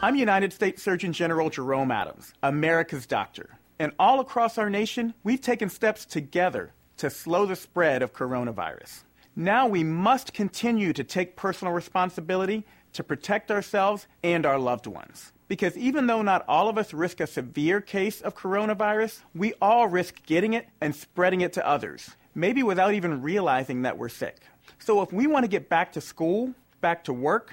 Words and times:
I'm 0.00 0.14
United 0.14 0.52
States 0.52 0.80
Surgeon 0.80 1.12
General 1.12 1.50
Jerome 1.50 1.90
Adams, 1.90 2.32
America's 2.40 3.04
doctor. 3.04 3.58
And 3.80 3.90
all 3.98 4.20
across 4.20 4.56
our 4.56 4.70
nation, 4.70 5.12
we've 5.24 5.40
taken 5.40 5.68
steps 5.68 6.04
together 6.04 6.70
to 6.98 7.10
slow 7.10 7.46
the 7.46 7.56
spread 7.56 8.00
of 8.00 8.12
coronavirus. 8.12 9.02
Now 9.34 9.66
we 9.66 9.82
must 9.82 10.32
continue 10.32 10.92
to 10.92 11.02
take 11.02 11.34
personal 11.34 11.74
responsibility 11.74 12.64
to 12.92 13.02
protect 13.02 13.50
ourselves 13.50 14.06
and 14.22 14.46
our 14.46 14.56
loved 14.56 14.86
ones. 14.86 15.32
Because 15.48 15.76
even 15.76 16.06
though 16.06 16.22
not 16.22 16.44
all 16.46 16.68
of 16.68 16.78
us 16.78 16.94
risk 16.94 17.18
a 17.18 17.26
severe 17.26 17.80
case 17.80 18.20
of 18.20 18.36
coronavirus, 18.36 19.22
we 19.34 19.54
all 19.60 19.88
risk 19.88 20.24
getting 20.26 20.52
it 20.52 20.68
and 20.80 20.94
spreading 20.94 21.40
it 21.40 21.54
to 21.54 21.68
others, 21.68 22.10
maybe 22.36 22.62
without 22.62 22.94
even 22.94 23.20
realizing 23.20 23.82
that 23.82 23.98
we're 23.98 24.08
sick. 24.08 24.42
So 24.78 25.02
if 25.02 25.12
we 25.12 25.26
want 25.26 25.42
to 25.42 25.48
get 25.48 25.68
back 25.68 25.92
to 25.94 26.00
school, 26.00 26.54
back 26.80 27.02
to 27.04 27.12
work, 27.12 27.52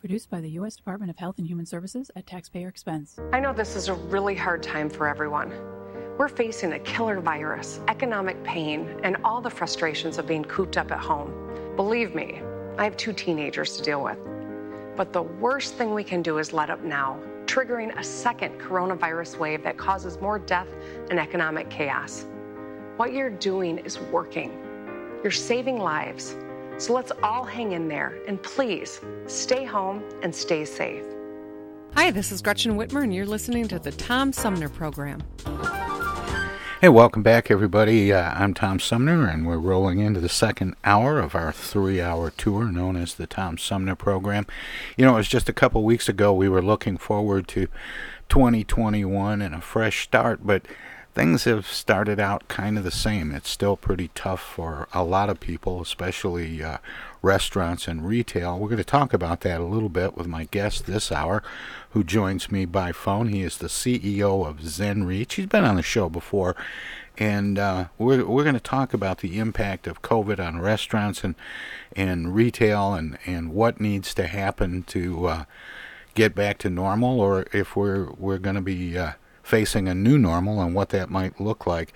Produced 0.00 0.30
by 0.30 0.40
the 0.40 0.48
U.S. 0.52 0.76
Department 0.76 1.10
of 1.10 1.18
Health 1.18 1.36
and 1.36 1.46
Human 1.46 1.66
Services 1.66 2.10
at 2.16 2.26
taxpayer 2.26 2.68
expense. 2.68 3.18
I 3.34 3.40
know 3.40 3.52
this 3.52 3.76
is 3.76 3.88
a 3.88 3.94
really 3.94 4.34
hard 4.34 4.62
time 4.62 4.88
for 4.88 5.06
everyone. 5.06 5.52
We're 6.16 6.28
facing 6.28 6.72
a 6.72 6.78
killer 6.78 7.20
virus, 7.20 7.80
economic 7.86 8.42
pain, 8.42 8.98
and 9.04 9.18
all 9.24 9.42
the 9.42 9.50
frustrations 9.50 10.16
of 10.16 10.26
being 10.26 10.42
cooped 10.44 10.78
up 10.78 10.90
at 10.90 11.00
home. 11.00 11.34
Believe 11.76 12.14
me, 12.14 12.40
I 12.78 12.84
have 12.84 12.96
two 12.96 13.12
teenagers 13.12 13.76
to 13.76 13.82
deal 13.82 14.02
with. 14.02 14.16
But 14.96 15.12
the 15.12 15.22
worst 15.22 15.74
thing 15.74 15.92
we 15.92 16.02
can 16.02 16.22
do 16.22 16.38
is 16.38 16.54
let 16.54 16.70
up 16.70 16.82
now, 16.82 17.20
triggering 17.44 17.94
a 17.98 18.02
second 18.02 18.58
coronavirus 18.58 19.38
wave 19.38 19.62
that 19.64 19.76
causes 19.76 20.18
more 20.18 20.38
death 20.38 20.68
and 21.10 21.20
economic 21.20 21.68
chaos. 21.68 22.24
What 22.96 23.12
you're 23.12 23.28
doing 23.28 23.76
is 23.80 24.00
working. 24.00 24.50
You're 25.22 25.30
saving 25.30 25.78
lives. 25.78 26.36
So 26.80 26.94
let's 26.94 27.12
all 27.22 27.44
hang 27.44 27.72
in 27.72 27.88
there 27.88 28.18
and 28.26 28.42
please 28.42 29.02
stay 29.26 29.66
home 29.66 30.02
and 30.22 30.34
stay 30.34 30.64
safe. 30.64 31.04
Hi, 31.94 32.10
this 32.10 32.32
is 32.32 32.40
Gretchen 32.40 32.78
Whitmer, 32.78 33.02
and 33.02 33.14
you're 33.14 33.26
listening 33.26 33.68
to 33.68 33.78
the 33.78 33.92
Tom 33.92 34.32
Sumner 34.32 34.70
Program. 34.70 35.22
Hey, 36.80 36.88
welcome 36.88 37.22
back, 37.22 37.50
everybody. 37.50 38.14
Uh, 38.14 38.32
I'm 38.32 38.54
Tom 38.54 38.80
Sumner, 38.80 39.28
and 39.28 39.46
we're 39.46 39.58
rolling 39.58 39.98
into 39.98 40.20
the 40.20 40.30
second 40.30 40.74
hour 40.82 41.20
of 41.20 41.34
our 41.34 41.52
three 41.52 42.00
hour 42.00 42.30
tour 42.30 42.64
known 42.72 42.96
as 42.96 43.12
the 43.12 43.26
Tom 43.26 43.58
Sumner 43.58 43.94
Program. 43.94 44.46
You 44.96 45.04
know, 45.04 45.12
it 45.12 45.18
was 45.18 45.28
just 45.28 45.50
a 45.50 45.52
couple 45.52 45.84
weeks 45.84 46.08
ago 46.08 46.32
we 46.32 46.48
were 46.48 46.62
looking 46.62 46.96
forward 46.96 47.46
to 47.48 47.68
2021 48.30 49.42
and 49.42 49.54
a 49.54 49.60
fresh 49.60 50.04
start, 50.04 50.46
but 50.46 50.64
things 51.20 51.44
have 51.44 51.66
started 51.66 52.18
out 52.18 52.48
kind 52.48 52.78
of 52.78 52.84
the 52.84 52.90
same. 52.90 53.30
It's 53.30 53.50
still 53.50 53.76
pretty 53.76 54.08
tough 54.14 54.40
for 54.40 54.88
a 54.94 55.04
lot 55.04 55.28
of 55.28 55.38
people, 55.38 55.82
especially 55.82 56.64
uh, 56.64 56.78
restaurants 57.20 57.86
and 57.86 58.08
retail. 58.08 58.58
We're 58.58 58.70
going 58.70 58.78
to 58.78 58.84
talk 58.84 59.12
about 59.12 59.42
that 59.42 59.60
a 59.60 59.64
little 59.64 59.90
bit 59.90 60.16
with 60.16 60.26
my 60.26 60.44
guest 60.44 60.86
this 60.86 61.12
hour, 61.12 61.42
who 61.90 62.04
joins 62.04 62.50
me 62.50 62.64
by 62.64 62.92
phone. 62.92 63.28
He 63.28 63.42
is 63.42 63.58
the 63.58 63.66
CEO 63.66 64.46
of 64.46 64.60
ZenReach. 64.60 65.32
He's 65.32 65.44
been 65.44 65.66
on 65.66 65.76
the 65.76 65.82
show 65.82 66.08
before, 66.08 66.56
and 67.18 67.58
uh, 67.58 67.88
we're 67.98 68.24
we're 68.24 68.44
going 68.44 68.54
to 68.54 68.58
talk 68.60 68.94
about 68.94 69.18
the 69.18 69.38
impact 69.38 69.86
of 69.86 70.00
COVID 70.00 70.40
on 70.40 70.62
restaurants 70.62 71.22
and 71.22 71.34
and 71.94 72.34
retail, 72.34 72.94
and 72.94 73.18
and 73.26 73.52
what 73.52 73.78
needs 73.78 74.14
to 74.14 74.26
happen 74.26 74.84
to 74.84 75.26
uh, 75.26 75.44
get 76.14 76.34
back 76.34 76.56
to 76.60 76.70
normal, 76.70 77.20
or 77.20 77.44
if 77.52 77.76
we're 77.76 78.06
we're 78.12 78.38
going 78.38 78.56
to 78.56 78.62
be 78.62 78.96
uh, 78.96 79.12
facing 79.50 79.88
a 79.88 79.94
new 79.94 80.16
normal 80.16 80.62
and 80.62 80.74
what 80.74 80.90
that 80.90 81.10
might 81.10 81.40
look 81.40 81.66
like. 81.66 81.92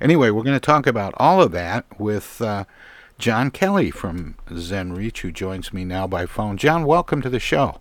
Anyway, 0.00 0.30
we're 0.30 0.42
going 0.42 0.56
to 0.56 0.60
talk 0.60 0.86
about 0.86 1.14
all 1.16 1.40
of 1.40 1.52
that 1.52 1.86
with 1.98 2.42
uh, 2.42 2.64
John 3.18 3.50
Kelly 3.50 3.90
from 3.90 4.34
ZenReach, 4.48 5.18
who 5.18 5.30
joins 5.30 5.72
me 5.72 5.84
now 5.84 6.06
by 6.06 6.26
phone. 6.26 6.56
John, 6.56 6.84
welcome 6.84 7.22
to 7.22 7.30
the 7.30 7.40
show. 7.40 7.80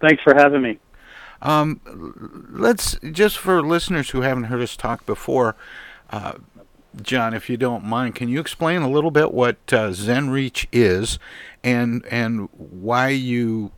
Thanks 0.00 0.22
for 0.22 0.34
having 0.34 0.62
me. 0.62 0.78
Um, 1.40 1.80
let's 2.50 2.98
just 3.12 3.38
for 3.38 3.62
listeners 3.62 4.10
who 4.10 4.22
haven't 4.22 4.44
heard 4.44 4.62
us 4.62 4.76
talk 4.76 5.06
before, 5.06 5.54
uh, 6.10 6.34
John, 7.02 7.34
if 7.34 7.50
you 7.50 7.56
don't 7.56 7.84
mind, 7.84 8.14
can 8.14 8.28
you 8.28 8.40
explain 8.40 8.82
a 8.82 8.90
little 8.90 9.10
bit 9.10 9.32
what 9.32 9.56
uh, 9.68 9.90
ZenReach 9.90 10.66
is, 10.72 11.18
and 11.62 12.04
and 12.10 12.48
why 12.52 13.08
you 13.08 13.72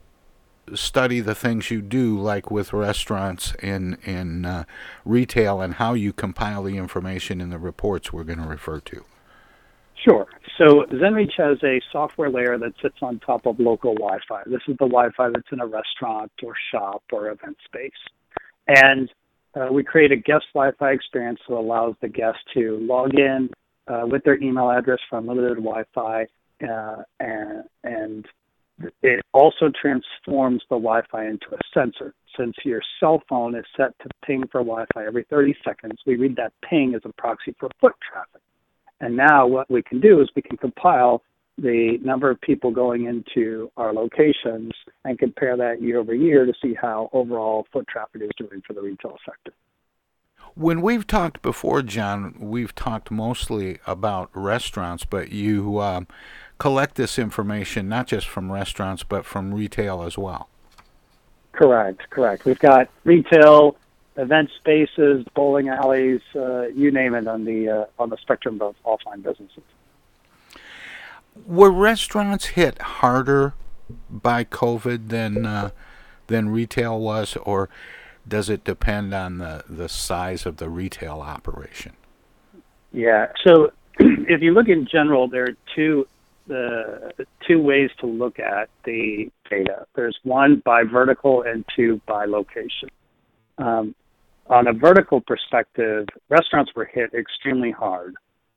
study 0.76 1.20
the 1.20 1.34
things 1.34 1.70
you 1.70 1.80
do, 1.82 2.18
like 2.18 2.50
with 2.50 2.72
restaurants 2.72 3.54
and 3.60 3.98
and 4.04 4.46
uh, 4.46 4.64
retail, 5.04 5.60
and 5.60 5.74
how 5.74 5.94
you 5.94 6.12
compile 6.12 6.62
the 6.62 6.76
information 6.76 7.40
in 7.40 7.50
the 7.50 7.58
reports 7.58 8.12
we're 8.12 8.24
going 8.24 8.40
to 8.40 8.48
refer 8.48 8.80
to. 8.80 9.04
Sure. 10.04 10.26
So 10.56 10.84
ZenReach 10.92 11.32
has 11.36 11.58
a 11.64 11.80
software 11.92 12.30
layer 12.30 12.56
that 12.58 12.72
sits 12.80 12.96
on 13.02 13.18
top 13.20 13.46
of 13.46 13.58
local 13.58 13.94
Wi-Fi. 13.94 14.42
This 14.46 14.62
is 14.68 14.76
the 14.78 14.86
Wi-Fi 14.86 15.30
that's 15.30 15.48
in 15.52 15.60
a 15.60 15.66
restaurant 15.66 16.32
or 16.42 16.54
shop 16.72 17.02
or 17.12 17.30
event 17.30 17.56
space, 17.64 17.90
and 18.66 19.10
uh, 19.54 19.68
we 19.72 19.82
create 19.82 20.12
a 20.12 20.16
guest 20.16 20.46
Wi-Fi 20.54 20.90
experience 20.92 21.40
that 21.48 21.54
allows 21.54 21.94
the 22.00 22.08
guest 22.08 22.38
to 22.54 22.78
log 22.80 23.14
in 23.14 23.50
uh, 23.88 24.02
with 24.04 24.22
their 24.24 24.40
email 24.42 24.70
address 24.70 24.98
from 25.08 25.26
limited 25.26 25.56
Wi-Fi, 25.56 26.26
uh, 26.68 27.02
and, 27.20 27.64
and 27.84 28.26
it 29.03 29.25
also 29.33 29.71
transforms 29.81 30.62
the 30.69 30.77
Wi-Fi 30.77 31.27
into 31.27 31.47
a 31.53 31.59
sensor. 31.75 32.15
Since 32.37 32.56
your 32.65 32.81
cell 33.00 33.22
phone 33.28 33.55
is 33.55 33.65
set 33.77 33.99
to 34.00 34.09
ping 34.25 34.44
for 34.50 34.61
Wi-Fi 34.61 35.06
every 35.06 35.25
30 35.25 35.56
seconds, 35.65 35.99
we 36.06 36.16
read 36.16 36.37
that 36.37 36.53
ping 36.69 36.94
as 36.94 37.03
a 37.04 37.13
proxy 37.13 37.54
for 37.59 37.69
foot 37.80 37.95
traffic. 38.01 38.42
And 39.01 39.16
now 39.16 39.47
what 39.47 39.71
we 39.71 39.83
can 39.83 40.01
do 40.01 40.21
is 40.21 40.28
we 40.34 40.42
can 40.42 40.57
compile 40.57 41.22
the 41.57 41.98
number 42.03 42.30
of 42.30 42.41
people 42.41 42.71
going 42.71 43.07
into 43.07 43.71
our 43.77 43.92
locations 43.92 44.72
and 45.04 45.19
compare 45.19 45.57
that 45.57 45.83
year 45.83 45.98
over 45.98 46.15
year 46.15 46.47
to 46.47 46.53
see 46.63 46.74
how 46.74 47.10
overall 47.13 47.66
foot 47.72 47.86
traffic 47.89 48.22
is 48.22 48.31
doing 48.36 48.63
for 48.66 48.74
the 48.74 48.81
retail 48.81 49.16
sector. 49.27 49.53
When 50.54 50.80
we've 50.83 51.06
talked 51.06 51.42
before, 51.42 51.83
John, 51.83 52.34
we've 52.39 52.74
talked 52.74 53.10
mostly 53.10 53.78
about 53.86 54.30
restaurants, 54.33 55.04
but 55.04 55.30
you 55.33 55.80
um, 55.80 56.06
collect 56.59 56.97
this 56.97 57.18
information 57.18 57.89
not 57.89 58.06
just 58.06 58.27
from 58.27 58.50
restaurants 58.50 59.03
but 59.03 59.24
from 59.24 59.54
retail 59.54 60.03
as 60.03 60.18
well. 60.18 60.48
Correct, 61.53 62.09
correct. 62.10 62.45
We've 62.45 62.59
got 62.59 62.89
retail, 63.04 63.77
event 64.16 64.50
spaces, 64.59 65.24
bowling 65.34 65.68
alleys, 65.68 66.21
uh, 66.34 66.68
you 66.68 66.91
name 66.91 67.15
it 67.15 67.27
on 67.27 67.45
the 67.45 67.68
uh, 67.68 67.84
on 67.98 68.10
the 68.10 68.16
spectrum 68.18 68.60
of 68.60 68.77
offline 68.84 69.22
businesses. 69.22 69.62
Were 71.47 71.71
restaurants 71.71 72.47
hit 72.47 72.80
harder 72.80 73.54
by 74.10 74.45
COVID 74.45 75.09
than 75.09 75.47
uh, 75.47 75.71
than 76.27 76.50
retail 76.50 77.00
was, 77.00 77.36
or 77.42 77.68
does 78.28 78.48
it 78.48 78.65
depend 78.65 79.15
on 79.15 79.39
the, 79.39 79.65
the 79.69 79.89
size 79.89 80.47
of 80.47 80.59
the 80.59 80.69
retail 80.69 81.21
operation? 81.21 81.92
Yeah. 82.92 83.27
So 83.47 83.72
if 83.98 84.42
you 84.42 84.53
look 84.53 84.69
in 84.69 84.86
general, 84.91 85.28
there 85.28 85.45
are 85.45 85.57
two 85.75 86.07
uh, 86.51 87.10
two 87.47 87.60
ways 87.60 87.91
to 88.01 88.07
look 88.07 88.39
at 88.39 88.71
the 88.84 89.30
data. 89.51 89.86
There's 89.95 90.16
one 90.22 90.63
by 90.65 90.83
vertical 90.83 91.42
and 91.42 91.63
two 91.77 92.01
by 92.07 92.25
location. 92.25 92.89
Um, 93.59 93.95
on 94.47 94.66
a 94.66 94.72
vertical 94.72 95.21
perspective, 95.21 96.07
restaurants 96.31 96.72
were 96.74 96.86
hit 96.86 97.13
extremely 97.13 97.71
hard 97.71 98.15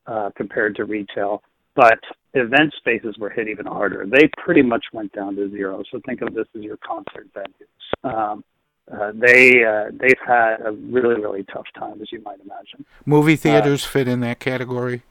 uh, 0.07 0.29
compared 0.37 0.77
to 0.77 0.85
retail, 0.85 1.43
but 1.75 1.99
event 2.33 2.73
spaces 2.77 3.17
were 3.17 3.29
hit 3.29 3.49
even 3.49 3.65
harder. 3.65 4.05
They 4.05 4.29
pretty 4.37 4.61
much 4.61 4.85
went 4.93 5.11
down 5.11 5.35
to 5.35 5.49
zero. 5.49 5.83
So 5.91 5.99
think 6.05 6.21
of 6.21 6.33
this 6.33 6.47
as 6.55 6.61
your 6.61 6.77
concert 6.77 7.27
venues. 7.33 8.09
Um, 8.09 8.43
uh, 8.91 9.11
they 9.13 9.63
uh, 9.63 9.89
they've 9.91 10.19
had 10.25 10.57
a 10.65 10.71
really 10.71 11.21
really 11.21 11.43
tough 11.43 11.67
time, 11.77 12.01
as 12.01 12.11
you 12.11 12.21
might 12.21 12.39
imagine. 12.41 12.85
Movie 13.05 13.35
theaters 13.35 13.85
fit 13.85 14.07
in 14.07 14.19
that 14.21 14.39
category. 14.39 15.03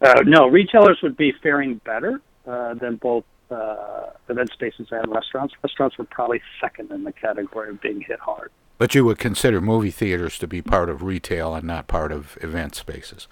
Uh, 0.00 0.22
no, 0.26 0.48
retailers 0.48 0.98
would 1.02 1.16
be 1.16 1.32
faring 1.42 1.80
better 1.84 2.20
uh, 2.46 2.74
than 2.74 2.96
both 2.96 3.24
uh, 3.50 4.10
event 4.28 4.50
spaces 4.52 4.88
and 4.90 5.10
restaurants. 5.10 5.54
Restaurants 5.62 5.96
were 5.96 6.04
probably 6.04 6.42
second 6.60 6.90
in 6.90 7.04
the 7.04 7.12
category 7.12 7.70
of 7.70 7.80
being 7.80 8.00
hit 8.00 8.18
hard. 8.18 8.50
But 8.76 8.94
you 8.94 9.04
would 9.04 9.18
consider 9.18 9.60
movie 9.60 9.92
theaters 9.92 10.38
to 10.40 10.48
be 10.48 10.60
part 10.60 10.88
of 10.88 11.02
retail 11.02 11.54
and 11.54 11.64
not 11.66 11.86
part 11.86 12.10
of 12.10 12.36
event 12.42 12.74
spaces. 12.74 13.28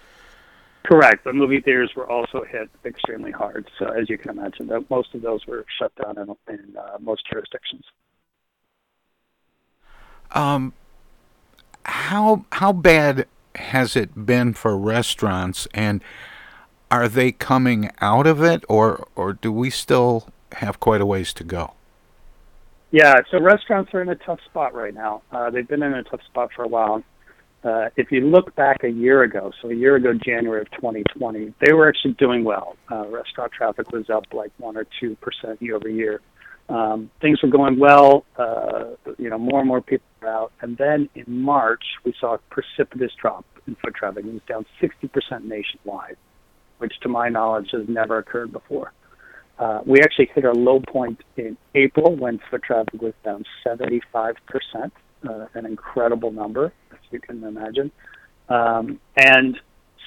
Correct, 0.85 1.25
but 1.25 1.35
movie 1.35 1.61
theaters 1.61 1.93
were 1.95 2.09
also 2.11 2.45
hit 2.45 2.71
extremely 2.85 3.31
hard. 3.33 3.69
So 3.79 3.87
as 3.87 4.09
you 4.09 4.19
can 4.19 4.31
imagine, 4.31 4.71
most 4.89 5.15
of 5.15 5.23
those 5.23 5.47
were 5.47 5.65
shut 5.79 5.93
down 5.97 6.19
in, 6.19 6.55
in 6.55 6.77
uh, 6.77 6.99
most 7.01 7.23
jurisdictions. 7.31 7.85
Um, 10.33 10.73
how 11.85 12.45
how 12.53 12.73
bad 12.73 13.27
has 13.55 13.97
it 13.97 14.27
been 14.27 14.55
for 14.55 14.77
restaurants, 14.77 15.67
and 15.75 16.03
are 16.91 17.09
they 17.09 17.33
coming 17.33 17.91
out 18.01 18.27
of 18.27 18.43
it, 18.43 18.65
or 18.69 19.09
or 19.17 19.33
do 19.33 19.53
we 19.53 19.71
still 19.71 20.29
have 20.53 20.81
quite 20.81 21.01
a 21.01 21.07
ways 21.07 21.33
to 21.35 21.45
go? 21.45 21.75
Yeah, 22.91 23.15
so 23.31 23.41
restaurants 23.41 23.93
are 23.95 24.03
in 24.03 24.11
a 24.11 24.15
tough 24.15 24.41
spot 24.45 24.75
right 24.75 24.95
now. 24.95 25.23
Uh, 25.33 25.49
they've 25.49 25.67
been 25.67 25.83
in 25.83 25.95
a 25.95 26.03
tough 26.03 26.23
spot 26.25 26.51
for 26.55 26.63
a 26.63 26.69
while. 26.69 27.03
Uh, 27.65 27.89
if 27.97 28.11
you 28.11 28.21
look 28.21 28.55
back 28.55 28.83
a 28.85 28.91
year 28.91 29.23
ago, 29.23 29.53
so 29.63 29.71
a 29.71 29.75
year 29.75 29.97
ago, 29.97 30.13
January 30.13 30.61
of 30.61 30.71
2020, 30.73 31.55
they 31.65 31.73
were 31.73 31.89
actually 31.89 32.13
doing 32.15 32.45
well. 32.45 32.77
Uh, 32.91 33.07
restaurant 33.07 33.53
traffic 33.53 33.91
was 33.93 34.11
up 34.11 34.25
like 34.33 34.51
one 34.59 34.77
or 34.77 34.85
two 35.01 35.17
percent 35.17 35.63
year 35.63 35.77
over 35.77 35.89
year. 35.89 36.21
Um, 36.69 37.11
things 37.21 37.43
were 37.43 37.49
going 37.49 37.79
well. 37.79 38.25
Uh, 38.37 38.95
you 39.19 39.29
know, 39.29 39.39
more 39.39 39.61
and 39.61 39.69
more 39.69 39.81
people 39.81 40.07
were 40.21 40.29
out. 40.29 40.53
And 40.61 40.77
then 40.77 41.09
in 41.15 41.43
March, 41.43 41.83
we 42.05 42.15
saw 42.21 42.35
a 42.35 42.39
precipitous 42.51 43.13
drop 43.21 43.45
in 43.67 43.77
foot 43.77 43.95
traffic. 43.95 44.25
It 44.25 44.33
was 44.33 44.43
down 44.49 44.65
60% 44.81 45.45
nationwide, 45.45 46.17
which, 46.79 46.95
to 47.03 47.09
my 47.09 47.29
knowledge, 47.29 47.71
has 47.73 47.89
never 47.89 48.19
occurred 48.19 48.53
before. 48.53 48.93
Uh, 49.59 49.81
we 49.85 50.01
actually 50.01 50.29
hit 50.35 50.45
our 50.45 50.55
low 50.55 50.81
point 50.81 51.23
in 51.37 51.57
April 51.75 52.17
when 52.17 52.41
foot 52.51 52.63
traffic 52.63 53.01
was 53.01 53.15
down 53.25 53.45
75%, 53.67 54.35
uh, 55.29 55.47
an 55.55 55.67
incredible 55.67 56.33
number, 56.33 56.73
as 56.91 56.99
you 57.11 57.21
can 57.21 57.45
imagine. 57.45 57.91
Um, 58.49 58.99
and 59.17 59.59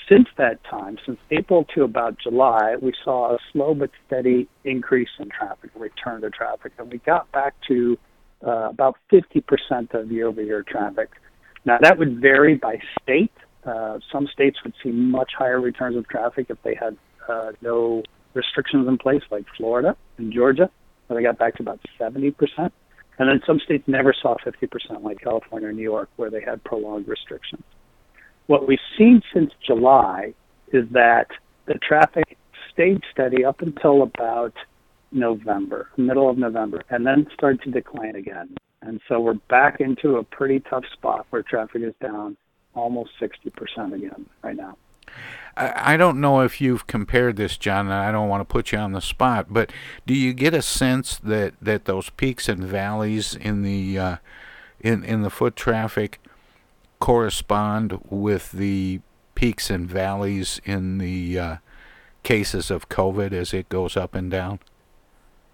since 0.10 0.28
that 0.38 0.64
time, 0.64 0.98
since 1.06 1.18
April 1.32 1.66
to 1.76 1.84
about 1.84 2.18
July, 2.20 2.76
we 2.82 2.94
saw 3.04 3.36
a 3.36 3.38
slow 3.52 3.74
but 3.74 3.90
steady 4.06 4.48
increase 4.64 5.10
in 5.20 5.30
traffic, 5.30 5.72
return 5.76 6.22
to 6.22 6.30
traffic, 6.30 6.74
and 6.78 6.92
we 6.92 7.00
got 7.00 7.32
back 7.32 7.56
to 7.68 7.98
uh, 8.46 8.70
about 8.70 8.98
50% 9.12 9.94
of 9.94 10.12
year-over-year 10.12 10.64
traffic. 10.68 11.10
Now 11.66 11.78
that 11.82 11.98
would 11.98 12.22
vary 12.22 12.56
by 12.56 12.80
state. 13.02 13.32
Uh, 13.66 14.00
some 14.12 14.28
states 14.28 14.58
would 14.64 14.74
see 14.84 14.92
much 14.92 15.32
higher 15.38 15.60
returns 15.60 15.98
of 15.98 16.08
traffic 16.08 16.48
if 16.50 16.62
they 16.64 16.76
had 16.76 16.98
uh, 17.28 17.52
no 17.62 18.04
restrictions 18.36 18.88
in 18.88 18.98
place, 18.98 19.24
like 19.32 19.46
Florida 19.58 19.96
and 20.18 20.32
Georgia, 20.32 20.70
where 21.08 21.20
they 21.20 21.24
got 21.24 21.40
back 21.40 21.56
to 21.56 21.64
about 21.64 21.80
70%. 22.00 22.36
And 23.18 23.30
then 23.30 23.42
some 23.48 23.60
states 23.60 23.86
never 23.88 24.14
saw 24.14 24.36
50%, 24.46 25.02
like 25.02 25.20
California 25.22 25.70
or 25.70 25.74
New 25.74 25.82
York, 25.82 26.10
where 26.18 26.30
they 26.30 26.42
had 26.42 26.64
prolonged 26.64 27.08
restrictions. 27.08 27.64
What 28.48 28.68
we've 28.68 28.80
seen 28.98 29.22
since 29.34 29.52
July 29.66 30.34
is 30.72 30.86
that 30.92 31.28
the 31.66 31.76
traffic 31.76 32.38
stayed 32.72 33.02
steady 33.12 33.44
up 33.44 33.62
until 33.62 34.04
about 34.04 34.54
November, 35.12 35.90
middle 35.98 36.30
of 36.30 36.38
November, 36.38 36.84
and 36.90 37.06
then 37.06 37.28
started 37.34 37.62
to 37.64 37.72
decline 37.72 38.16
again. 38.16 38.56
And 38.82 39.02
so 39.08 39.20
we're 39.20 39.34
back 39.34 39.80
into 39.80 40.18
a 40.18 40.24
pretty 40.24 40.60
tough 40.60 40.84
spot 40.94 41.26
where 41.30 41.42
traffic 41.42 41.82
is 41.82 41.94
down 42.02 42.38
almost 42.76 43.12
60% 43.20 43.94
again 43.94 44.26
right 44.44 44.56
now. 44.56 44.78
I 45.58 45.96
don't 45.96 46.20
know 46.20 46.42
if 46.42 46.60
you've 46.60 46.86
compared 46.86 47.38
this, 47.38 47.56
John, 47.56 47.86
and 47.86 47.94
I 47.94 48.12
don't 48.12 48.28
want 48.28 48.42
to 48.42 48.52
put 48.52 48.74
you 48.74 48.78
on 48.78 48.92
the 48.92 49.00
spot, 49.00 49.48
but 49.50 49.72
do 50.06 50.14
you 50.14 50.34
get 50.34 50.54
a 50.54 50.62
sense 50.62 51.18
that, 51.20 51.54
that 51.62 51.86
those 51.86 52.10
peaks 52.10 52.50
and 52.50 52.62
valleys 52.62 53.36
in 53.36 53.62
the 53.62 53.98
uh, 53.98 54.16
in 54.82 55.06
in 55.06 55.22
the 55.22 55.30
foot 55.30 55.56
traffic 55.56 56.20
correspond 57.06 58.00
with 58.10 58.52
the 58.52 59.00
peaks 59.36 59.70
and 59.70 59.88
valleys 59.88 60.60
in 60.66 60.98
the 60.98 61.38
uh, 61.38 61.56
cases 62.24 62.72
of 62.72 62.90
COVID 62.90 63.32
as 63.32 63.54
it 63.54 63.70
goes 63.70 63.96
up 63.96 64.16
and 64.16 64.32
down? 64.32 64.58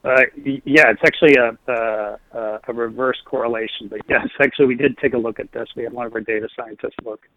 Uh, 0.05 0.21
yeah, 0.63 0.91
it's 0.91 1.01
actually 1.05 1.35
a, 1.35 1.57
a, 1.69 2.59
a 2.69 2.73
reverse 2.73 3.21
correlation. 3.25 3.89
But 3.89 3.99
yes, 4.07 4.29
actually, 4.41 4.67
we 4.67 4.75
did 4.75 4.97
take 4.99 5.13
a 5.13 5.17
look 5.17 5.41
at 5.41 5.51
this. 5.51 5.67
We 5.75 5.83
had 5.83 5.91
one 5.91 6.05
of 6.05 6.15
our 6.15 6.21
data 6.21 6.47
scientists 6.57 6.95
look. 7.03 7.27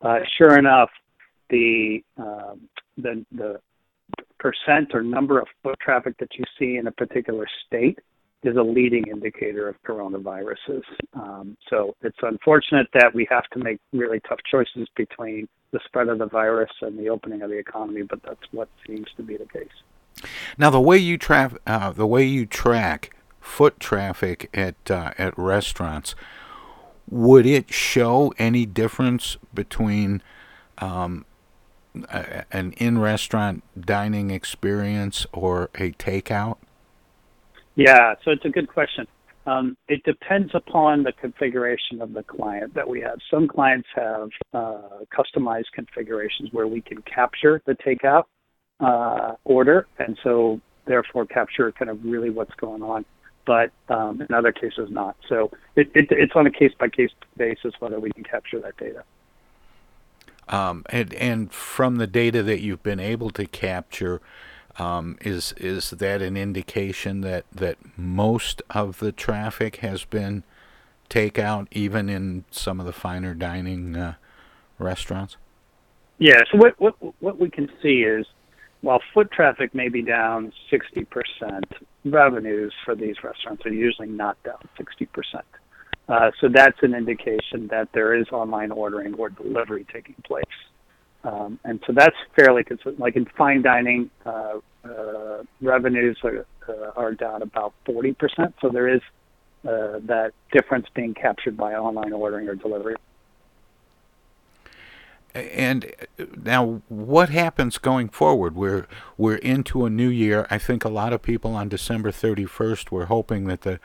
Uh, 0.00 0.20
sure 0.38 0.56
enough, 0.56 0.88
the 1.50 2.02
um, 2.16 2.70
the 2.96 3.22
the 3.32 3.60
percent 4.38 4.94
or 4.94 5.02
number 5.02 5.38
of 5.38 5.46
foot 5.62 5.78
traffic 5.78 6.16
that 6.20 6.30
you 6.38 6.44
see 6.58 6.78
in 6.78 6.86
a 6.86 6.92
particular 6.92 7.46
state 7.66 7.98
is 8.42 8.56
a 8.56 8.62
leading 8.62 9.06
indicator 9.06 9.68
of 9.68 9.76
coronaviruses. 9.86 10.82
Um, 11.14 11.56
so 11.70 11.94
it's 12.02 12.18
unfortunate 12.22 12.88
that 12.94 13.14
we 13.14 13.26
have 13.30 13.44
to 13.52 13.58
make 13.58 13.78
really 13.92 14.20
tough 14.28 14.40
choices 14.50 14.88
between 14.96 15.48
the 15.72 15.80
spread 15.86 16.08
of 16.08 16.18
the 16.18 16.26
virus 16.26 16.70
and 16.82 16.98
the 16.98 17.08
opening 17.08 17.42
of 17.42 17.50
the 17.50 17.58
economy, 17.58 18.02
but 18.02 18.20
that's 18.22 18.40
what 18.50 18.68
seems 18.86 19.06
to 19.16 19.22
be 19.22 19.36
the 19.36 19.46
case. 19.46 20.26
Now, 20.58 20.70
the 20.70 20.80
way 20.80 20.98
you 20.98 21.16
tra- 21.16 21.58
uh, 21.66 21.90
the 21.92 22.06
way 22.06 22.24
you 22.24 22.46
track 22.46 23.16
foot 23.40 23.80
traffic 23.80 24.50
at 24.52 24.90
uh, 24.90 25.12
at 25.16 25.36
restaurants, 25.38 26.14
would 27.10 27.46
it 27.46 27.72
show 27.72 28.32
any 28.38 28.66
difference 28.66 29.36
between 29.54 30.22
um, 30.78 31.24
a, 32.10 32.44
an 32.52 32.72
in-restaurant 32.72 33.62
dining 33.78 34.30
experience 34.30 35.26
or 35.32 35.70
a 35.74 35.92
takeout? 35.92 36.58
Yeah, 37.74 38.14
so 38.24 38.30
it's 38.30 38.44
a 38.44 38.50
good 38.50 38.68
question. 38.68 39.06
Um, 39.46 39.76
it 39.88 40.04
depends 40.04 40.52
upon 40.54 41.02
the 41.02 41.12
configuration 41.12 42.00
of 42.00 42.12
the 42.12 42.22
client 42.22 42.74
that 42.74 42.88
we 42.88 43.00
have. 43.00 43.18
Some 43.30 43.48
clients 43.48 43.88
have 43.94 44.30
uh, 44.54 44.80
customized 45.12 45.72
configurations 45.74 46.50
where 46.52 46.68
we 46.68 46.80
can 46.80 47.02
capture 47.02 47.60
the 47.66 47.74
takeout 47.74 48.24
uh, 48.78 49.34
order, 49.44 49.86
and 49.98 50.16
so 50.22 50.60
therefore 50.84 51.26
capture 51.26 51.72
kind 51.72 51.90
of 51.90 52.04
really 52.04 52.30
what's 52.30 52.54
going 52.54 52.82
on. 52.82 53.04
But 53.44 53.72
um, 53.88 54.22
in 54.22 54.32
other 54.32 54.52
cases, 54.52 54.88
not. 54.90 55.16
So 55.28 55.50
it, 55.74 55.90
it, 55.94 56.06
it's 56.10 56.32
on 56.36 56.46
a 56.46 56.50
case 56.50 56.72
by 56.78 56.88
case 56.88 57.10
basis 57.36 57.74
whether 57.80 57.98
we 57.98 58.12
can 58.12 58.22
capture 58.22 58.60
that 58.60 58.76
data. 58.76 59.02
Um, 60.48 60.84
and 60.90 61.14
and 61.14 61.52
from 61.52 61.96
the 61.96 62.06
data 62.06 62.42
that 62.44 62.60
you've 62.60 62.82
been 62.82 63.00
able 63.00 63.30
to 63.30 63.46
capture, 63.46 64.20
um, 64.78 65.16
is 65.20 65.52
is 65.56 65.90
that 65.90 66.22
an 66.22 66.36
indication 66.36 67.20
that 67.22 67.44
that 67.52 67.78
most 67.96 68.62
of 68.70 68.98
the 68.98 69.12
traffic 69.12 69.76
has 69.76 70.04
been 70.04 70.44
takeout, 71.10 71.66
even 71.70 72.08
in 72.08 72.44
some 72.50 72.80
of 72.80 72.86
the 72.86 72.92
finer 72.92 73.34
dining 73.34 73.96
uh, 73.96 74.14
restaurants? 74.78 75.36
Yeah. 76.18 76.40
So 76.50 76.58
what 76.58 76.80
what 76.80 76.94
what 77.20 77.38
we 77.38 77.50
can 77.50 77.68
see 77.82 78.02
is 78.02 78.26
while 78.82 79.00
foot 79.14 79.30
traffic 79.30 79.74
may 79.74 79.88
be 79.88 80.02
down 80.02 80.52
60%, 80.70 81.06
revenues 82.04 82.74
for 82.84 82.96
these 82.96 83.14
restaurants 83.22 83.64
are 83.64 83.72
usually 83.72 84.08
not 84.08 84.36
down 84.42 84.58
60%. 84.78 85.42
Uh, 86.08 86.30
so 86.40 86.48
that's 86.52 86.82
an 86.82 86.94
indication 86.94 87.68
that 87.68 87.88
there 87.94 88.14
is 88.14 88.26
online 88.32 88.72
ordering 88.72 89.14
or 89.14 89.30
delivery 89.30 89.86
taking 89.92 90.16
place. 90.24 90.44
Um, 91.24 91.58
and 91.64 91.80
so 91.86 91.92
that's 91.92 92.16
fairly 92.36 92.64
consistent. 92.64 92.98
Like 92.98 93.16
in 93.16 93.26
fine 93.26 93.62
dining, 93.62 94.10
uh, 94.26 94.58
uh, 94.84 95.42
revenues 95.60 96.18
are, 96.24 96.46
uh, 96.68 96.90
are 96.96 97.14
down 97.14 97.42
about 97.42 97.74
40%. 97.86 98.52
So 98.60 98.68
there 98.68 98.88
is 98.88 99.00
uh, 99.64 100.00
that 100.04 100.32
difference 100.50 100.86
being 100.94 101.14
captured 101.14 101.56
by 101.56 101.74
online 101.74 102.12
ordering 102.12 102.48
or 102.48 102.56
delivery. 102.56 102.96
And 105.34 105.86
uh, 106.18 106.24
now, 106.42 106.82
what 106.88 107.30
happens 107.30 107.78
going 107.78 108.08
forward? 108.08 108.54
We're 108.54 108.86
we're 109.16 109.36
into 109.36 109.86
a 109.86 109.90
new 109.90 110.08
year. 110.08 110.46
I 110.50 110.58
think 110.58 110.84
a 110.84 110.90
lot 110.90 111.12
of 111.12 111.22
people 111.22 111.54
on 111.54 111.68
December 111.68 112.10
31st 112.10 112.90
were 112.90 113.06
hoping 113.06 113.46
that 113.46 113.62
the 113.62 113.80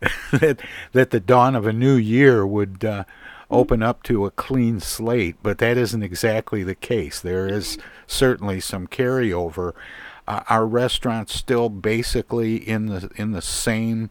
that 0.32 0.62
that 0.92 1.10
the 1.10 1.20
dawn 1.20 1.54
of 1.54 1.66
a 1.66 1.72
new 1.72 1.96
year 1.96 2.46
would 2.46 2.84
uh, 2.84 3.04
open 3.50 3.82
up 3.82 4.02
to 4.04 4.26
a 4.26 4.30
clean 4.30 4.80
slate, 4.80 5.36
but 5.42 5.58
that 5.58 5.76
isn't 5.76 6.02
exactly 6.02 6.62
the 6.62 6.74
case. 6.74 7.20
There 7.20 7.46
is 7.46 7.78
certainly 8.06 8.60
some 8.60 8.86
carryover. 8.86 9.72
Uh, 10.26 10.42
are 10.48 10.66
restaurants 10.66 11.34
still 11.34 11.68
basically 11.68 12.56
in 12.56 12.86
the 12.86 13.10
in 13.16 13.32
the 13.32 13.42
same 13.42 14.10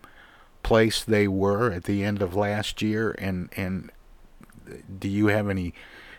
place 0.63 1.04
they 1.04 1.27
were 1.27 1.72
at 1.72 1.84
the 1.84 2.04
end 2.04 2.22
of 2.22 2.36
last 2.36 2.82
year? 2.82 3.15
And 3.18 3.50
and 3.58 3.92
do 5.00 5.10
you 5.10 5.27
have 5.27 5.50
any 5.50 5.74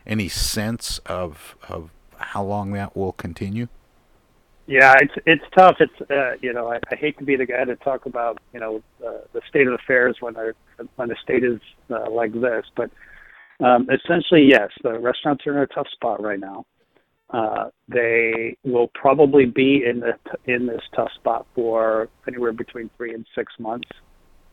any 0.06 0.28
sense 0.28 0.98
of 1.06 1.56
of 1.68 1.90
how 2.18 2.44
long 2.44 2.72
that 2.72 2.96
will 2.96 3.12
continue? 3.12 3.68
Yeah, 4.66 4.94
it's 5.00 5.14
it's 5.26 5.44
tough. 5.56 5.76
It's 5.80 6.10
uh, 6.10 6.32
you 6.42 6.52
know 6.52 6.68
I, 6.72 6.78
I 6.90 6.96
hate 6.96 7.18
to 7.18 7.24
be 7.24 7.36
the 7.36 7.46
guy 7.46 7.64
to 7.64 7.76
talk 7.76 8.06
about 8.06 8.38
you 8.52 8.60
know 8.60 8.82
uh, 9.06 9.18
the 9.32 9.40
state 9.48 9.66
of 9.68 9.74
affairs 9.74 10.16
when 10.20 10.36
I 10.36 10.50
when 10.96 11.08
the 11.08 11.16
state 11.22 11.44
is 11.44 11.60
uh, 11.90 12.10
like 12.10 12.32
this, 12.32 12.64
but 12.76 12.90
um, 13.64 13.88
essentially 13.90 14.42
yes, 14.42 14.70
the 14.82 14.98
restaurants 14.98 15.46
are 15.46 15.56
in 15.56 15.62
a 15.62 15.66
tough 15.68 15.88
spot 15.92 16.22
right 16.22 16.40
now. 16.40 16.66
Uh, 17.30 17.70
they 17.88 18.56
will 18.64 18.88
probably 18.94 19.46
be 19.46 19.84
in 19.84 20.00
the 20.00 20.14
in 20.52 20.66
this 20.66 20.82
tough 20.94 21.12
spot 21.14 21.46
for 21.54 22.08
anywhere 22.26 22.52
between 22.52 22.90
three 22.96 23.14
and 23.14 23.24
six 23.34 23.52
months. 23.60 23.88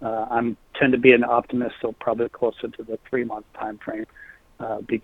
Uh, 0.01 0.27
I'm 0.29 0.57
tend 0.79 0.91
to 0.93 0.99
be 0.99 1.13
an 1.13 1.23
optimist, 1.23 1.75
so 1.81 1.93
probably 1.99 2.29
closer 2.29 2.67
to 2.67 2.83
the 2.83 2.99
three 3.09 3.23
month 3.23 3.45
time 3.59 3.79
frame. 3.83 4.05
Uh, 4.59 4.81
be, 4.81 5.01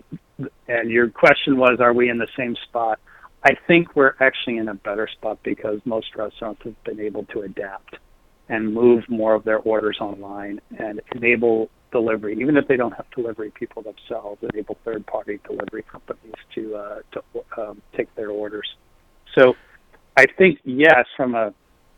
and 0.67 0.89
your 0.91 1.09
question 1.09 1.57
was, 1.57 1.79
are 1.79 1.93
we 1.93 2.09
in 2.09 2.17
the 2.17 2.27
same 2.37 2.55
spot? 2.67 2.99
I 3.43 3.51
think 3.67 3.95
we're 3.95 4.15
actually 4.19 4.57
in 4.57 4.67
a 4.67 4.73
better 4.73 5.07
spot 5.07 5.39
because 5.43 5.79
most 5.85 6.07
restaurants 6.15 6.61
have 6.65 6.83
been 6.83 6.99
able 6.99 7.23
to 7.25 7.41
adapt 7.41 7.95
and 8.49 8.73
move 8.73 9.03
more 9.07 9.33
of 9.33 9.43
their 9.45 9.59
orders 9.59 9.97
online 10.01 10.59
and 10.77 10.99
enable 11.15 11.69
delivery, 11.91 12.37
even 12.41 12.57
if 12.57 12.67
they 12.67 12.75
don't 12.75 12.91
have 12.91 13.05
delivery 13.15 13.51
people 13.51 13.81
themselves, 13.81 14.41
enable 14.53 14.77
third-party 14.83 15.39
delivery 15.47 15.83
companies 15.83 16.33
to 16.53 16.75
uh, 16.75 16.99
to 17.11 17.21
um, 17.61 17.81
take 17.95 18.13
their 18.15 18.29
orders. 18.29 18.67
So, 19.35 19.53
I 20.17 20.25
think 20.37 20.59
yes, 20.65 21.05
from 21.15 21.35
a 21.35 21.53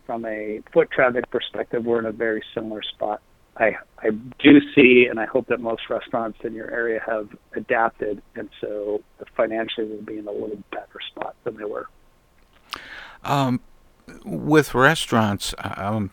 from 0.06 0.26
a 0.26 0.62
foot 0.74 0.92
traffic 0.92 1.30
perspective, 1.32 1.86
we're 1.86 2.00
in 2.00 2.06
a 2.06 2.12
very 2.12 2.44
similar 2.54 2.82
spot. 2.84 3.22
I 3.58 3.78
I 3.98 4.10
do 4.12 4.60
see, 4.76 5.08
and 5.10 5.20
I 5.20 5.26
hope 5.26 5.48
that 5.48 5.60
most 5.60 5.84
restaurants 5.90 6.40
in 6.44 6.54
your 6.54 6.70
area 6.70 7.02
have 7.06 7.30
adapted, 7.56 8.22
and 8.36 8.50
so 8.60 9.02
financially 9.36 9.88
will 9.88 10.04
be 10.04 10.18
in 10.18 10.28
a 10.28 10.32
little 10.32 10.62
better 10.72 10.91
than 11.44 11.58
they 11.58 11.66
were. 11.66 11.88
Um, 13.24 13.60
with 14.24 14.74
restaurants, 14.74 15.54
um, 15.64 16.12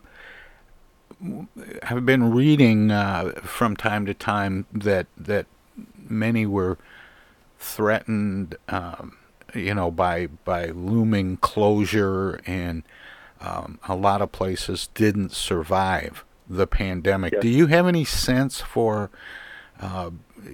I've 1.83 2.05
been 2.05 2.31
reading 2.31 2.91
uh, 2.91 3.31
from 3.43 3.75
time 3.75 4.05
to 4.05 4.13
time 4.13 4.65
that 4.71 5.07
that 5.17 5.47
many 5.97 6.45
were 6.45 6.77
threatened, 7.57 8.55
um, 8.69 9.17
you 9.53 9.73
know, 9.73 9.91
by 9.91 10.27
by 10.27 10.67
looming 10.67 11.37
closure, 11.37 12.39
and 12.45 12.83
um, 13.41 13.79
a 13.87 13.95
lot 13.95 14.21
of 14.21 14.31
places 14.31 14.89
didn't 14.93 15.31
survive 15.31 16.23
the 16.49 16.67
pandemic. 16.67 17.33
Yes. 17.33 17.41
Do 17.41 17.49
you 17.49 17.67
have 17.67 17.85
any 17.87 18.03
sense 18.03 18.59
for, 18.59 19.09
uh, 19.79 20.09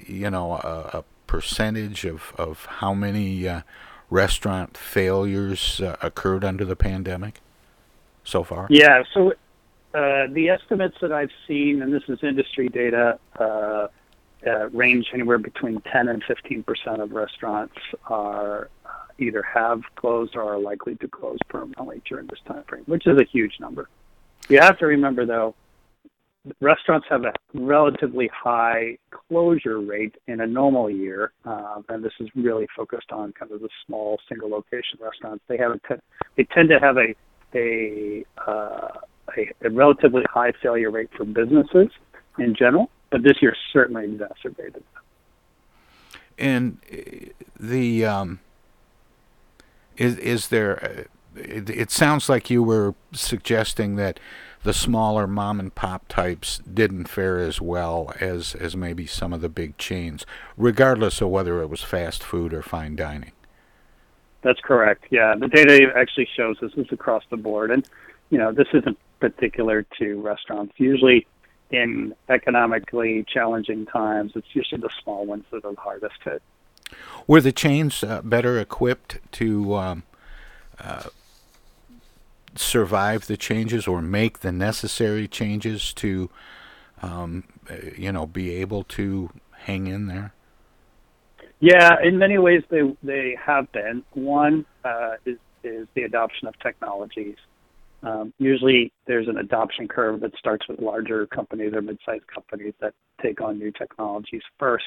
you 0.05 0.29
know, 0.29 0.53
a, 0.53 0.99
a, 0.99 1.03
percentage 1.27 2.05
of, 2.05 2.33
of 2.37 2.65
how 2.65 2.93
many 2.93 3.47
uh, 3.47 3.61
restaurant 4.09 4.77
failures 4.77 5.81
uh, 5.81 5.95
occurred 6.01 6.43
under 6.43 6.65
the 6.65 6.75
pandemic 6.75 7.41
so 8.23 8.43
far? 8.43 8.67
Yeah, 8.69 9.03
so 9.13 9.31
uh, 9.93 10.27
the 10.29 10.49
estimates 10.49 10.97
that 11.01 11.11
I've 11.11 11.31
seen, 11.47 11.81
and 11.81 11.93
this 11.93 12.03
is 12.07 12.19
industry 12.23 12.69
data, 12.69 13.19
uh, 13.39 13.87
uh, 14.45 14.69
range 14.69 15.07
anywhere 15.13 15.37
between 15.37 15.81
10 15.81 16.07
and 16.07 16.23
15 16.23 16.63
percent 16.63 17.01
of 17.01 17.11
restaurants 17.11 17.75
are 18.07 18.69
either 19.17 19.41
have 19.41 19.81
closed 19.95 20.35
or 20.35 20.43
are 20.43 20.59
likely 20.59 20.95
to 20.95 21.07
close 21.07 21.39
permanently 21.47 22.01
during 22.07 22.27
this 22.27 22.39
time 22.45 22.63
frame, 22.67 22.83
which 22.85 23.07
is 23.07 23.17
a 23.17 23.23
huge 23.23 23.59
number. 23.59 23.89
You 24.49 24.59
have 24.59 24.77
to 24.79 24.85
remember, 24.85 25.25
though, 25.25 25.55
restaurants 26.61 27.07
have 27.09 27.23
a 27.23 27.33
relatively 27.53 28.29
high 28.33 28.97
closure 29.11 29.79
rate 29.79 30.15
in 30.27 30.41
a 30.41 30.47
normal 30.47 30.89
year, 30.89 31.31
uh, 31.45 31.81
and 31.89 32.03
this 32.03 32.13
is 32.19 32.29
really 32.35 32.67
focused 32.75 33.11
on 33.11 33.33
kind 33.33 33.51
of 33.51 33.61
the 33.61 33.69
small 33.85 34.19
single 34.29 34.49
location 34.49 34.99
restaurants. 35.01 35.43
They 35.47 35.57
have 35.57 35.71
a 35.71 35.79
they 36.37 36.43
tend 36.43 36.69
to 36.69 36.79
have 36.79 36.97
a 36.97 37.15
a, 37.53 38.25
uh, 38.47 38.99
a 39.37 39.51
a 39.65 39.69
relatively 39.69 40.23
high 40.31 40.51
failure 40.61 40.91
rate 40.91 41.09
for 41.15 41.25
businesses 41.25 41.89
in 42.37 42.55
general, 42.55 42.89
but 43.11 43.23
this 43.23 43.41
year 43.41 43.55
certainly 43.73 44.05
exacerbated. 44.05 44.83
And 46.37 46.77
uh, 46.91 47.29
the 47.59 48.05
um, 48.05 48.39
is 49.97 50.17
is 50.17 50.49
there? 50.49 50.83
Uh, 50.83 51.03
it, 51.37 51.69
it 51.69 51.91
sounds 51.91 52.29
like 52.29 52.49
you 52.49 52.63
were 52.63 52.95
suggesting 53.11 53.95
that 53.97 54.19
the 54.65 54.73
smaller 54.73 55.27
mom 55.27 55.59
and 55.59 55.73
pop 55.73 56.07
types 56.07 56.57
didn't 56.57 57.05
fare 57.05 57.37
as 57.37 57.61
well 57.61 58.11
as 58.19 58.55
as 58.55 58.75
maybe 58.75 59.05
some 59.05 59.31
of 59.31 59.39
the 59.41 59.47
big 59.47 59.77
chains, 59.77 60.25
regardless 60.57 61.21
of 61.21 61.29
whether 61.29 61.61
it 61.61 61.69
was 61.69 61.83
fast 61.83 62.23
food 62.23 62.51
or 62.51 62.63
fine 62.63 62.95
dining. 62.95 63.31
That's 64.41 64.59
correct. 64.59 65.05
Yeah, 65.11 65.35
the 65.35 65.47
data 65.47 65.91
actually 65.95 66.27
shows 66.35 66.57
this 66.59 66.73
is 66.73 66.87
across 66.91 67.23
the 67.29 67.37
board, 67.37 67.69
and 67.69 67.87
you 68.31 68.39
know 68.39 68.51
this 68.51 68.67
isn't 68.73 68.97
particular 69.19 69.85
to 69.99 70.19
restaurants. 70.21 70.73
Usually, 70.77 71.27
in 71.69 72.15
economically 72.27 73.23
challenging 73.31 73.85
times, 73.85 74.31
it's 74.33 74.47
usually 74.53 74.81
the 74.81 74.89
small 75.03 75.27
ones 75.27 75.45
that 75.51 75.63
are 75.63 75.73
the 75.75 75.79
hardest 75.79 76.15
hit. 76.23 76.41
Were 77.27 77.41
the 77.41 77.51
chains 77.51 78.03
uh, 78.03 78.23
better 78.23 78.59
equipped 78.59 79.19
to 79.33 79.75
um, 79.75 80.03
uh, 80.79 81.03
survive 82.55 83.27
the 83.27 83.37
changes 83.37 83.87
or 83.87 84.01
make 84.01 84.39
the 84.39 84.51
necessary 84.51 85.27
changes 85.27 85.93
to, 85.93 86.29
um, 87.01 87.43
you 87.97 88.11
know, 88.11 88.25
be 88.25 88.51
able 88.55 88.83
to 88.83 89.29
hang 89.51 89.87
in 89.87 90.07
there? 90.07 90.33
Yeah, 91.59 91.95
in 92.03 92.17
many 92.17 92.37
ways 92.37 92.63
they 92.69 92.81
they 93.01 93.37
have 93.43 93.71
been. 93.71 94.03
One 94.13 94.65
uh, 94.83 95.13
is 95.25 95.37
is 95.63 95.87
the 95.95 96.03
adoption 96.03 96.47
of 96.47 96.57
technologies. 96.59 97.37
Um, 98.03 98.33
usually, 98.37 98.91
there's 99.07 99.27
an 99.27 99.37
adoption 99.37 99.87
curve 99.87 100.19
that 100.19 100.37
starts 100.37 100.67
with 100.67 100.79
larger 100.79 101.25
companies 101.25 101.73
or 101.73 101.81
mid-sized 101.81 102.27
companies 102.27 102.73
that 102.79 102.93
take 103.21 103.41
on 103.41 103.57
new 103.57 103.71
technologies 103.71 104.43
first, 104.59 104.85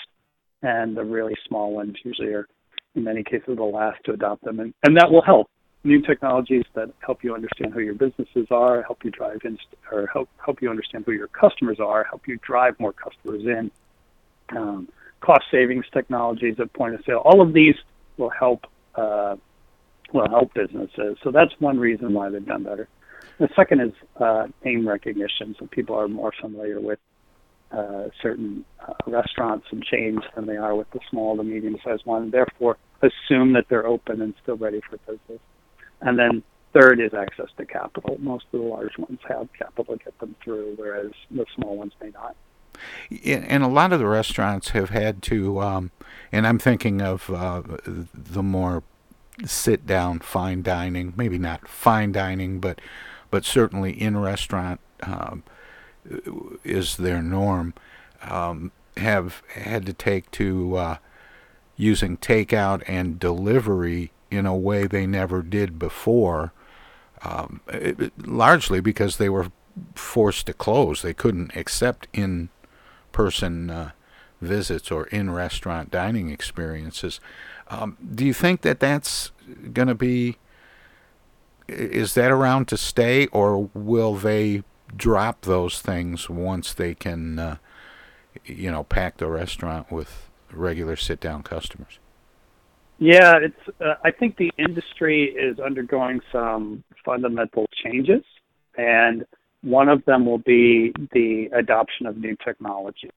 and 0.62 0.96
the 0.96 1.04
really 1.04 1.34
small 1.48 1.72
ones 1.72 1.96
usually 2.04 2.28
are, 2.28 2.46
in 2.94 3.02
many 3.02 3.24
cases, 3.24 3.56
the 3.56 3.62
last 3.62 3.98
to 4.04 4.12
adopt 4.12 4.44
them, 4.44 4.60
and, 4.60 4.72
and 4.84 4.96
that 4.96 5.10
will 5.10 5.22
help 5.22 5.48
new 5.84 6.00
technologies 6.02 6.64
that 6.74 6.90
help 7.00 7.22
you 7.22 7.34
understand 7.34 7.72
who 7.72 7.80
your 7.80 7.94
businesses 7.94 8.46
are, 8.50 8.82
help 8.82 9.04
you 9.04 9.10
drive 9.10 9.40
or 9.92 10.06
help 10.12 10.28
help 10.44 10.60
you 10.60 10.70
understand 10.70 11.04
who 11.04 11.12
your 11.12 11.28
customers 11.28 11.78
are, 11.80 12.04
help 12.04 12.26
you 12.26 12.38
drive 12.42 12.78
more 12.78 12.92
customers 12.92 13.44
in. 13.44 13.70
Um, 14.56 14.88
cost 15.20 15.44
savings 15.50 15.84
technologies 15.92 16.56
at 16.58 16.72
point 16.72 16.94
of 16.94 17.04
sale, 17.04 17.18
all 17.24 17.40
of 17.40 17.52
these 17.52 17.74
will 18.16 18.30
help 18.30 18.66
uh, 18.94 19.36
will 20.12 20.28
help 20.28 20.54
businesses. 20.54 21.16
So 21.22 21.30
that's 21.30 21.52
one 21.58 21.78
reason 21.78 22.12
why 22.12 22.30
they've 22.30 22.44
done 22.44 22.64
better. 22.64 22.88
The 23.38 23.48
second 23.54 23.80
is 23.80 23.92
uh, 24.20 24.48
name 24.64 24.88
recognition, 24.88 25.54
so 25.58 25.66
people 25.66 25.96
are 25.96 26.08
more 26.08 26.32
familiar 26.40 26.80
with 26.80 26.98
uh, 27.70 28.08
certain 28.22 28.64
uh, 28.80 28.94
restaurants 29.06 29.66
and 29.70 29.84
chains 29.84 30.20
than 30.34 30.46
they 30.46 30.56
are 30.56 30.74
with 30.74 30.90
the 30.90 31.00
small 31.10 31.36
to 31.36 31.44
medium 31.44 31.76
sized 31.84 32.04
one. 32.04 32.30
Therefore, 32.30 32.78
assume 33.02 33.52
that 33.52 33.66
they're 33.68 33.86
open 33.86 34.22
and 34.22 34.34
still 34.42 34.56
ready 34.56 34.80
for 34.88 34.96
business. 34.98 35.40
And 36.00 36.18
then 36.18 36.42
third 36.72 37.00
is 37.00 37.14
access 37.14 37.48
to 37.56 37.66
capital. 37.66 38.16
Most 38.20 38.46
of 38.52 38.60
the 38.60 38.66
large 38.66 38.96
ones 38.98 39.18
have 39.28 39.48
capital 39.58 39.96
to 39.96 40.04
get 40.04 40.18
them 40.18 40.34
through, 40.42 40.74
whereas 40.76 41.12
the 41.30 41.46
small 41.54 41.76
ones 41.76 41.92
may 42.00 42.10
not. 42.10 42.36
And 43.24 43.64
a 43.64 43.68
lot 43.68 43.92
of 43.92 43.98
the 43.98 44.06
restaurants 44.06 44.70
have 44.70 44.90
had 44.90 45.22
to, 45.24 45.60
um, 45.60 45.90
and 46.30 46.46
I'm 46.46 46.60
thinking 46.60 47.02
of 47.02 47.28
uh, 47.28 47.62
the 47.84 48.42
more 48.42 48.84
sit 49.44 49.86
down 49.86 50.20
fine 50.20 50.62
dining, 50.62 51.12
maybe 51.16 51.38
not 51.38 51.66
fine 51.66 52.12
dining, 52.12 52.60
but 52.60 52.80
but 53.30 53.44
certainly 53.44 53.90
in 53.90 54.16
restaurant 54.16 54.80
um, 55.02 55.42
is 56.64 56.96
their 56.96 57.20
norm. 57.20 57.74
Um, 58.22 58.72
have 58.96 59.42
had 59.54 59.86
to 59.86 59.92
take 59.92 60.30
to 60.32 60.76
uh, 60.76 60.96
using 61.76 62.16
takeout 62.16 62.82
and 62.86 63.18
delivery 63.18 64.12
in 64.30 64.46
a 64.46 64.56
way 64.56 64.86
they 64.86 65.06
never 65.06 65.42
did 65.42 65.78
before, 65.78 66.52
um, 67.22 67.60
it, 67.68 68.12
largely 68.26 68.80
because 68.80 69.16
they 69.16 69.28
were 69.28 69.50
forced 69.94 70.46
to 70.46 70.52
close. 70.52 71.02
They 71.02 71.14
couldn't 71.14 71.56
accept 71.56 72.08
in 72.12 72.48
person 73.12 73.70
uh, 73.70 73.90
visits 74.40 74.90
or 74.90 75.06
in 75.06 75.30
restaurant 75.30 75.90
dining 75.90 76.30
experiences. 76.30 77.20
Um, 77.68 77.96
do 78.14 78.24
you 78.24 78.34
think 78.34 78.62
that 78.62 78.80
that's 78.80 79.32
going 79.72 79.88
to 79.88 79.94
be? 79.94 80.36
Is 81.66 82.14
that 82.14 82.30
around 82.30 82.68
to 82.68 82.76
stay, 82.76 83.26
or 83.26 83.68
will 83.74 84.14
they 84.14 84.62
drop 84.96 85.42
those 85.42 85.80
things 85.82 86.30
once 86.30 86.72
they 86.72 86.94
can, 86.94 87.38
uh, 87.38 87.56
you 88.46 88.70
know, 88.70 88.84
pack 88.84 89.18
the 89.18 89.26
restaurant 89.26 89.92
with 89.92 90.30
regular 90.50 90.96
sit-down 90.96 91.42
customers? 91.42 91.98
Yeah, 92.98 93.34
it's. 93.40 93.76
Uh, 93.80 93.94
I 94.04 94.10
think 94.10 94.36
the 94.36 94.50
industry 94.58 95.26
is 95.26 95.58
undergoing 95.60 96.20
some 96.32 96.82
fundamental 97.04 97.66
changes, 97.84 98.24
and 98.76 99.24
one 99.62 99.88
of 99.88 100.04
them 100.04 100.26
will 100.26 100.38
be 100.38 100.92
the 101.12 101.48
adoption 101.56 102.06
of 102.06 102.16
new 102.16 102.36
technologies. 102.44 103.10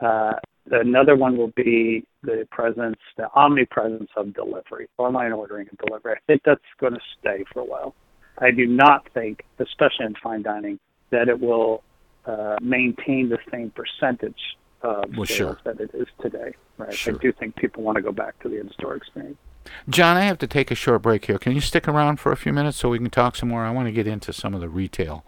Uh, 0.00 0.32
another 0.70 1.16
one 1.16 1.38
will 1.38 1.52
be 1.56 2.04
the 2.22 2.46
presence, 2.50 2.98
the 3.16 3.28
omnipresence 3.34 4.10
of 4.16 4.34
delivery, 4.34 4.88
online 4.98 5.32
ordering 5.32 5.66
and 5.68 5.78
delivery. 5.78 6.12
I 6.12 6.20
think 6.26 6.42
that's 6.44 6.60
going 6.78 6.94
to 6.94 7.00
stay 7.18 7.44
for 7.52 7.60
a 7.60 7.64
while. 7.64 7.94
I 8.38 8.50
do 8.50 8.66
not 8.66 9.08
think, 9.14 9.42
especially 9.58 10.06
in 10.06 10.14
fine 10.22 10.42
dining, 10.42 10.78
that 11.10 11.28
it 11.28 11.40
will 11.40 11.82
uh, 12.26 12.56
maintain 12.60 13.30
the 13.30 13.38
same 13.50 13.72
percentage 13.74 14.38
of 14.82 15.16
well, 15.16 15.24
sure. 15.24 15.58
that 15.64 15.80
it 15.80 15.90
is 15.94 16.06
today. 16.20 16.54
Right. 16.76 16.94
Sure. 16.94 17.14
I 17.14 17.18
do 17.18 17.32
think 17.32 17.56
people 17.56 17.82
want 17.82 17.96
to 17.96 18.02
go 18.02 18.12
back 18.12 18.38
to 18.40 18.48
the 18.48 18.60
in-store 18.60 18.96
experience. 18.96 19.38
John, 19.88 20.16
I 20.16 20.22
have 20.22 20.38
to 20.38 20.46
take 20.46 20.70
a 20.70 20.74
short 20.74 21.02
break 21.02 21.26
here. 21.26 21.38
Can 21.38 21.54
you 21.54 21.60
stick 21.60 21.88
around 21.88 22.20
for 22.20 22.32
a 22.32 22.36
few 22.36 22.52
minutes 22.52 22.78
so 22.78 22.88
we 22.88 22.98
can 22.98 23.10
talk 23.10 23.36
some 23.36 23.50
more? 23.50 23.64
I 23.64 23.70
want 23.70 23.86
to 23.86 23.92
get 23.92 24.06
into 24.06 24.32
some 24.32 24.54
of 24.54 24.60
the 24.60 24.68
retail. 24.68 25.24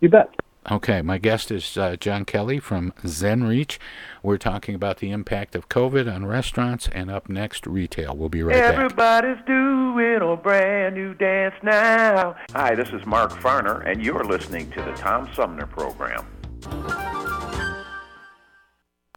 You 0.00 0.08
bet. 0.08 0.34
Okay, 0.70 1.00
my 1.00 1.16
guest 1.16 1.50
is 1.50 1.78
uh, 1.78 1.96
John 1.96 2.26
Kelly 2.26 2.58
from 2.58 2.92
ZenReach. 3.02 3.78
We're 4.22 4.36
talking 4.36 4.74
about 4.74 4.98
the 4.98 5.10
impact 5.10 5.54
of 5.54 5.70
COVID 5.70 6.12
on 6.14 6.26
restaurants 6.26 6.86
and 6.92 7.10
up 7.10 7.30
next, 7.30 7.66
retail. 7.66 8.14
We'll 8.14 8.28
be 8.28 8.42
right 8.42 8.54
back. 8.54 8.74
Everybody's 8.74 9.42
doing 9.46 10.20
a 10.20 10.36
brand 10.36 10.96
new 10.96 11.14
dance 11.14 11.54
now. 11.62 12.36
Hi, 12.52 12.74
this 12.74 12.90
is 12.90 13.04
Mark 13.06 13.32
Farner, 13.32 13.90
and 13.90 14.04
you're 14.04 14.24
listening 14.24 14.70
to 14.72 14.82
the 14.82 14.92
Tom 14.92 15.30
Sumner 15.34 15.66
Program. 15.66 16.26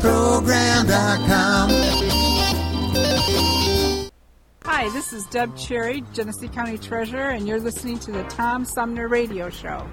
Program.com. 0.00 1.70
Hi, 4.64 4.88
this 4.90 5.12
is 5.12 5.26
Deb 5.26 5.56
Cherry, 5.56 6.04
Genesee 6.12 6.46
County 6.46 6.78
Treasurer, 6.78 7.30
and 7.30 7.48
you're 7.48 7.58
listening 7.58 7.98
to 8.00 8.12
the 8.12 8.22
Tom 8.24 8.64
Sumner 8.64 9.08
Radio 9.08 9.50
Show. 9.50 9.88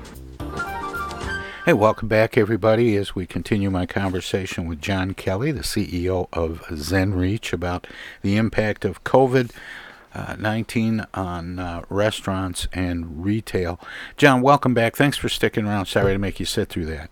Hey, 1.66 1.74
welcome 1.74 2.08
back, 2.08 2.38
everybody, 2.38 2.96
as 2.96 3.16
we 3.16 3.26
continue 3.26 3.72
my 3.72 3.88
conversation 3.88 4.68
with 4.68 4.80
John 4.80 5.16
Kelly, 5.16 5.52
the 5.52 5.64
CEO 5.64 6.28
of 6.32 6.62
ZenReach, 6.68 7.52
about 7.52 7.88
the 8.22 8.38
impact 8.38 8.86
of 8.86 9.04
COVID. 9.04 9.52
Uh, 10.14 10.36
19 10.40 11.06
on 11.14 11.60
uh, 11.60 11.82
restaurants 11.90 12.70
and 12.72 13.26
retail. 13.26 13.80
John, 14.16 14.42
welcome 14.42 14.74
back. 14.74 14.96
Thanks 14.96 15.18
for 15.18 15.28
sticking 15.28 15.66
around. 15.66 15.88
Sorry 15.88 16.14
to 16.14 16.20
make 16.20 16.40
you 16.40 16.46
sit 16.46 16.70
through 16.70 16.86
that. 16.86 17.10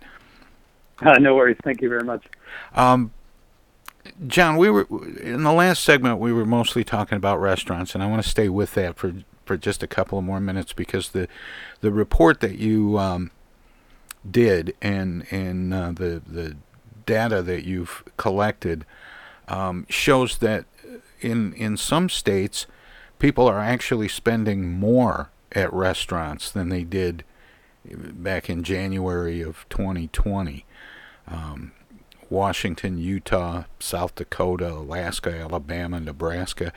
Uh, 1.01 1.17
no 1.19 1.35
worries. 1.35 1.57
Thank 1.63 1.81
you 1.81 1.89
very 1.89 2.03
much. 2.03 2.25
Um, 2.75 3.11
John, 4.27 4.57
we 4.57 4.69
were 4.69 4.87
in 5.21 5.43
the 5.43 5.53
last 5.53 5.83
segment. 5.83 6.19
We 6.19 6.33
were 6.33 6.45
mostly 6.45 6.83
talking 6.83 7.15
about 7.15 7.39
restaurants, 7.39 7.93
and 7.93 8.03
I 8.03 8.07
want 8.07 8.21
to 8.23 8.29
stay 8.29 8.49
with 8.49 8.73
that 8.73 8.97
for 8.97 9.13
for 9.45 9.57
just 9.57 9.83
a 9.83 9.87
couple 9.87 10.17
of 10.17 10.23
more 10.23 10.39
minutes 10.39 10.73
because 10.73 11.09
the 11.09 11.27
the 11.81 11.91
report 11.91 12.39
that 12.41 12.57
you 12.57 12.97
um, 12.97 13.31
did 14.29 14.75
and 14.81 15.25
and 15.31 15.73
uh, 15.73 15.91
the 15.91 16.21
the 16.25 16.55
data 17.05 17.41
that 17.41 17.65
you've 17.65 18.03
collected 18.17 18.85
um, 19.47 19.85
shows 19.89 20.37
that 20.39 20.65
in 21.21 21.53
in 21.53 21.77
some 21.77 22.09
states 22.09 22.65
people 23.19 23.47
are 23.47 23.59
actually 23.59 24.07
spending 24.07 24.71
more 24.71 25.29
at 25.53 25.71
restaurants 25.71 26.51
than 26.51 26.69
they 26.69 26.83
did 26.83 27.23
back 27.85 28.49
in 28.49 28.63
January 28.63 29.41
of 29.41 29.65
2020. 29.69 30.65
Um, 31.27 31.71
Washington, 32.33 32.97
Utah, 32.97 33.65
South 33.79 34.15
Dakota, 34.15 34.69
Alaska, 34.71 35.31
Alabama, 35.31 35.99
Nebraska, 35.99 36.73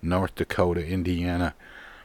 North 0.00 0.36
Dakota, 0.36 0.86
Indiana, 0.86 1.54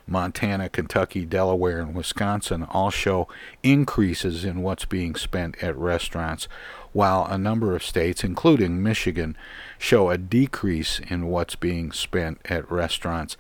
Montana, 0.08 0.70
Kentucky, 0.70 1.24
Delaware, 1.24 1.82
and 1.82 1.94
Wisconsin 1.94 2.64
all 2.64 2.90
show 2.90 3.28
increases 3.62 4.44
in 4.44 4.64
what's 4.64 4.86
being 4.86 5.16
spent 5.16 5.64
at 5.64 5.78
restaurants, 5.78 6.48
while 6.94 7.26
a 7.26 7.38
number 7.38 7.76
of 7.76 7.84
states, 7.84 8.24
including 8.24 8.82
Michigan, 8.82 9.38
show 9.78 10.10
a 10.10 10.18
decrease 10.18 11.00
in 11.08 11.28
what's 11.28 11.56
being 11.56 11.92
spent 11.92 12.40
at 12.46 12.70
restaurants. 12.72 13.38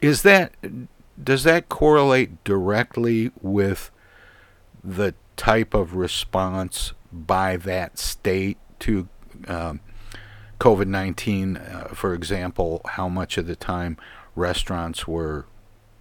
Is 0.00 0.22
that 0.22 0.52
does 1.22 1.44
that 1.44 1.68
correlate 1.68 2.42
directly 2.42 3.32
with 3.42 3.90
the 4.82 5.14
type 5.36 5.74
of 5.74 5.94
response 5.94 6.92
by 7.12 7.56
that 7.56 7.98
state 7.98 8.56
to 8.80 9.08
um, 9.46 9.80
COVID 10.60 10.86
19? 10.86 11.56
Uh, 11.56 11.88
for 11.94 12.14
example, 12.14 12.80
how 12.90 13.08
much 13.08 13.38
of 13.38 13.46
the 13.46 13.56
time 13.56 13.96
restaurants 14.34 15.06
were 15.06 15.46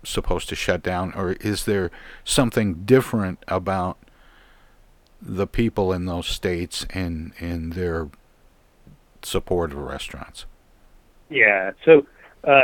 supposed 0.04 0.50
to 0.50 0.56
shut 0.56 0.84
down? 0.84 1.14
Or 1.14 1.34
is 1.34 1.66
there 1.66 1.92
something 2.24 2.86
different 2.86 3.44
about 3.48 3.98
the 5.22 5.48
people 5.48 5.92
in 5.94 6.06
those 6.06 6.28
states 6.28 6.86
and, 6.92 7.34
and 7.40 7.74
their 7.74 8.10
support 9.24 9.72
of 9.72 9.80
restaurants? 9.80 10.46
Yeah. 11.30 11.72
So 11.84 12.06
uh, 12.44 12.62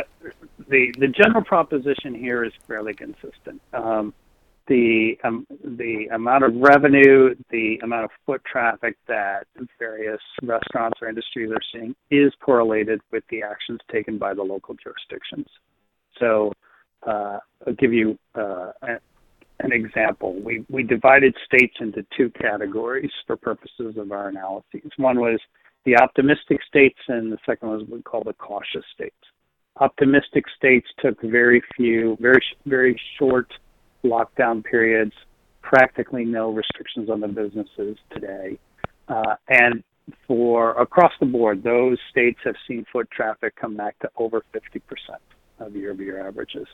the 0.69 0.93
the 0.97 1.08
general 1.08 1.43
proposition 1.43 2.13
here 2.15 2.43
is 2.43 2.54
fairly 2.67 2.93
consistent. 2.93 3.62
Um, 3.73 4.13
the 4.67 5.17
um, 5.23 5.45
the 5.49 6.08
amount 6.13 6.43
of 6.43 6.54
revenue, 6.56 7.36
the 7.49 7.80
amount 7.84 8.06
of 8.06 8.12
foot 8.26 8.41
traffic 8.49 8.97
that 9.08 9.45
various 9.78 10.21
restaurants 10.41 10.99
or 11.02 11.10
industries 11.10 11.52
are 11.52 11.62
seeing 11.71 11.95
is 12.12 12.32
correlated 12.39 13.02
with 13.12 13.23
the 13.30 13.41
actions 13.41 13.80
taken 13.91 14.17
by 14.17 14.34
the 14.34 14.41
local 14.41 14.76
jurisdictions. 14.76 15.47
So, 16.19 16.54
uh, 17.06 17.39
I'll 17.67 17.73
give 17.78 17.93
you 17.93 18.17
uh, 18.36 18.71
an 18.82 19.71
example. 19.71 20.39
We 20.41 20.65
we 20.69 20.84
divided 20.84 21.36
states 21.45 21.76
into 21.80 22.06
two 22.15 22.30
categories 22.32 23.12
for 23.28 23.36
purposes 23.36 23.97
of 23.97 24.12
our 24.12 24.30
analyses. 24.30 24.91
One 24.97 25.19
was 25.19 25.39
the 25.86 25.97
optimistic 25.97 26.60
states, 26.67 26.99
and 27.10 27.32
the 27.32 27.38
second 27.45 27.69
was 27.69 27.82
what 27.82 27.97
we 27.97 28.02
call 28.02 28.23
the 28.23 28.34
cautious 28.34 28.86
states 28.93 29.15
optimistic 29.78 30.45
states 30.56 30.88
took 30.99 31.19
very 31.21 31.60
few, 31.76 32.15
very 32.19 32.39
very 32.65 32.99
short 33.17 33.52
lockdown 34.03 34.63
periods, 34.63 35.13
practically 35.61 36.25
no 36.25 36.51
restrictions 36.51 37.09
on 37.09 37.19
the 37.19 37.27
businesses 37.27 37.97
today, 38.11 38.57
uh, 39.07 39.35
and 39.49 39.83
for 40.27 40.71
across 40.71 41.13
the 41.19 41.25
board, 41.25 41.63
those 41.63 41.97
states 42.11 42.39
have 42.43 42.55
seen 42.67 42.85
foot 42.91 43.09
traffic 43.09 43.55
come 43.55 43.75
back 43.75 43.97
to 43.99 44.09
over 44.17 44.43
50% 44.53 44.81
of 45.59 45.75
year-over-year 45.75 46.27
averages. 46.27 46.67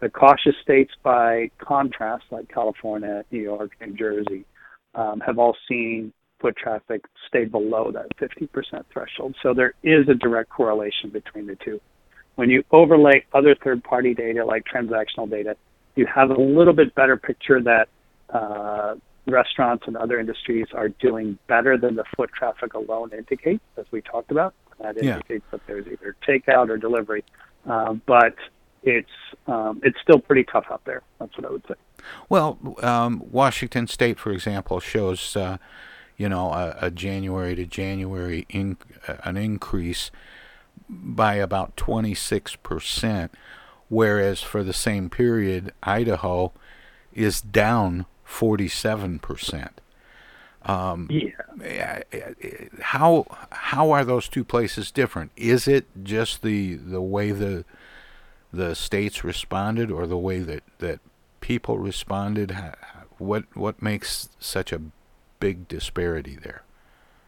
The 0.00 0.08
cautious 0.08 0.54
states, 0.62 0.92
by 1.02 1.50
contrast, 1.58 2.24
like 2.30 2.48
California, 2.48 3.24
New 3.30 3.42
York, 3.42 3.72
New 3.80 3.94
Jersey, 3.94 4.44
um, 4.94 5.20
have 5.20 5.38
all 5.38 5.56
seen 5.68 6.12
foot 6.40 6.56
traffic 6.56 7.04
stay 7.28 7.44
below 7.44 7.92
that 7.92 8.08
50% 8.18 8.84
threshold. 8.92 9.36
So 9.42 9.54
there 9.54 9.74
is 9.82 10.08
a 10.08 10.14
direct 10.14 10.50
correlation 10.50 11.10
between 11.10 11.46
the 11.46 11.56
two. 11.64 11.80
When 12.34 12.50
you 12.50 12.64
overlay 12.72 13.24
other 13.32 13.54
third 13.62 13.84
party 13.84 14.14
data 14.14 14.44
like 14.44 14.64
transactional 14.64 15.30
data, 15.30 15.56
you 15.96 16.06
have 16.06 16.30
a 16.30 16.40
little 16.40 16.72
bit 16.72 16.94
better 16.94 17.16
picture 17.16 17.60
that 17.62 17.88
uh, 18.30 18.94
restaurants 19.26 19.84
and 19.86 19.96
other 19.96 20.18
industries 20.18 20.66
are 20.72 20.88
doing 20.88 21.38
better 21.46 21.76
than 21.76 21.96
the 21.96 22.04
foot 22.16 22.30
traffic 22.32 22.74
alone 22.74 23.10
indicates, 23.16 23.62
as 23.76 23.84
we 23.90 24.00
talked 24.00 24.30
about. 24.30 24.54
That 24.80 24.96
Yeah. 25.02 25.14
indicates 25.14 25.44
that 25.50 25.60
there's 25.66 25.86
either 25.86 26.16
takeout 26.26 26.68
or 26.70 26.76
delivery. 26.76 27.24
Uh, 27.68 27.94
but 28.06 28.34
it's 28.82 29.08
um, 29.46 29.80
it's 29.84 29.98
still 30.02 30.18
pretty 30.18 30.44
tough 30.44 30.64
out 30.70 30.84
there. 30.84 31.02
That's 31.20 31.36
what 31.36 31.46
I 31.46 31.50
would 31.50 31.64
say. 31.68 31.74
Well, 32.28 32.58
um, 32.82 33.22
Washington 33.30 33.86
State, 33.86 34.18
for 34.18 34.32
example, 34.32 34.80
shows 34.80 35.36
uh, 35.36 35.58
you 36.16 36.28
know 36.28 36.52
a, 36.52 36.76
a 36.80 36.90
January 36.90 37.54
to 37.54 37.64
January 37.64 38.44
in, 38.48 38.76
uh, 39.06 39.14
an 39.22 39.36
increase 39.36 40.10
by 40.88 41.34
about 41.34 41.76
26 41.76 42.56
percent, 42.56 43.32
whereas 43.92 44.40
for 44.40 44.64
the 44.64 44.72
same 44.72 45.10
period, 45.10 45.70
Idaho 45.82 46.50
is 47.12 47.42
down 47.42 48.06
47 48.24 49.18
percent. 49.18 49.80
Um, 50.62 51.08
yeah. 51.10 52.02
How 52.80 53.26
how 53.50 53.90
are 53.90 54.04
those 54.04 54.28
two 54.28 54.44
places 54.44 54.90
different? 54.90 55.30
Is 55.36 55.68
it 55.68 55.86
just 56.02 56.40
the 56.42 56.76
the 56.76 57.02
way 57.02 57.32
the 57.32 57.66
the 58.50 58.74
states 58.74 59.24
responded, 59.24 59.90
or 59.90 60.06
the 60.06 60.16
way 60.16 60.38
that 60.38 60.62
that 60.78 61.00
people 61.40 61.76
responded? 61.76 62.56
What 63.18 63.44
what 63.54 63.82
makes 63.82 64.30
such 64.38 64.72
a 64.72 64.80
big 65.38 65.68
disparity 65.68 66.38
there? 66.42 66.62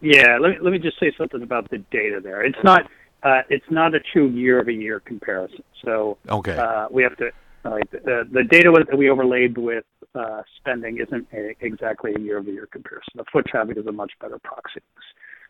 Yeah, 0.01 0.39
let 0.39 0.51
me, 0.51 0.57
let 0.61 0.71
me 0.71 0.79
just 0.79 0.99
say 0.99 1.11
something 1.17 1.43
about 1.43 1.69
the 1.69 1.77
data 1.77 2.19
there. 2.23 2.41
It's 2.43 2.63
not 2.63 2.89
uh, 3.25 3.41
it's 3.49 3.65
not 3.71 3.95
a 3.95 3.99
true 4.13 4.29
year 4.29 4.61
over 4.61 4.71
year 4.71 4.99
comparison. 4.99 5.63
So 5.83 6.17
Okay. 6.29 6.55
uh, 6.55 6.87
we 6.91 7.03
have 7.03 7.17
to 7.17 7.31
like 7.63 7.89
the, 7.89 8.27
the 8.31 8.43
data 8.43 8.71
that 8.87 8.95
we 8.95 9.09
overlaid 9.09 9.57
with 9.57 9.85
uh, 10.13 10.43
spending 10.57 10.99
isn't 10.99 11.27
a, 11.33 11.55
exactly 11.61 12.13
a 12.15 12.19
year 12.19 12.37
over 12.37 12.51
year 12.51 12.67
comparison. 12.71 13.13
The 13.15 13.25
foot 13.33 13.47
traffic 13.47 13.77
is 13.77 13.87
a 13.87 13.91
much 13.91 14.11
better 14.21 14.37
proxy. 14.43 14.81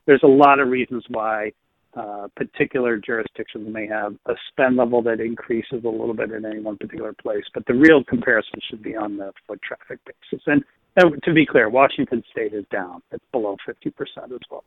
There's 0.05 0.23
a 0.23 0.27
lot 0.27 0.59
of 0.59 0.69
reasons 0.69 1.03
why 1.09 1.51
uh, 1.97 2.27
particular 2.37 2.97
jurisdictions 2.97 3.67
may 3.71 3.85
have 3.87 4.15
a 4.27 4.33
spend 4.49 4.77
level 4.77 5.01
that 5.01 5.19
increases 5.19 5.83
a 5.83 5.89
little 5.89 6.13
bit 6.13 6.31
in 6.31 6.45
any 6.45 6.59
one 6.59 6.77
particular 6.77 7.13
place, 7.13 7.43
but 7.53 7.65
the 7.65 7.73
real 7.73 8.03
comparison 8.03 8.59
should 8.69 8.81
be 8.81 8.95
on 8.95 9.17
the 9.17 9.33
foot 9.45 9.61
traffic 9.61 9.99
basis. 10.05 10.43
And, 10.47 10.63
and 10.95 11.21
to 11.23 11.33
be 11.33 11.45
clear, 11.45 11.69
Washington 11.69 12.23
State 12.31 12.53
is 12.53 12.65
down; 12.71 13.01
it's 13.11 13.23
below 13.33 13.57
50% 13.67 13.91
as 14.31 14.39
well. 14.49 14.63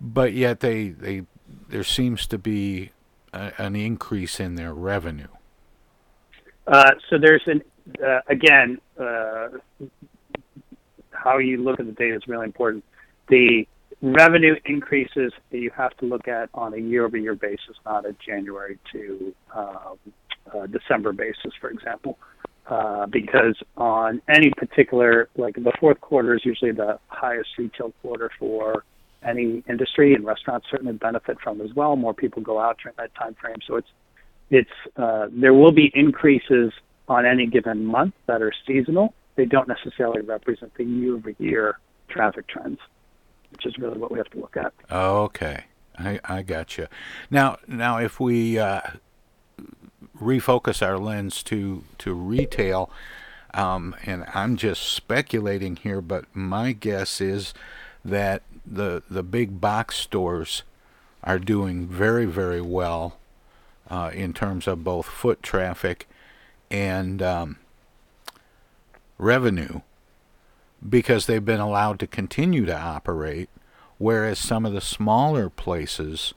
But 0.00 0.32
yet 0.32 0.60
they 0.60 0.88
they 0.88 1.24
there 1.68 1.84
seems 1.84 2.26
to 2.28 2.38
be 2.38 2.90
a, 3.32 3.52
an 3.58 3.76
increase 3.76 4.40
in 4.40 4.54
their 4.54 4.72
revenue. 4.72 5.28
Uh, 6.66 6.92
so 7.08 7.18
there's 7.18 7.42
an 7.46 7.62
uh, 8.04 8.20
again 8.28 8.78
uh, 9.00 9.48
how 11.10 11.38
you 11.38 11.62
look 11.62 11.80
at 11.80 11.86
the 11.86 11.92
data 11.92 12.16
is 12.16 12.22
really 12.26 12.46
important. 12.46 12.84
The 13.28 13.66
revenue 14.00 14.54
increases 14.64 15.32
that 15.50 15.58
you 15.58 15.70
have 15.76 15.96
to 15.98 16.06
look 16.06 16.28
at 16.28 16.48
on 16.54 16.72
a 16.74 16.76
year-over-year 16.76 17.34
basis, 17.34 17.76
not 17.84 18.06
a 18.06 18.14
January 18.24 18.78
to 18.92 19.34
um, 19.54 19.98
uh, 20.54 20.66
December 20.66 21.12
basis, 21.12 21.52
for 21.60 21.68
example, 21.70 22.18
uh, 22.68 23.06
because 23.06 23.56
on 23.76 24.22
any 24.28 24.50
particular 24.50 25.28
like 25.36 25.54
the 25.54 25.72
fourth 25.80 26.00
quarter 26.00 26.34
is 26.34 26.44
usually 26.44 26.72
the 26.72 26.98
highest 27.08 27.48
retail 27.58 27.92
quarter 28.02 28.30
for 28.38 28.84
any 29.22 29.62
industry, 29.68 30.14
and 30.14 30.24
restaurants 30.24 30.66
certainly 30.70 30.92
benefit 30.92 31.40
from 31.40 31.60
as 31.60 31.72
well. 31.74 31.96
More 31.96 32.14
people 32.14 32.42
go 32.42 32.58
out 32.60 32.78
during 32.82 32.96
that 32.98 33.14
time 33.14 33.34
frame, 33.34 33.56
so 33.66 33.76
it's 33.76 33.88
it's 34.50 34.70
uh, 34.96 35.26
there 35.30 35.54
will 35.54 35.72
be 35.72 35.90
increases 35.94 36.72
on 37.08 37.26
any 37.26 37.46
given 37.46 37.84
month 37.84 38.14
that 38.26 38.42
are 38.42 38.52
seasonal. 38.66 39.14
They 39.36 39.44
don't 39.44 39.68
necessarily 39.68 40.20
represent 40.22 40.74
the 40.74 40.84
year-over-year 40.84 41.78
traffic 42.08 42.46
trends, 42.48 42.78
which 43.50 43.66
is 43.66 43.78
really 43.78 43.98
what 43.98 44.10
we 44.10 44.18
have 44.18 44.30
to 44.30 44.38
look 44.38 44.56
at. 44.56 44.72
Okay, 44.90 45.64
I, 45.98 46.20
I 46.24 46.42
got 46.42 46.76
you. 46.76 46.86
Now, 47.30 47.58
now, 47.66 47.98
if 47.98 48.20
we 48.20 48.58
uh, 48.58 48.80
refocus 50.20 50.86
our 50.86 50.98
lens 50.98 51.42
to 51.44 51.84
to 51.98 52.14
retail, 52.14 52.90
um, 53.54 53.94
and 54.04 54.24
I'm 54.34 54.56
just 54.56 54.82
speculating 54.92 55.76
here, 55.76 56.00
but 56.00 56.24
my 56.34 56.72
guess 56.72 57.20
is 57.20 57.54
that 58.04 58.42
the 58.70 59.02
the 59.10 59.22
big 59.22 59.60
box 59.60 59.96
stores 59.96 60.62
are 61.22 61.38
doing 61.38 61.86
very 61.86 62.24
very 62.24 62.60
well 62.60 63.18
uh, 63.90 64.10
in 64.12 64.32
terms 64.32 64.66
of 64.66 64.84
both 64.84 65.06
foot 65.06 65.42
traffic 65.42 66.08
and 66.70 67.22
um, 67.22 67.56
revenue 69.18 69.80
because 70.86 71.26
they've 71.26 71.44
been 71.44 71.60
allowed 71.60 71.98
to 71.98 72.06
continue 72.06 72.64
to 72.64 72.78
operate, 72.78 73.48
whereas 73.98 74.38
some 74.38 74.64
of 74.64 74.72
the 74.72 74.80
smaller 74.80 75.50
places, 75.50 76.34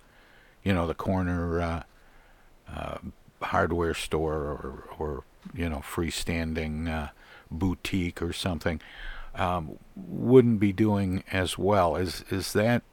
you 0.64 0.74
know, 0.74 0.88
the 0.88 0.96
corner 0.96 1.62
uh, 1.62 1.84
uh, 2.74 2.98
hardware 3.42 3.94
store 3.94 4.36
or, 4.36 4.84
or 4.98 5.24
you 5.54 5.70
know, 5.70 5.78
freestanding 5.78 6.90
uh, 6.90 7.10
boutique 7.52 8.22
or 8.22 8.34
something, 8.34 8.82
um, 9.36 9.78
wouldn't 9.96 10.60
be 10.60 10.74
doing 10.74 11.24
as 11.32 11.58
well. 11.58 11.96
Is 11.96 12.24
is 12.30 12.54
that 12.54 12.84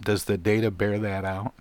does 0.00 0.24
the 0.24 0.36
data 0.36 0.70
bear 0.70 0.98
that 0.98 1.24
out? 1.24 1.54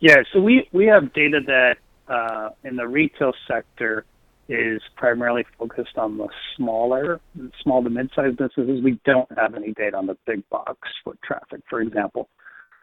Yeah, 0.00 0.22
so 0.32 0.40
we 0.40 0.68
we 0.72 0.86
have 0.86 1.12
data 1.12 1.40
that 1.46 1.78
uh, 2.08 2.50
in 2.64 2.76
the 2.76 2.86
retail 2.86 3.32
sector 3.46 4.04
is 4.48 4.80
primarily 4.96 5.44
focused 5.58 5.98
on 5.98 6.16
the 6.16 6.28
smaller, 6.56 7.20
small 7.62 7.82
to 7.84 7.90
mid-sized 7.90 8.36
businesses. 8.38 8.82
We 8.82 8.98
don't 9.04 9.30
have 9.36 9.54
any 9.54 9.72
data 9.72 9.96
on 9.96 10.06
the 10.06 10.16
big 10.24 10.48
box 10.48 10.88
foot 11.04 11.18
traffic, 11.22 11.60
for 11.68 11.82
example. 11.82 12.28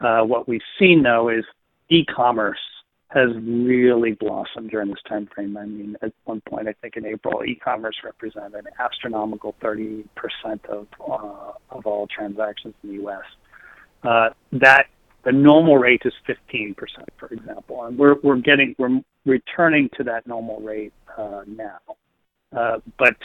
Uh, 0.00 0.20
what 0.22 0.46
we've 0.46 0.60
seen 0.78 1.02
though 1.02 1.28
is 1.28 1.44
e-commerce 1.88 2.58
has 3.08 3.28
really 3.42 4.12
blossomed 4.12 4.70
during 4.70 4.88
this 4.88 4.98
time 5.08 5.28
frame. 5.32 5.56
I 5.56 5.64
mean, 5.64 5.96
at 6.02 6.12
one 6.24 6.40
point, 6.40 6.66
I 6.68 6.72
think 6.72 6.96
in 6.96 7.06
April, 7.06 7.44
e-commerce 7.44 7.96
represented 8.04 8.54
an 8.54 8.72
astronomical 8.80 9.54
30% 9.62 10.04
of 10.68 10.86
uh, 11.00 11.52
of 11.70 11.86
all 11.86 12.08
transactions 12.08 12.74
in 12.82 12.90
the 12.90 12.94
U.S. 12.96 13.22
Uh, 14.02 14.30
that 14.52 14.86
the 15.24 15.32
normal 15.32 15.78
rate 15.78 16.02
is 16.04 16.12
15%, 16.28 16.74
for 17.18 17.28
example, 17.28 17.84
and 17.84 17.96
we're 17.98 18.16
we're 18.22 18.36
getting 18.38 18.74
we're 18.78 19.00
returning 19.24 19.88
to 19.96 20.04
that 20.04 20.26
normal 20.26 20.60
rate 20.60 20.92
uh, 21.16 21.42
now. 21.46 21.78
Uh, 22.56 22.78
but 22.98 23.16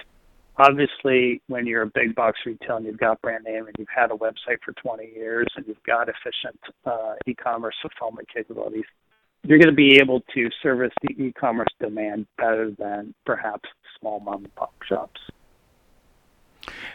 obviously, 0.58 1.41
when 1.48 1.65
you're 1.65 1.84
a 1.84 1.91
big 1.94 2.15
box 2.15 2.39
retailer 2.46 2.78
and 2.78 2.86
you've 2.86 3.00
got 3.00 3.22
brand 3.22 3.44
name 3.44 3.65
and 3.67 3.76
you've 3.78 3.88
had 3.96 4.12
a 4.12 4.15
website 4.15 4.58
for 4.63 4.74
20 4.74 5.06
years 5.15 5.48
and 5.56 5.65
you've 5.67 5.84
got 5.84 6.08
efficient 6.10 6.60
uh, 6.86 7.13
e-commerce 7.28 7.76
fulfillment 7.82 8.28
capabilities, 8.34 8.86
you're 9.43 9.58
going 9.58 9.69
to 9.69 9.75
be 9.75 9.99
able 9.99 10.21
to 10.34 10.49
service 10.62 10.93
the 11.01 11.10
e-commerce 11.21 11.73
demand 11.80 12.27
better 12.38 12.71
than 12.71 13.13
perhaps 13.25 13.67
small 13.99 14.19
mom 14.19 14.43
and 14.45 14.56
pop 14.56 14.73
shops. 14.88 15.19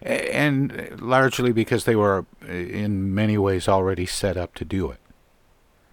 And 0.02 1.00
largely 1.00 1.52
because 1.52 1.84
they 1.84 1.96
were, 1.96 2.24
in 2.46 3.14
many 3.14 3.36
ways, 3.38 3.68
already 3.68 4.06
set 4.06 4.36
up 4.36 4.54
to 4.56 4.64
do 4.64 4.90
it. 4.90 4.98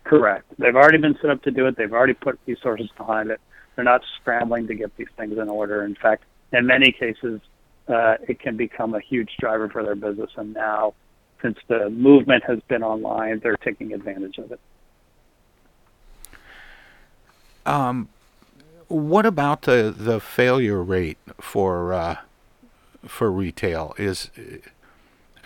Correct. 0.04 0.46
They've 0.60 0.76
already 0.76 1.00
been 1.00 1.18
set 1.22 1.32
up 1.32 1.42
to 1.44 1.52
do 1.52 1.66
it. 1.66 1.78
They've 1.78 1.92
already 1.92 2.13
put 2.13 2.39
resources 2.46 2.89
behind 2.98 3.32
it. 3.32 3.39
They're 3.76 3.86
not 3.86 4.02
scrambling 4.22 4.68
to 4.68 4.76
get 4.76 4.96
these 4.98 5.08
things 5.18 5.38
in 5.38 5.50
order. 5.50 5.84
In 5.84 5.96
fact, 5.96 6.24
in 6.52 6.68
many 6.68 6.92
cases, 6.92 7.42
uh, 7.88 8.16
it 8.28 8.39
can 8.39 8.58
become 8.58 8.94
a 8.94 9.00
huge 9.00 9.32
driver 9.39 9.70
for 9.70 9.84
their 9.84 9.96
business. 9.96 10.30
And 10.36 10.54
now, 10.54 10.94
since 11.42 11.58
the 11.68 11.89
movement 11.89 12.44
has 12.46 12.60
been 12.68 12.84
online, 12.84 13.39
they're 13.42 13.58
taking 13.58 13.94
advantage 13.94 14.38
of 14.38 14.52
it. 14.52 14.60
Um, 17.65 18.10
what 18.88 19.26
about 19.26 19.63
the 19.63 19.93
the 19.95 20.19
failure 20.19 20.84
rate 20.84 21.17
for 21.39 21.93
uh, 21.93 22.17
for 23.06 23.32
retail? 23.32 23.95
Is 23.97 24.30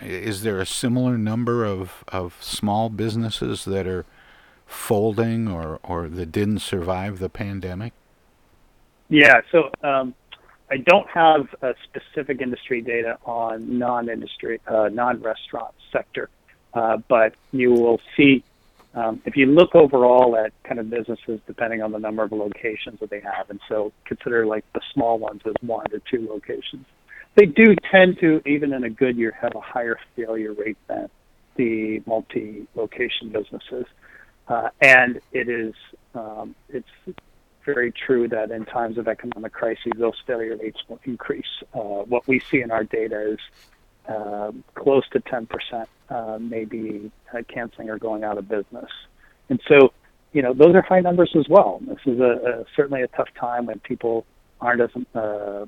is 0.00 0.42
there 0.42 0.60
a 0.60 0.66
similar 0.66 1.18
number 1.18 1.64
of, 1.64 2.04
of 2.08 2.36
small 2.40 2.88
businesses 2.88 3.64
that 3.64 3.86
are 3.86 4.04
folding 4.66 5.48
or, 5.48 5.80
or 5.82 6.08
that 6.08 6.30
didn't 6.30 6.60
survive 6.60 7.18
the 7.18 7.28
pandemic? 7.28 7.92
Yeah, 9.08 9.40
so 9.50 9.70
um, 9.82 10.14
I 10.70 10.76
don't 10.76 11.08
have 11.08 11.48
specific 11.84 12.40
industry 12.40 12.82
data 12.82 13.18
on 13.24 13.78
non-industry, 13.78 14.60
uh, 14.66 14.90
non-restaurant 14.92 15.74
sector, 15.90 16.28
uh, 16.74 16.98
but 17.08 17.34
you 17.52 17.72
will 17.72 18.00
see 18.16 18.44
if 19.24 19.36
you 19.36 19.46
look 19.46 19.74
overall 19.74 20.36
at 20.36 20.52
kind 20.64 20.80
of 20.80 20.90
businesses, 20.90 21.40
depending 21.46 21.82
on 21.82 21.92
the 21.92 21.98
number 21.98 22.22
of 22.22 22.32
locations 22.32 23.00
that 23.00 23.10
they 23.10 23.20
have, 23.20 23.50
and 23.50 23.60
so 23.68 23.92
consider 24.04 24.46
like 24.46 24.64
the 24.72 24.80
small 24.92 25.18
ones 25.18 25.42
as 25.46 25.54
one 25.60 25.88
to 25.90 26.00
two 26.10 26.26
locations, 26.28 26.86
they 27.34 27.46
do 27.46 27.76
tend 27.90 28.18
to, 28.20 28.40
even 28.46 28.72
in 28.72 28.84
a 28.84 28.90
good 28.90 29.16
year, 29.16 29.36
have 29.40 29.54
a 29.54 29.60
higher 29.60 29.98
failure 30.16 30.52
rate 30.52 30.78
than 30.88 31.08
the 31.56 32.02
multi-location 32.06 33.30
businesses. 33.30 33.86
Uh, 34.48 34.70
and 34.80 35.20
it 35.32 35.48
is 35.48 35.74
um, 36.14 36.54
it's 36.70 36.88
very 37.64 37.92
true 37.92 38.26
that 38.28 38.50
in 38.50 38.64
times 38.64 38.96
of 38.96 39.06
economic 39.06 39.52
crises, 39.52 39.92
those 39.98 40.14
failure 40.26 40.56
rates 40.56 40.80
will 40.88 40.98
increase. 41.04 41.62
Uh, 41.74 42.02
what 42.12 42.26
we 42.26 42.40
see 42.40 42.62
in 42.62 42.70
our 42.70 42.82
data 42.82 43.32
is 43.32 43.38
uh, 44.08 44.52
close 44.74 45.08
to 45.10 45.20
10% 45.20 45.86
uh, 46.10 46.38
maybe 46.40 47.10
uh, 47.32 47.42
canceling 47.52 47.90
or 47.90 47.98
going 47.98 48.24
out 48.24 48.38
of 48.38 48.48
business. 48.48 48.90
And 49.48 49.60
so, 49.68 49.92
you 50.32 50.42
know, 50.42 50.54
those 50.54 50.74
are 50.74 50.82
high 50.82 51.00
numbers 51.00 51.32
as 51.38 51.46
well. 51.48 51.80
This 51.86 51.98
is 52.06 52.20
a, 52.20 52.22
a 52.22 52.64
certainly 52.74 53.02
a 53.02 53.08
tough 53.08 53.28
time 53.38 53.66
when 53.66 53.78
people 53.80 54.24
aren't 54.60 54.80
as 54.80 54.90
uh, 55.14 55.18
uh, 55.18 55.66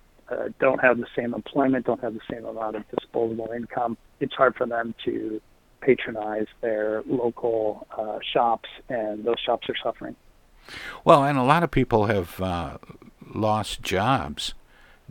don't 0.58 0.80
have 0.80 0.98
the 0.98 1.06
same 1.16 1.34
employment, 1.34 1.86
don't 1.86 2.00
have 2.00 2.14
the 2.14 2.20
same 2.30 2.44
amount 2.44 2.76
of 2.76 2.84
disposable 2.90 3.50
income. 3.54 3.96
It's 4.20 4.34
hard 4.34 4.54
for 4.54 4.66
them 4.66 4.94
to 5.04 5.40
patronize 5.80 6.46
their 6.60 7.02
local 7.06 7.86
uh, 7.96 8.18
shops, 8.32 8.68
and 8.88 9.24
those 9.24 9.40
shops 9.44 9.68
are 9.68 9.76
suffering. 9.82 10.14
Well, 11.04 11.24
and 11.24 11.36
a 11.38 11.42
lot 11.42 11.62
of 11.62 11.70
people 11.70 12.06
have 12.06 12.40
uh, 12.40 12.78
lost 13.34 13.82
jobs 13.82 14.54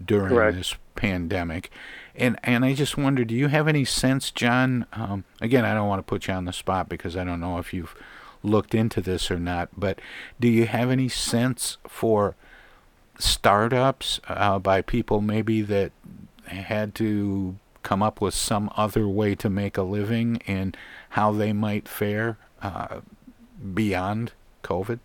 during 0.06 0.30
Correct. 0.30 0.58
this 0.58 0.76
pandemic. 0.96 1.72
And 2.16 2.38
and 2.44 2.66
I 2.66 2.74
just 2.74 2.98
wonder, 2.98 3.24
do 3.24 3.34
you 3.34 3.48
have 3.48 3.68
any 3.68 3.86
sense, 3.86 4.32
John? 4.32 4.86
Um, 4.94 5.24
again, 5.42 5.66
I 5.66 5.74
don't 5.74 5.88
want 5.88 6.00
to 6.00 6.04
put 6.04 6.28
you 6.28 6.34
on 6.34 6.46
the 6.46 6.54
spot 6.54 6.90
because 6.90 7.16
I 7.16 7.24
don't 7.24 7.40
know 7.40 7.58
if 7.58 7.74
you've 7.74 7.96
looked 8.44 8.74
into 8.76 9.02
this 9.02 9.32
or 9.32 9.40
not. 9.40 9.70
But 9.78 10.00
do 10.40 10.48
you 10.48 10.66
have 10.66 10.90
any 10.90 11.10
sense 11.10 11.78
for 11.88 12.36
startups 13.18 14.20
uh, 14.28 14.60
by 14.60 14.82
people 14.82 15.22
maybe 15.22 15.62
that 15.62 15.92
had 16.46 16.96
to 16.96 17.58
come 17.84 18.04
up 18.04 18.22
with 18.22 18.34
some 18.34 18.72
other 18.76 19.08
way 19.08 19.36
to 19.36 19.50
make 19.50 19.78
a 19.78 19.84
living 19.84 20.42
and 20.48 20.76
how 21.12 21.32
they 21.32 21.54
might 21.54 21.88
fare 21.88 22.38
uh, 22.62 23.00
beyond 23.74 24.34
COVID? 24.64 25.00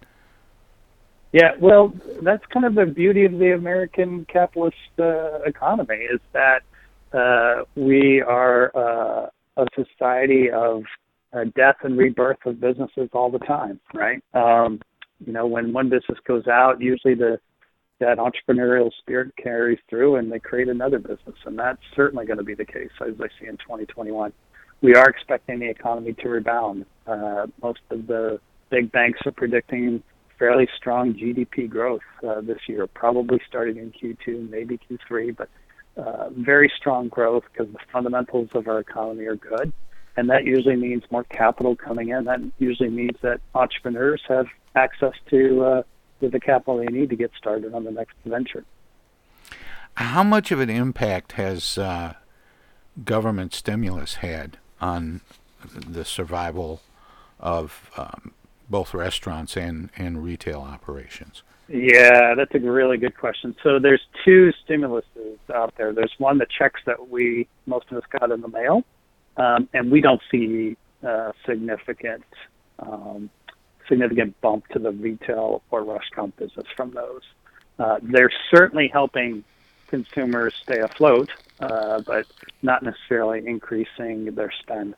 Yeah, 1.34 1.50
well, 1.60 1.92
that's 2.22 2.46
kind 2.52 2.64
of 2.64 2.76
the 2.76 2.86
beauty 2.86 3.24
of 3.24 3.32
the 3.32 3.54
American 3.56 4.24
capitalist 4.32 4.76
uh, 5.00 5.42
economy 5.44 5.96
is 5.96 6.20
that 6.32 6.62
uh, 7.12 7.64
we 7.74 8.20
are 8.22 8.70
uh, 8.72 9.30
a 9.56 9.66
society 9.74 10.48
of 10.52 10.84
uh, 11.32 11.42
death 11.56 11.74
and 11.82 11.98
rebirth 11.98 12.38
of 12.46 12.60
businesses 12.60 13.08
all 13.12 13.32
the 13.32 13.40
time, 13.40 13.80
right? 13.92 14.22
Um, 14.32 14.80
you 15.26 15.32
know, 15.32 15.44
when 15.48 15.72
one 15.72 15.88
business 15.88 16.18
goes 16.24 16.46
out, 16.46 16.80
usually 16.80 17.14
the 17.14 17.40
that 17.98 18.18
entrepreneurial 18.18 18.92
spirit 19.00 19.32
carries 19.36 19.80
through 19.90 20.16
and 20.16 20.30
they 20.30 20.38
create 20.38 20.68
another 20.68 21.00
business. 21.00 21.36
And 21.46 21.58
that's 21.58 21.82
certainly 21.96 22.26
going 22.26 22.38
to 22.38 22.44
be 22.44 22.54
the 22.54 22.64
case 22.64 22.90
as 23.00 23.14
I 23.20 23.26
see 23.40 23.48
in 23.48 23.56
2021. 23.56 24.32
We 24.82 24.94
are 24.94 25.08
expecting 25.08 25.58
the 25.58 25.68
economy 25.68 26.12
to 26.12 26.28
rebound. 26.28 26.86
Uh, 27.08 27.46
most 27.60 27.80
of 27.90 28.06
the 28.06 28.38
big 28.70 28.92
banks 28.92 29.18
are 29.26 29.32
predicting 29.32 30.02
fairly 30.44 30.68
strong 30.76 31.14
GDP 31.14 31.70
growth 31.70 32.02
uh, 32.22 32.42
this 32.42 32.58
year, 32.68 32.86
probably 32.86 33.40
starting 33.48 33.78
in 33.78 33.90
Q2, 33.92 34.50
maybe 34.50 34.78
Q3, 34.78 35.34
but 35.34 35.48
uh, 35.96 36.28
very 36.36 36.70
strong 36.76 37.08
growth 37.08 37.44
because 37.50 37.72
the 37.72 37.78
fundamentals 37.90 38.50
of 38.52 38.68
our 38.68 38.78
economy 38.78 39.24
are 39.24 39.36
good. 39.36 39.72
And 40.18 40.28
that 40.28 40.44
usually 40.44 40.76
means 40.76 41.02
more 41.10 41.24
capital 41.24 41.74
coming 41.74 42.10
in. 42.10 42.24
That 42.24 42.40
usually 42.58 42.90
means 42.90 43.16
that 43.22 43.40
entrepreneurs 43.54 44.20
have 44.28 44.46
access 44.74 45.14
to 45.30 45.64
uh, 45.64 45.82
with 46.20 46.32
the 46.32 46.40
capital 46.40 46.76
they 46.76 46.92
need 46.92 47.08
to 47.08 47.16
get 47.16 47.30
started 47.38 47.72
on 47.72 47.84
the 47.84 47.90
next 47.90 48.14
venture. 48.26 48.64
How 49.96 50.22
much 50.22 50.52
of 50.52 50.60
an 50.60 50.68
impact 50.68 51.32
has 51.32 51.78
uh, 51.78 52.14
government 53.02 53.54
stimulus 53.54 54.16
had 54.16 54.58
on 54.78 55.22
the 55.64 56.04
survival 56.04 56.82
of 57.40 57.90
um, 57.96 58.32
both 58.68 58.94
restaurants 58.94 59.56
and, 59.56 59.90
and 59.96 60.22
retail 60.22 60.60
operations? 60.60 61.42
Yeah, 61.68 62.34
that's 62.34 62.54
a 62.54 62.58
really 62.58 62.98
good 62.98 63.16
question. 63.16 63.56
So 63.62 63.78
there's 63.78 64.02
two 64.24 64.52
stimuluses 64.66 65.38
out 65.54 65.74
there. 65.76 65.92
There's 65.92 66.12
one 66.18 66.38
the 66.38 66.46
checks 66.46 66.80
that 66.84 67.08
we 67.08 67.48
most 67.66 67.86
of 67.90 67.96
us 67.96 68.04
got 68.18 68.30
in 68.30 68.42
the 68.42 68.48
mail, 68.48 68.84
um, 69.38 69.68
and 69.72 69.90
we 69.90 70.02
don't 70.02 70.20
see 70.30 70.76
uh, 71.02 71.32
significant 71.46 72.24
um, 72.80 73.30
significant 73.88 74.38
bump 74.40 74.66
to 74.68 74.78
the 74.78 74.90
retail 74.90 75.62
or 75.70 75.84
restaurant 75.84 76.36
business 76.36 76.66
from 76.76 76.90
those. 76.92 77.22
Uh, 77.78 77.98
they're 78.02 78.32
certainly 78.50 78.88
helping 78.88 79.44
consumers 79.88 80.54
stay 80.62 80.80
afloat, 80.80 81.30
uh, 81.60 82.00
but 82.06 82.26
not 82.62 82.82
necessarily 82.82 83.46
increasing 83.46 84.34
their 84.34 84.52
spend. 84.60 84.94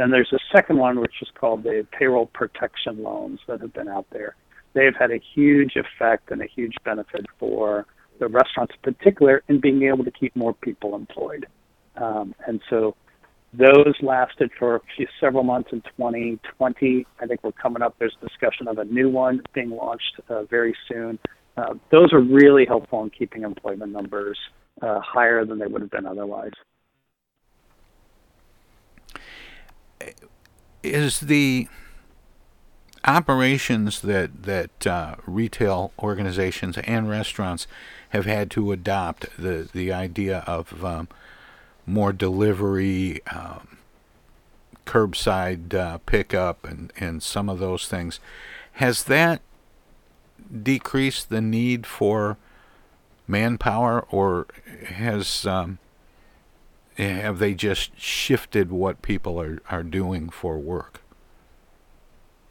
Then 0.00 0.10
there's 0.10 0.32
a 0.32 0.38
second 0.50 0.78
one, 0.78 0.98
which 0.98 1.16
is 1.20 1.28
called 1.38 1.62
the 1.62 1.86
payroll 1.92 2.24
protection 2.32 3.02
loans 3.02 3.38
that 3.46 3.60
have 3.60 3.74
been 3.74 3.86
out 3.86 4.06
there. 4.10 4.34
They've 4.72 4.94
had 4.98 5.10
a 5.10 5.20
huge 5.34 5.76
effect 5.76 6.30
and 6.30 6.40
a 6.40 6.46
huge 6.46 6.72
benefit 6.86 7.26
for 7.38 7.84
the 8.18 8.26
restaurants 8.26 8.72
in 8.82 8.94
particular 8.94 9.42
in 9.48 9.60
being 9.60 9.82
able 9.82 10.02
to 10.04 10.10
keep 10.10 10.34
more 10.34 10.54
people 10.54 10.94
employed. 10.94 11.46
Um, 11.96 12.34
and 12.46 12.62
so 12.70 12.96
those 13.52 13.94
lasted 14.00 14.50
for 14.58 14.76
a 14.76 14.80
few, 14.96 15.06
several 15.20 15.44
months 15.44 15.68
in 15.70 15.82
2020. 15.82 17.06
I 17.20 17.26
think 17.26 17.44
we're 17.44 17.52
coming 17.52 17.82
up. 17.82 17.94
There's 17.98 18.16
discussion 18.22 18.68
of 18.68 18.78
a 18.78 18.84
new 18.86 19.10
one 19.10 19.42
being 19.52 19.68
launched 19.68 20.18
uh, 20.30 20.44
very 20.44 20.74
soon. 20.88 21.18
Uh, 21.58 21.74
those 21.92 22.10
are 22.14 22.20
really 22.22 22.64
helpful 22.64 23.02
in 23.02 23.10
keeping 23.10 23.42
employment 23.42 23.92
numbers 23.92 24.38
uh, 24.80 24.98
higher 25.00 25.44
than 25.44 25.58
they 25.58 25.66
would 25.66 25.82
have 25.82 25.90
been 25.90 26.06
otherwise. 26.06 26.52
Is 30.82 31.20
the 31.20 31.68
operations 33.04 34.00
that 34.00 34.42
that 34.42 34.86
uh, 34.86 35.16
retail 35.26 35.92
organizations 35.98 36.78
and 36.78 37.08
restaurants 37.08 37.66
have 38.10 38.26
had 38.26 38.50
to 38.52 38.72
adopt 38.72 39.26
the 39.38 39.68
the 39.72 39.92
idea 39.92 40.38
of 40.46 40.84
um, 40.84 41.08
more 41.86 42.12
delivery, 42.12 43.20
um, 43.26 43.78
curbside 44.86 45.74
uh, 45.74 45.98
pickup, 45.98 46.64
and, 46.64 46.92
and 46.96 47.22
some 47.22 47.48
of 47.48 47.58
those 47.58 47.88
things. 47.88 48.20
Has 48.74 49.04
that 49.04 49.42
decreased 50.62 51.28
the 51.28 51.40
need 51.40 51.86
for 51.86 52.38
manpower, 53.26 54.06
or 54.10 54.46
has 54.86 55.46
um, 55.46 55.78
have 57.00 57.38
they 57.38 57.54
just 57.54 57.98
shifted 57.98 58.70
what 58.70 59.02
people 59.02 59.40
are, 59.40 59.60
are 59.70 59.82
doing 59.82 60.28
for 60.28 60.58
work? 60.58 61.02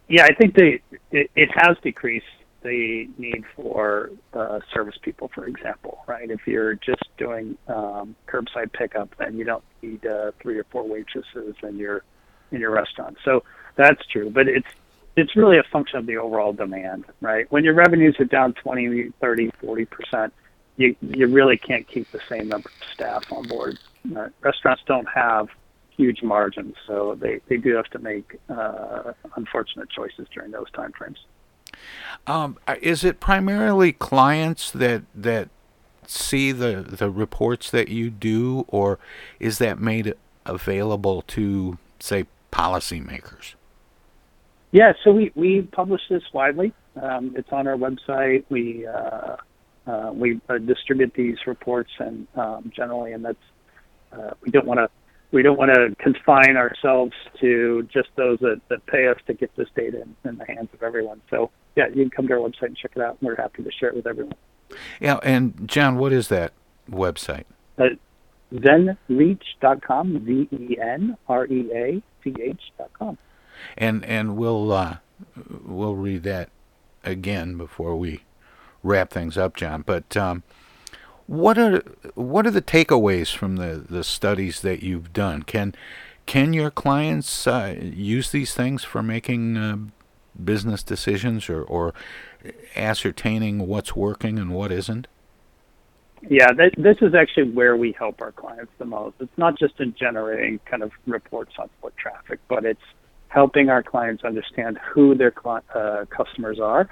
Yeah, 0.07 0.25
I 0.25 0.33
think 0.33 0.55
they, 0.55 0.81
it, 1.11 1.29
it 1.35 1.49
has 1.53 1.77
decreased 1.83 2.25
the 2.61 3.07
need 3.17 3.43
for 3.55 4.11
uh, 4.33 4.59
service 4.73 4.97
people, 5.01 5.31
for 5.33 5.45
example, 5.45 5.99
right? 6.07 6.29
If 6.29 6.45
you're 6.45 6.75
just 6.75 7.03
doing 7.17 7.57
um, 7.67 8.15
curbside 8.27 8.73
pickup, 8.73 9.15
then 9.17 9.37
you 9.37 9.45
don't 9.45 9.63
need 9.81 10.05
uh, 10.05 10.31
three 10.41 10.57
or 10.57 10.65
four 10.65 10.87
waitresses 10.87 11.55
in 11.63 11.77
your 11.77 12.03
in 12.51 12.59
your 12.59 12.71
restaurant. 12.71 13.17
So 13.23 13.43
that's 13.75 14.05
true, 14.07 14.29
but 14.29 14.47
it's 14.47 14.67
it's 15.15 15.35
really 15.35 15.57
a 15.57 15.63
function 15.71 15.99
of 15.99 16.05
the 16.05 16.17
overall 16.17 16.53
demand, 16.53 17.05
right? 17.21 17.49
When 17.51 17.63
your 17.63 17.73
revenues 17.73 18.15
are 18.19 18.25
down 18.25 18.53
20, 18.53 19.11
30, 19.21 19.51
40 19.61 19.85
percent, 19.85 20.33
you 20.79 20.95
you 21.01 21.27
really 21.27 21.57
can't 21.57 21.85
keep 21.87 22.09
the 22.11 22.21
same 22.29 22.47
number 22.47 22.69
of 22.69 22.87
staff 22.93 23.31
on 23.31 23.45
board. 23.47 23.77
Uh, 24.15 24.29
restaurants 24.41 24.81
don't 24.87 25.07
have 25.09 25.49
huge 25.95 26.23
margins, 26.23 26.75
so 26.87 27.15
they, 27.19 27.41
they 27.49 27.57
do 27.57 27.75
have 27.75 27.87
to 27.87 27.99
make 27.99 28.39
uh, 28.49 29.11
unfortunate 29.35 29.89
choices 29.89 30.25
during 30.33 30.51
those 30.51 30.71
time 30.71 30.93
frames. 30.97 31.17
Um, 32.25 32.57
uh, 32.65 32.75
is 32.81 33.03
it 33.03 33.19
primarily 33.19 33.91
clients 33.91 34.71
that 34.71 35.03
that 35.13 35.49
see 36.07 36.53
the 36.53 36.77
the 36.87 37.11
reports 37.11 37.69
that 37.71 37.89
you 37.89 38.09
do, 38.09 38.65
or 38.69 38.99
is 39.39 39.57
that 39.57 39.79
made 39.79 40.13
available 40.45 41.23
to 41.23 41.77
say 41.99 42.25
policymakers? 42.53 43.55
Yeah, 44.71 44.93
so 45.03 45.11
we, 45.11 45.31
we 45.35 45.63
publish 45.63 46.01
this 46.09 46.23
widely. 46.31 46.71
Um, 47.01 47.33
it's 47.35 47.51
on 47.51 47.67
our 47.67 47.75
website. 47.75 48.45
We 48.49 48.85
uh, 48.85 49.35
uh, 49.87 50.11
we 50.13 50.39
uh, 50.49 50.57
distribute 50.57 51.13
these 51.15 51.37
reports, 51.47 51.91
and 51.99 52.27
um, 52.35 52.71
generally, 52.75 53.13
and 53.13 53.25
that's 53.25 53.37
uh, 54.11 54.31
we 54.41 54.51
don't 54.51 54.65
want 54.65 54.79
to 54.79 54.89
we 55.31 55.43
don't 55.43 55.57
want 55.57 55.71
to 55.73 55.95
confine 55.99 56.57
ourselves 56.57 57.13
to 57.39 57.87
just 57.93 58.09
those 58.15 58.39
that, 58.39 58.61
that 58.69 58.85
pay 58.87 59.07
us 59.07 59.17
to 59.27 59.33
get 59.33 59.55
this 59.55 59.67
data 59.75 60.01
in, 60.01 60.15
in 60.27 60.37
the 60.37 60.45
hands 60.45 60.69
of 60.73 60.81
everyone. 60.81 61.21
So 61.29 61.51
yeah, 61.75 61.87
you 61.87 62.01
can 62.03 62.09
come 62.09 62.27
to 62.27 62.33
our 62.33 62.39
website 62.39 62.63
and 62.63 62.77
check 62.77 62.91
it 62.95 63.01
out. 63.01 63.17
And 63.19 63.27
we're 63.27 63.35
happy 63.35 63.63
to 63.63 63.71
share 63.71 63.89
it 63.89 63.95
with 63.95 64.07
everyone. 64.07 64.33
Yeah, 64.99 65.19
and 65.23 65.67
John, 65.67 65.97
what 65.97 66.11
is 66.13 66.29
that 66.29 66.53
website? 66.89 67.45
Uh, 67.77 67.89
Z-E-N-R-E-A-C-H.com. 68.53 69.17
And 73.77 74.05
and 74.05 74.37
we'll 74.37 74.71
uh, 74.71 74.97
we'll 75.65 75.95
read 75.95 76.23
that 76.23 76.49
again 77.03 77.57
before 77.57 77.95
we 77.95 78.21
wrap 78.83 79.11
things 79.11 79.37
up, 79.37 79.55
John. 79.55 79.83
But 79.85 80.15
um, 80.15 80.43
what 81.27 81.57
are 81.57 81.83
what 82.15 82.47
are 82.47 82.51
the 82.51 82.61
takeaways 82.61 83.35
from 83.35 83.57
the, 83.57 83.83
the 83.87 84.03
studies 84.03 84.61
that 84.61 84.81
you've 84.81 85.13
done? 85.13 85.43
Can 85.43 85.75
can 86.25 86.53
your 86.53 86.71
clients 86.71 87.47
uh, 87.47 87.75
use 87.81 88.31
these 88.31 88.53
things 88.53 88.83
for 88.83 89.01
making 89.01 89.57
uh, 89.57 89.77
business 90.43 90.83
decisions 90.83 91.49
or, 91.49 91.63
or 91.63 91.93
ascertaining 92.75 93.67
what's 93.67 93.95
working 93.95 94.37
and 94.37 94.51
what 94.51 94.71
isn't? 94.71 95.07
Yeah, 96.29 96.47
th- 96.47 96.75
this 96.77 96.97
is 97.01 97.15
actually 97.15 97.51
where 97.51 97.77
we 97.77 97.93
help 97.93 98.21
our 98.21 98.31
clients 98.31 98.71
the 98.77 98.85
most. 98.85 99.15
It's 99.19 99.37
not 99.37 99.57
just 99.57 99.79
in 99.79 99.95
generating 99.95 100.59
kind 100.65 100.83
of 100.83 100.91
reports 101.07 101.53
on 101.57 101.69
foot 101.81 101.95
traffic, 101.97 102.39
but 102.47 102.65
it's 102.65 102.81
helping 103.29 103.69
our 103.69 103.81
clients 103.81 104.23
understand 104.23 104.77
who 104.93 105.15
their 105.15 105.33
cl- 105.41 105.63
uh, 105.73 106.05
customers 106.09 106.59
are 106.59 106.89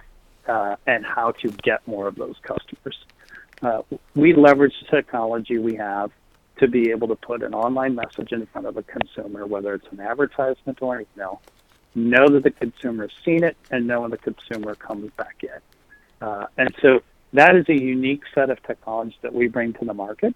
uh, 0.47 0.75
and 0.85 1.05
how 1.05 1.31
to 1.31 1.49
get 1.63 1.85
more 1.87 2.07
of 2.07 2.15
those 2.15 2.35
customers. 2.41 2.97
Uh, 3.61 3.81
we 4.15 4.33
leverage 4.33 4.73
the 4.81 4.95
technology 4.95 5.57
we 5.57 5.75
have 5.75 6.11
to 6.59 6.67
be 6.67 6.89
able 6.91 7.07
to 7.07 7.15
put 7.15 7.43
an 7.43 7.53
online 7.53 7.95
message 7.95 8.31
in 8.31 8.45
front 8.47 8.67
of 8.67 8.77
a 8.77 8.83
consumer, 8.83 9.45
whether 9.45 9.73
it's 9.73 9.87
an 9.91 9.99
advertisement 9.99 10.81
or 10.81 10.97
an 10.97 11.05
email, 11.15 11.41
know 11.95 12.27
that 12.29 12.43
the 12.43 12.51
consumer 12.51 13.03
has 13.03 13.11
seen 13.23 13.43
it, 13.43 13.57
and 13.71 13.87
know 13.87 14.01
when 14.01 14.11
the 14.11 14.17
consumer 14.17 14.75
comes 14.75 15.11
back 15.17 15.37
in. 15.43 16.27
Uh, 16.27 16.47
and 16.57 16.73
so 16.81 17.01
that 17.33 17.55
is 17.55 17.65
a 17.69 17.79
unique 17.79 18.23
set 18.33 18.49
of 18.49 18.61
technology 18.63 19.17
that 19.21 19.33
we 19.33 19.47
bring 19.47 19.73
to 19.73 19.85
the 19.85 19.93
market. 19.93 20.35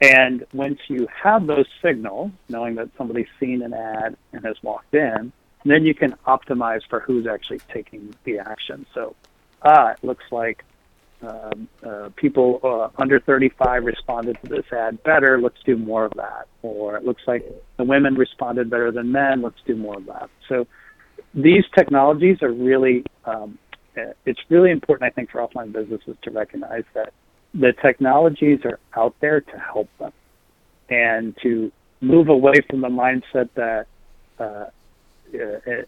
And 0.00 0.44
once 0.52 0.80
you 0.88 1.06
have 1.22 1.46
those 1.46 1.66
signals, 1.80 2.32
knowing 2.48 2.74
that 2.74 2.88
somebody's 2.98 3.28
seen 3.38 3.62
an 3.62 3.72
ad 3.72 4.16
and 4.32 4.44
has 4.44 4.56
walked 4.62 4.94
in, 4.94 5.32
then 5.64 5.84
you 5.84 5.94
can 5.94 6.16
optimize 6.26 6.80
for 6.88 7.00
who's 7.00 7.26
actually 7.26 7.60
taking 7.72 8.14
the 8.24 8.40
action. 8.40 8.84
So, 8.94 9.14
ah, 9.64 9.90
it 9.90 10.04
looks 10.04 10.24
like 10.30 10.64
um, 11.22 11.68
uh, 11.86 12.08
people 12.16 12.60
uh, 12.64 13.00
under 13.00 13.20
35 13.20 13.84
responded 13.84 14.36
to 14.42 14.48
this 14.48 14.64
ad 14.72 15.02
better. 15.04 15.40
Let's 15.40 15.62
do 15.64 15.76
more 15.76 16.04
of 16.04 16.12
that. 16.16 16.48
Or 16.62 16.96
it 16.96 17.04
looks 17.04 17.22
like 17.26 17.44
the 17.76 17.84
women 17.84 18.14
responded 18.14 18.70
better 18.70 18.90
than 18.90 19.12
men. 19.12 19.42
Let's 19.42 19.60
do 19.66 19.76
more 19.76 19.96
of 19.98 20.06
that. 20.06 20.30
So 20.48 20.66
these 21.34 21.64
technologies 21.76 22.42
are 22.42 22.52
really 22.52 23.04
um, 23.24 23.58
uh, 23.96 24.12
it's 24.24 24.40
really 24.48 24.70
important, 24.70 25.10
I 25.10 25.14
think, 25.14 25.30
for 25.30 25.46
offline 25.46 25.72
businesses 25.72 26.16
to 26.22 26.30
recognize 26.30 26.84
that 26.94 27.12
the 27.54 27.72
technologies 27.82 28.60
are 28.64 28.78
out 28.96 29.14
there 29.20 29.40
to 29.40 29.58
help 29.58 29.88
them 29.98 30.12
and 30.88 31.36
to 31.42 31.70
move 32.00 32.28
away 32.28 32.54
from 32.68 32.80
the 32.80 32.88
mindset 32.88 33.50
that 33.54 33.86
uh, 34.38 34.70
it, 35.32 35.62
uh, 35.66 35.86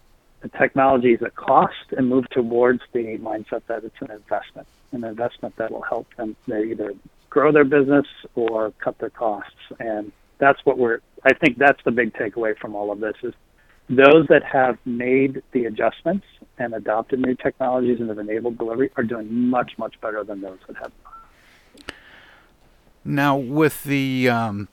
technology 0.49 1.13
is 1.15 1.23
a 1.23 1.31
cost 1.31 1.93
and 1.97 2.09
move 2.09 2.29
towards 2.31 2.81
the 2.93 3.19
mindset 3.19 3.63
that 3.69 3.85
it's 3.85 4.01
an 4.01 4.11
investment, 4.11 4.67
an 4.93 5.05
investment 5.05 5.57
that 5.57 5.71
will 5.71 5.83
help 5.83 6.07
them 6.17 6.37
either 6.49 6.95
grow 7.31 7.53
their 7.53 7.65
business 7.65 8.07
or 8.35 8.73
cut 8.79 8.99
their 8.99 9.11
costs. 9.11 9.57
And 9.81 10.13
that's 10.39 10.59
what 10.65 10.79
we're, 10.79 11.01
I 11.25 11.35
think 11.35 11.59
that's 11.59 11.83
the 11.85 11.91
big 11.91 12.13
takeaway 12.15 12.57
from 12.57 12.75
all 12.75 12.93
of 12.93 13.01
this 13.01 13.17
is 13.23 13.35
those 13.89 14.27
that 14.29 14.43
have 14.45 14.79
made 14.85 15.43
the 15.53 15.67
adjustments 15.67 16.27
and 16.59 16.75
adopted 16.75 17.21
new 17.21 17.35
technologies 17.35 18.01
and 18.01 18.09
have 18.09 18.19
enabled 18.19 18.57
delivery 18.57 18.91
are 18.97 19.03
doing 19.03 19.33
much, 19.33 19.73
much 19.79 20.01
better 20.01 20.25
than 20.25 20.41
those 20.41 20.59
that 20.67 20.77
have 20.77 20.93
not. 21.05 21.15
Now, 23.05 23.37
with 23.37 23.85
the 23.85 24.31
um, 24.31 24.69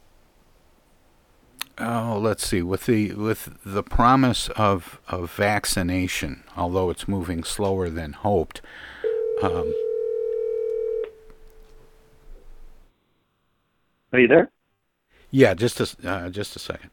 oh, 1.82 2.20
let's 2.22 2.46
see, 2.46 2.62
with 2.62 2.86
the 2.86 3.14
with 3.14 3.58
the 3.66 3.84
promise 3.84 4.50
of 4.50 5.00
of 5.08 5.32
vaccination, 5.32 6.44
although 6.56 6.90
it's 6.90 7.08
moving 7.08 7.44
slower 7.44 7.90
than 7.90 8.14
hoped. 8.14 8.62
Um, 9.42 9.74
are 14.14 14.20
you 14.20 14.28
there? 14.28 14.52
Yeah, 15.32 15.54
just 15.54 15.80
a 15.80 16.10
uh, 16.10 16.30
just 16.30 16.56
a 16.56 16.60
second. 16.60 16.92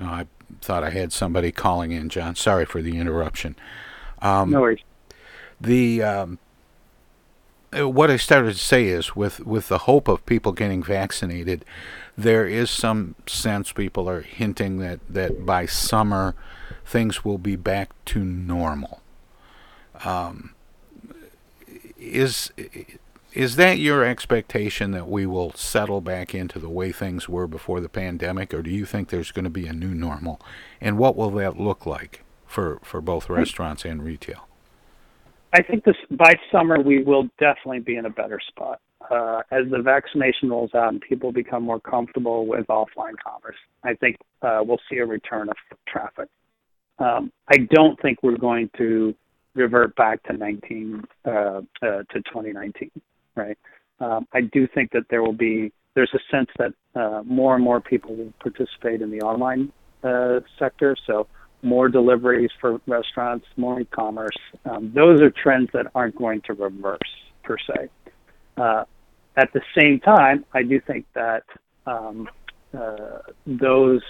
Oh, 0.00 0.06
I 0.06 0.26
thought 0.60 0.82
I 0.82 0.90
had 0.90 1.12
somebody 1.12 1.52
calling 1.52 1.92
in, 1.92 2.08
John. 2.08 2.34
Sorry 2.34 2.64
for 2.64 2.82
the 2.82 2.98
interruption. 2.98 3.56
Um, 4.20 4.50
no 4.50 4.60
worries. 4.62 4.80
The 5.60 6.02
um, 6.02 6.38
what 7.72 8.10
I 8.10 8.16
started 8.16 8.52
to 8.52 8.58
say 8.58 8.86
is 8.86 9.16
with, 9.16 9.40
with 9.40 9.68
the 9.68 9.78
hope 9.78 10.08
of 10.08 10.24
people 10.26 10.52
getting 10.52 10.82
vaccinated, 10.82 11.64
there 12.16 12.46
is 12.46 12.70
some 12.70 13.14
sense 13.26 13.72
people 13.72 14.08
are 14.08 14.20
hinting 14.20 14.78
that, 14.78 15.00
that 15.08 15.46
by 15.46 15.66
summer 15.66 16.34
things 16.84 17.24
will 17.24 17.38
be 17.38 17.56
back 17.56 17.90
to 18.06 18.22
normal. 18.22 19.00
Um, 20.04 20.54
is 21.98 22.50
is 23.32 23.56
that 23.56 23.78
your 23.78 24.04
expectation 24.04 24.90
that 24.90 25.08
we 25.08 25.24
will 25.24 25.52
settle 25.54 26.02
back 26.02 26.34
into 26.34 26.58
the 26.58 26.68
way 26.68 26.92
things 26.92 27.28
were 27.28 27.46
before 27.46 27.80
the 27.80 27.88
pandemic, 27.88 28.52
or 28.52 28.60
do 28.60 28.70
you 28.70 28.84
think 28.84 29.08
there's 29.08 29.30
going 29.30 29.44
to 29.44 29.50
be 29.50 29.66
a 29.66 29.72
new 29.72 29.94
normal? 29.94 30.38
And 30.80 30.98
what 30.98 31.16
will 31.16 31.30
that 31.30 31.58
look 31.58 31.86
like 31.86 32.24
for, 32.46 32.78
for 32.82 33.00
both 33.00 33.30
restaurants 33.30 33.86
and 33.86 34.04
retail? 34.04 34.46
I 35.52 35.62
think 35.62 35.84
this 35.84 35.96
by 36.10 36.34
summer 36.50 36.80
we 36.80 37.02
will 37.02 37.28
definitely 37.38 37.80
be 37.80 37.96
in 37.96 38.06
a 38.06 38.10
better 38.10 38.40
spot 38.48 38.80
uh, 39.10 39.42
as 39.50 39.64
the 39.70 39.82
vaccination 39.82 40.48
rolls 40.48 40.70
out 40.74 40.92
and 40.92 41.00
people 41.00 41.30
become 41.32 41.62
more 41.62 41.80
comfortable 41.80 42.46
with 42.46 42.66
offline 42.68 43.16
commerce. 43.22 43.56
I 43.84 43.94
think 43.94 44.16
uh, 44.40 44.60
we'll 44.64 44.80
see 44.90 44.98
a 44.98 45.06
return 45.06 45.50
of 45.50 45.56
traffic. 45.86 46.28
Um, 46.98 47.32
I 47.48 47.58
don't 47.70 48.00
think 48.00 48.22
we're 48.22 48.38
going 48.38 48.70
to 48.78 49.14
revert 49.54 49.94
back 49.96 50.22
to 50.24 50.32
19 50.32 51.02
uh, 51.24 51.30
uh, 51.30 51.60
to 51.82 52.04
2019, 52.14 52.90
right? 53.36 53.58
Um, 54.00 54.26
I 54.32 54.42
do 54.42 54.66
think 54.74 54.90
that 54.92 55.04
there 55.10 55.22
will 55.22 55.32
be 55.34 55.72
there's 55.94 56.12
a 56.14 56.34
sense 56.34 56.48
that 56.58 56.72
uh, 56.98 57.22
more 57.24 57.54
and 57.54 57.62
more 57.62 57.80
people 57.80 58.14
will 58.14 58.32
participate 58.40 59.02
in 59.02 59.10
the 59.10 59.20
online 59.20 59.70
uh, 60.02 60.40
sector. 60.58 60.96
So 61.06 61.26
more 61.62 61.88
deliveries 61.88 62.50
for 62.60 62.80
restaurants, 62.86 63.46
more 63.56 63.80
e-commerce. 63.80 64.36
Um, 64.64 64.92
those 64.94 65.20
are 65.20 65.30
trends 65.30 65.70
that 65.72 65.86
aren't 65.94 66.16
going 66.16 66.42
to 66.42 66.54
reverse 66.54 66.98
per 67.44 67.56
se. 67.58 67.88
Uh, 68.56 68.84
at 69.36 69.52
the 69.52 69.62
same 69.78 70.00
time, 70.00 70.44
I 70.52 70.62
do 70.62 70.80
think 70.80 71.06
that 71.14 71.44
um, 71.86 72.28
uh, 72.76 73.18
those 73.46 74.02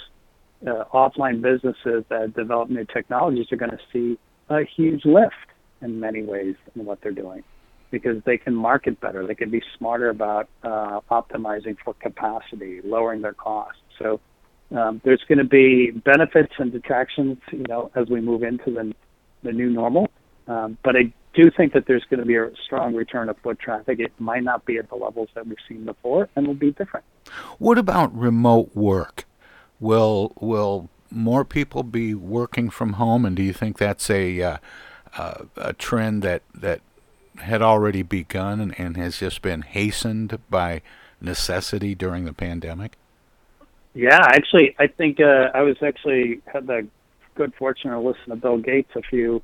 uh, 0.66 0.84
offline 0.92 1.40
businesses 1.42 2.04
that 2.08 2.32
develop 2.34 2.70
new 2.70 2.84
technologies 2.84 3.46
are 3.52 3.56
going 3.56 3.70
to 3.70 3.78
see 3.92 4.18
a 4.48 4.64
huge 4.76 5.04
lift 5.04 5.34
in 5.80 6.00
many 6.00 6.22
ways 6.22 6.56
in 6.74 6.84
what 6.84 7.00
they're 7.02 7.12
doing 7.12 7.42
because 7.90 8.22
they 8.24 8.38
can 8.38 8.54
market 8.54 9.00
better. 9.00 9.26
They 9.26 9.34
can 9.34 9.50
be 9.50 9.62
smarter 9.76 10.08
about 10.08 10.48
uh, 10.62 11.00
optimizing 11.10 11.76
for 11.84 11.94
capacity, 11.94 12.80
lowering 12.82 13.20
their 13.20 13.34
costs. 13.34 13.80
So 13.98 14.20
um, 14.74 15.00
there's 15.04 15.22
going 15.28 15.38
to 15.38 15.44
be 15.44 15.90
benefits 15.90 16.52
and 16.58 16.72
detractions, 16.72 17.38
you 17.50 17.64
know, 17.68 17.90
as 17.94 18.08
we 18.08 18.20
move 18.20 18.42
into 18.42 18.70
the, 18.70 18.94
the 19.42 19.52
new 19.52 19.70
normal. 19.70 20.10
Um, 20.48 20.78
but 20.82 20.96
I 20.96 21.12
do 21.34 21.50
think 21.50 21.72
that 21.72 21.86
there's 21.86 22.04
going 22.10 22.20
to 22.20 22.26
be 22.26 22.36
a 22.36 22.50
strong 22.64 22.94
return 22.94 23.28
of 23.28 23.36
foot 23.38 23.58
traffic. 23.58 24.00
It 24.00 24.12
might 24.18 24.42
not 24.42 24.64
be 24.64 24.78
at 24.78 24.88
the 24.88 24.96
levels 24.96 25.28
that 25.34 25.46
we've 25.46 25.56
seen 25.68 25.84
before, 25.84 26.28
and 26.36 26.46
will 26.46 26.54
be 26.54 26.72
different. 26.72 27.04
What 27.58 27.78
about 27.78 28.14
remote 28.16 28.74
work? 28.74 29.24
Will 29.80 30.32
will 30.40 30.88
more 31.10 31.44
people 31.44 31.82
be 31.82 32.14
working 32.14 32.70
from 32.70 32.94
home, 32.94 33.24
and 33.24 33.36
do 33.36 33.42
you 33.42 33.52
think 33.52 33.78
that's 33.78 34.10
a 34.10 34.42
uh, 34.42 34.56
uh, 35.16 35.44
a 35.56 35.72
trend 35.72 36.22
that 36.22 36.42
that 36.54 36.80
had 37.38 37.62
already 37.62 38.02
begun 38.02 38.60
and, 38.60 38.78
and 38.78 38.96
has 38.96 39.18
just 39.18 39.42
been 39.42 39.62
hastened 39.62 40.38
by 40.50 40.82
necessity 41.20 41.94
during 41.94 42.24
the 42.24 42.32
pandemic? 42.32 42.96
Yeah, 43.94 44.20
actually, 44.22 44.74
I 44.78 44.86
think 44.86 45.20
uh, 45.20 45.50
I 45.54 45.62
was 45.62 45.76
actually 45.86 46.40
had 46.52 46.66
the 46.66 46.88
good 47.34 47.52
fortune 47.58 47.90
to 47.90 48.00
listen 48.00 48.28
to 48.28 48.36
Bill 48.36 48.58
Gates 48.58 48.90
a 48.96 49.02
few 49.02 49.42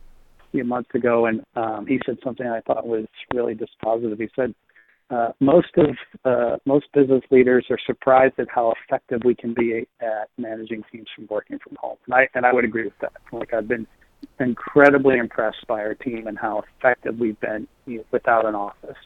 few 0.51 0.64
months 0.64 0.88
ago, 0.94 1.26
and 1.26 1.42
um, 1.57 1.86
he 1.86 2.01
said 2.07 2.16
something 2.24 2.46
I 2.46 2.61
thought 2.62 2.86
was 2.86 3.05
really 3.34 3.55
dispositive. 3.55 4.18
He 4.18 4.30
said 4.34 4.55
uh, 5.11 5.32
most 5.40 5.68
of 5.76 5.96
uh, 6.24 6.57
most 6.64 6.86
business 6.94 7.22
leaders 7.30 7.66
are 7.70 7.78
surprised 7.86 8.34
at 8.38 8.49
how 8.49 8.72
effective 8.84 9.20
we 9.24 9.34
can 9.34 9.53
be 9.53 9.86
at 10.01 10.28
managing 10.38 10.82
teams 10.90 11.07
from 11.14 11.26
working 11.28 11.59
from 11.59 11.76
home, 11.78 11.96
and 12.07 12.14
I 12.14 12.28
and 12.34 12.46
I 12.46 12.53
would 12.53 12.64
agree 12.64 12.84
with 12.84 12.99
that. 13.01 13.12
Like 13.32 13.53
I've 13.53 13.68
been 13.68 13.86
incredibly 14.40 15.16
impressed 15.18 15.66
by 15.66 15.80
our 15.80 15.94
team 15.94 16.26
and 16.26 16.38
how 16.38 16.64
effective 16.78 17.18
we've 17.18 17.38
been 17.40 17.68
you 17.86 17.99
know, 17.99 18.05
without 18.11 18.46
an 18.46 18.55
office. 18.55 18.96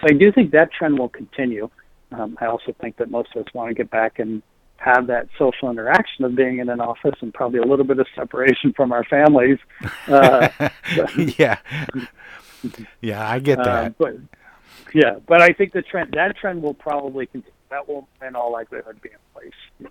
So 0.00 0.06
I 0.08 0.12
do 0.12 0.32
think 0.32 0.50
that 0.52 0.70
trend 0.72 0.98
will 0.98 1.08
continue. 1.08 1.70
Um, 2.12 2.36
I 2.40 2.46
also 2.46 2.74
think 2.80 2.96
that 2.96 3.10
most 3.10 3.30
of 3.34 3.46
us 3.46 3.54
want 3.54 3.70
to 3.70 3.74
get 3.74 3.90
back 3.90 4.18
and 4.18 4.42
have 4.80 5.08
that 5.08 5.28
social 5.38 5.70
interaction 5.70 6.24
of 6.24 6.34
being 6.34 6.58
in 6.58 6.70
an 6.70 6.80
office 6.80 7.14
and 7.20 7.34
probably 7.34 7.58
a 7.58 7.64
little 7.64 7.84
bit 7.84 7.98
of 7.98 8.06
separation 8.14 8.72
from 8.72 8.92
our 8.92 9.04
families. 9.04 9.58
Uh, 10.08 10.48
yeah, 11.38 11.58
yeah, 13.02 13.28
I 13.28 13.38
get 13.40 13.58
that. 13.58 13.86
Uh, 13.86 13.90
but 13.98 14.16
yeah, 14.94 15.18
but 15.26 15.42
I 15.42 15.50
think 15.50 15.72
the 15.72 15.82
trend 15.82 16.14
that 16.14 16.34
trend 16.36 16.62
will 16.62 16.74
probably 16.74 17.26
continue. 17.26 17.52
That 17.68 17.86
will, 17.86 18.08
in 18.26 18.34
all 18.34 18.50
likelihood, 18.52 19.00
be 19.02 19.10
in 19.10 19.18
place. 19.34 19.90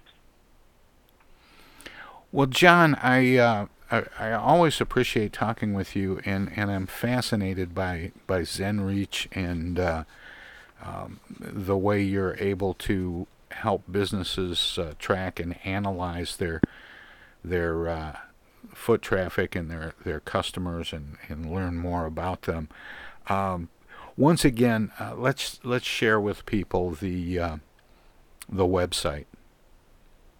Well, 2.31 2.47
John, 2.47 2.95
I, 2.95 3.37
uh, 3.37 3.67
I, 3.89 4.03
I 4.19 4.31
always 4.33 4.81
appreciate 4.81 5.33
talking 5.33 5.73
with 5.73 5.95
you, 5.95 6.19
and, 6.25 6.51
and 6.55 6.69
I'm 6.69 6.87
fascinated 6.87 7.73
by 7.73 8.11
by 8.27 8.41
ZenReach 8.41 9.27
and 9.31 9.79
uh, 9.79 10.03
um, 10.83 11.19
the 11.39 11.77
way 11.77 12.01
you're 12.01 12.35
able 12.39 12.73
to 12.73 13.27
help 13.51 13.83
businesses 13.91 14.77
uh, 14.77 14.93
track 14.99 15.39
and 15.39 15.55
analyze 15.65 16.37
their 16.37 16.61
their 17.43 17.87
uh, 17.89 18.17
foot 18.73 19.01
traffic 19.01 19.55
and 19.55 19.69
their 19.69 19.93
their 20.03 20.19
customers 20.19 20.93
and, 20.93 21.17
and 21.27 21.51
learn 21.51 21.77
more 21.77 22.05
about 22.05 22.43
them. 22.43 22.69
Um, 23.27 23.69
once 24.17 24.43
again, 24.43 24.91
uh, 24.99 25.15
let's 25.15 25.59
let's 25.63 25.85
share 25.85 26.19
with 26.19 26.45
people 26.45 26.91
the 26.91 27.39
uh, 27.39 27.57
the 28.47 28.65
website. 28.65 29.25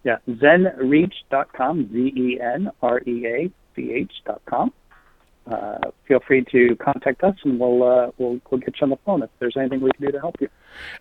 Yeah, 0.04 0.16
zenreach.com, 0.28 1.92
Z 1.92 2.12
E 2.16 2.40
N 2.40 2.70
R 2.82 3.00
E 3.06 3.26
A 3.26 3.50
C 3.74 3.92
H.com. 3.92 4.72
Uh, 5.46 5.90
feel 6.06 6.20
free 6.20 6.44
to 6.52 6.76
contact 6.76 7.22
us, 7.24 7.34
and 7.44 7.58
we'll 7.58 7.82
uh, 7.82 8.10
we'll 8.18 8.40
we'll 8.50 8.60
get 8.60 8.80
you 8.80 8.84
on 8.84 8.90
the 8.90 8.98
phone 9.04 9.22
if 9.22 9.30
there's 9.38 9.56
anything 9.56 9.80
we 9.80 9.90
can 9.92 10.06
do 10.06 10.12
to 10.12 10.20
help 10.20 10.36
you. 10.40 10.48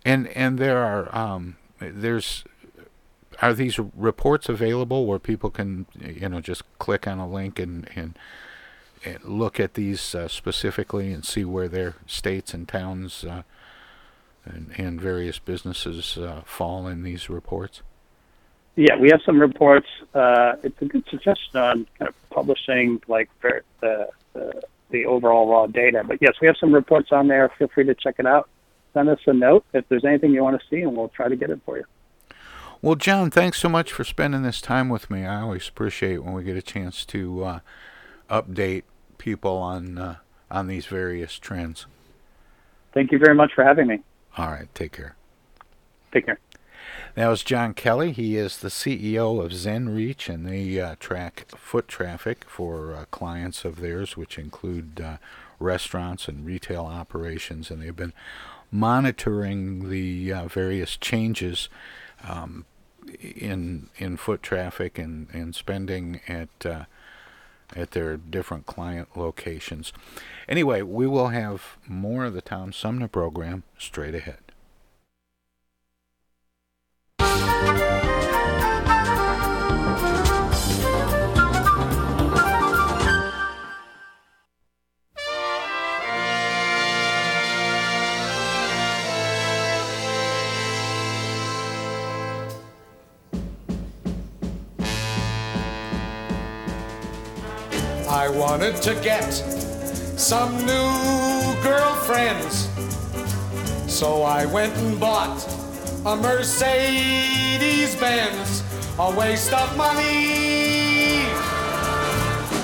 And 0.03 0.27
and 0.29 0.57
there 0.57 0.79
are 0.79 1.13
um, 1.15 1.57
there's 1.79 2.43
are 3.41 3.53
these 3.53 3.79
reports 3.79 4.49
available 4.49 5.05
where 5.05 5.19
people 5.19 5.49
can 5.49 5.85
you 5.99 6.27
know 6.27 6.41
just 6.41 6.63
click 6.77 7.07
on 7.07 7.19
a 7.19 7.27
link 7.27 7.59
and 7.59 7.89
and 7.95 8.17
look 9.23 9.59
at 9.59 9.75
these 9.75 10.13
uh, 10.13 10.27
specifically 10.27 11.11
and 11.11 11.25
see 11.25 11.45
where 11.45 11.67
their 11.67 11.95
states 12.05 12.53
and 12.53 12.67
towns 12.67 13.23
uh, 13.23 13.43
and, 14.45 14.71
and, 14.77 14.99
various 14.99 15.39
businesses 15.39 16.17
uh, 16.17 16.41
fall 16.45 16.87
in 16.87 17.03
these 17.03 17.29
reports? 17.29 17.81
Yeah, 18.75 18.95
we 18.97 19.09
have 19.09 19.21
some 19.25 19.39
reports. 19.39 19.87
Uh, 20.13 20.55
it's 20.63 20.81
a 20.81 20.85
good 20.85 21.03
suggestion 21.09 21.59
on 21.59 21.87
kind 21.97 22.09
of 22.09 22.29
publishing 22.29 23.01
like 23.07 23.29
the, 23.41 23.61
the, 24.33 24.61
the 24.89 25.05
overall 25.05 25.49
raw 25.49 25.67
data. 25.67 26.03
But 26.05 26.19
yes, 26.21 26.33
we 26.41 26.47
have 26.47 26.57
some 26.57 26.73
reports 26.73 27.11
on 27.11 27.27
there. 27.27 27.49
Feel 27.57 27.67
free 27.67 27.85
to 27.85 27.95
check 27.95 28.15
it 28.19 28.25
out. 28.25 28.49
Send 28.93 29.09
us 29.09 29.19
a 29.27 29.33
note 29.33 29.65
if 29.73 29.87
there's 29.89 30.05
anything 30.05 30.31
you 30.31 30.43
want 30.43 30.59
to 30.59 30.67
see, 30.67 30.81
and 30.81 30.95
we'll 30.95 31.09
try 31.09 31.27
to 31.27 31.35
get 31.35 31.49
it 31.49 31.59
for 31.65 31.77
you. 31.77 31.85
Well, 32.81 32.95
John, 32.95 33.29
thanks 33.29 33.59
so 33.59 33.69
much 33.69 33.91
for 33.91 34.03
spending 34.03 34.43
this 34.43 34.61
time 34.61 34.89
with 34.89 35.11
me. 35.11 35.25
I 35.25 35.41
always 35.41 35.67
appreciate 35.67 36.23
when 36.23 36.33
we 36.33 36.43
get 36.43 36.55
a 36.55 36.61
chance 36.61 37.05
to 37.05 37.43
uh, 37.43 37.59
update 38.29 38.83
people 39.17 39.57
on 39.57 39.97
uh, 39.97 40.15
on 40.49 40.67
these 40.67 40.85
various 40.85 41.37
trends. 41.37 41.85
Thank 42.93 43.11
you 43.11 43.19
very 43.19 43.35
much 43.35 43.51
for 43.53 43.63
having 43.63 43.87
me. 43.87 43.99
All 44.37 44.47
right, 44.47 44.73
take 44.73 44.93
care. 44.93 45.15
Take 46.11 46.25
care. 46.25 46.39
That 47.15 47.27
was 47.27 47.43
John 47.43 47.73
Kelly. 47.73 48.11
He 48.11 48.37
is 48.37 48.57
the 48.57 48.69
CEO 48.69 49.43
of 49.43 49.51
ZenReach, 49.51 50.33
and 50.33 50.45
they 50.47 50.79
uh, 50.79 50.95
track 50.99 51.47
foot 51.57 51.87
traffic 51.87 52.45
for 52.47 52.93
uh, 52.93 53.05
clients 53.11 53.65
of 53.65 53.81
theirs, 53.81 54.15
which 54.15 54.39
include 54.39 55.01
uh, 55.01 55.17
restaurants 55.59 56.27
and 56.27 56.45
retail 56.45 56.85
operations. 56.85 57.69
And 57.69 57.81
they've 57.81 57.95
been 57.95 58.13
monitoring 58.71 59.89
the 59.89 60.31
uh, 60.31 60.47
various 60.47 60.97
changes 60.97 61.69
um, 62.27 62.65
in 63.21 63.89
in 63.97 64.17
foot 64.17 64.43
traffic 64.43 64.97
and, 64.97 65.27
and 65.33 65.55
spending 65.55 66.21
at 66.27 66.65
uh, 66.65 66.83
at 67.75 67.91
their 67.91 68.17
different 68.17 68.65
client 68.65 69.09
locations. 69.15 69.93
Anyway, 70.47 70.81
we 70.81 71.07
will 71.07 71.27
have 71.27 71.77
more 71.87 72.25
of 72.25 72.33
the 72.33 72.41
Tom 72.41 72.73
Sumner 72.73 73.07
program 73.07 73.63
straight 73.77 74.15
ahead. 74.15 74.39
Wanted 98.49 98.81
to 98.81 98.95
get 99.03 99.29
some 100.17 100.51
new 100.65 100.89
girlfriends. 101.61 102.67
So 103.87 104.23
I 104.23 104.47
went 104.47 104.75
and 104.77 104.99
bought 104.99 105.37
a 106.03 106.15
Mercedes 106.15 107.95
Benz, 107.97 108.63
a 108.97 109.15
waste 109.15 109.53
of 109.53 109.77
money. 109.77 111.27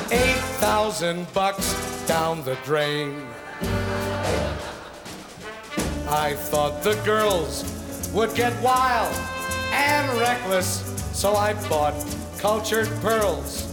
Eight 0.10 0.44
thousand 0.58 1.32
bucks 1.36 1.76
down 2.08 2.44
the 2.44 2.56
drain. 2.66 3.22
I 6.10 6.34
thought 6.36 6.82
the 6.82 6.96
girls 7.06 7.64
would 8.12 8.34
get 8.34 8.60
wild 8.64 9.16
and 9.72 10.20
reckless, 10.20 10.82
so 11.14 11.36
I 11.36 11.54
bought 11.70 11.94
cultured 12.40 12.88
pearls 13.02 13.65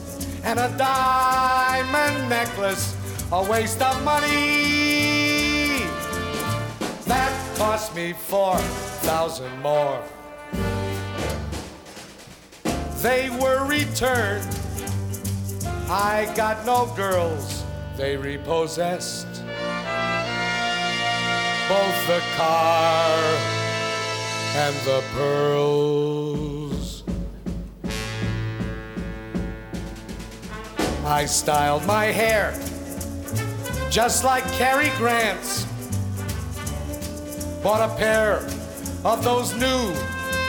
and 0.44 0.58
a 0.58 0.68
diamond 0.76 2.28
necklace, 2.28 2.96
a 3.32 3.42
waste 3.50 3.80
of 3.80 4.02
money. 4.04 5.84
That 7.06 7.32
cost 7.56 7.94
me 7.94 8.12
four 8.12 8.56
thousand 9.02 9.60
more. 9.60 10.02
They 13.02 13.30
were 13.30 13.64
returned. 13.66 14.46
I 15.88 16.32
got 16.34 16.64
no 16.64 16.86
girls, 16.96 17.64
they 17.96 18.16
repossessed 18.16 19.26
both 21.68 22.06
the 22.06 22.22
car 22.36 23.18
and 24.54 24.74
the 24.86 25.02
pearls. 25.14 26.41
I 31.12 31.26
styled 31.26 31.84
my 31.84 32.06
hair 32.06 32.54
just 33.90 34.24
like 34.24 34.44
Cary 34.54 34.88
Grant's. 34.96 35.66
Bought 37.62 37.86
a 37.86 37.94
pair 37.96 38.38
of 39.04 39.22
those 39.22 39.52
new 39.52 39.94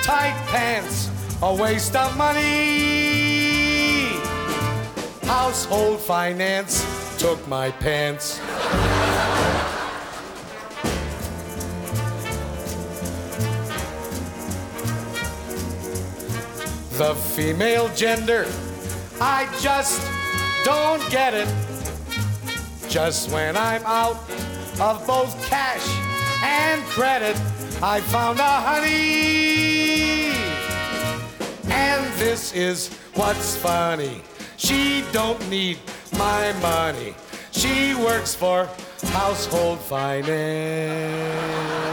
tight 0.03 0.41
pants, 0.47 1.11
a 1.41 1.53
waste 1.53 1.97
of 1.97 2.15
money. 2.15 4.13
Household 5.23 5.99
finance 5.99 6.85
took 7.19 7.45
my 7.45 7.69
pants. 7.69 8.39
the 16.97 17.15
female 17.35 17.89
gender. 17.95 18.45
I 19.19 19.49
just 19.59 20.12
don't 20.63 21.01
get 21.09 21.33
it. 21.33 21.47
Just 22.87 23.31
when 23.31 23.57
I'm 23.57 23.83
out 23.85 24.17
of 24.79 25.05
both 25.05 25.45
cash 25.47 25.85
and 26.43 26.81
credit, 26.83 27.35
I 27.81 28.01
found 28.01 28.39
a 28.39 28.43
honey. 28.43 30.31
And 31.71 32.13
this 32.19 32.53
is 32.53 32.93
what's 33.15 33.57
funny. 33.57 34.21
She 34.57 35.03
don't 35.11 35.49
need 35.49 35.79
my 36.17 36.53
money. 36.61 37.15
She 37.51 37.95
works 37.95 38.35
for 38.35 38.69
household 39.11 39.79
finance. 39.79 41.92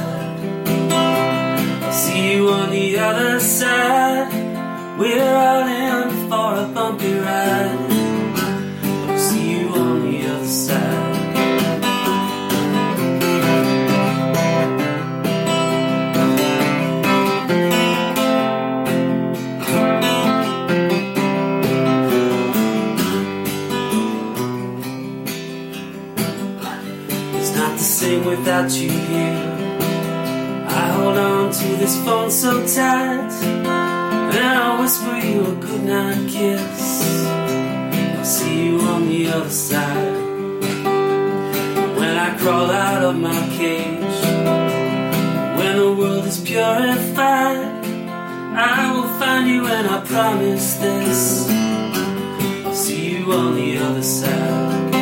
Side. 3.41 4.31
We're 4.99 5.35
all 5.35 5.67
in 5.67 6.29
for 6.29 6.55
a 6.63 6.67
bumpy 6.73 7.13
ride. 7.13 7.91
I'll 9.09 9.17
see 9.17 9.59
you 9.59 9.69
on 9.69 10.11
the 10.11 10.27
other 10.27 10.45
side. 10.45 11.07
It's 27.33 27.55
not 27.55 27.77
the 27.77 27.83
same 27.83 28.25
without 28.25 28.69
you 28.71 28.89
here. 28.89 29.61
I 30.67 30.87
hold 30.93 31.17
on 31.17 31.51
to 31.51 31.67
this 31.77 31.97
phone 32.05 32.31
so 32.31 32.65
tight. 32.65 33.30
And 34.43 34.57
I'll 34.57 34.81
whisper 34.81 35.17
you 35.17 35.45
a 35.45 35.55
goodnight 35.55 36.27
kiss. 36.27 37.15
I'll 38.17 38.25
see 38.25 38.65
you 38.65 38.79
on 38.79 39.07
the 39.07 39.27
other 39.27 39.51
side. 39.51 40.17
When 41.99 42.17
I 42.17 42.35
crawl 42.39 42.71
out 42.71 43.03
of 43.03 43.15
my 43.17 43.39
cage, 43.59 44.19
when 45.57 45.77
the 45.77 45.93
world 45.95 46.25
is 46.25 46.39
purified, 46.39 47.85
I 48.57 48.91
will 48.91 49.09
find 49.19 49.47
you 49.47 49.67
and 49.67 49.87
I 49.87 50.01
promise 50.05 50.73
this. 50.77 51.47
I'll 52.65 52.73
see 52.73 53.17
you 53.17 53.31
on 53.31 53.53
the 53.53 53.77
other 53.77 54.01
side. 54.01 54.95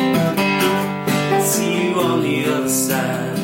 I'll 1.32 1.42
see 1.42 1.88
you 1.88 1.94
on 1.94 2.20
the 2.20 2.44
other 2.44 2.68
side. 2.68 3.38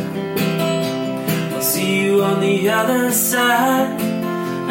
I'll 1.55 1.63
see 1.63 2.03
you 2.03 2.23
on 2.23 2.41
the 2.41 2.69
other 2.69 3.11
side. 3.13 4.06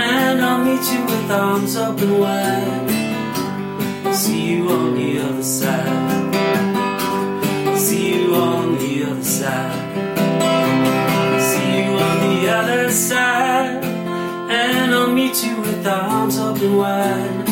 And 0.08 0.39
I'll 0.41 0.64
meet 0.64 0.86
you 0.93 1.01
with 1.03 1.32
arms 1.32 1.76
open 1.76 2.20
wide. 2.20 2.91
See 4.14 4.51
you 4.51 4.70
on 4.70 4.93
the 4.95 5.20
other 5.20 5.43
side. 5.43 6.36
See 7.76 8.14
you 8.14 8.36
on 8.36 8.78
the 8.78 9.03
other 9.10 9.24
side. 9.24 9.82
See 11.49 11.70
you 11.80 11.91
on 12.08 12.18
the 12.28 12.49
other 12.49 12.91
side. 12.91 13.84
And 13.84 14.93
I'll 14.93 15.12
meet 15.12 15.43
you 15.43 15.60
with 15.62 15.88
arms 15.88 16.38
open 16.38 16.78
wide. 16.78 17.47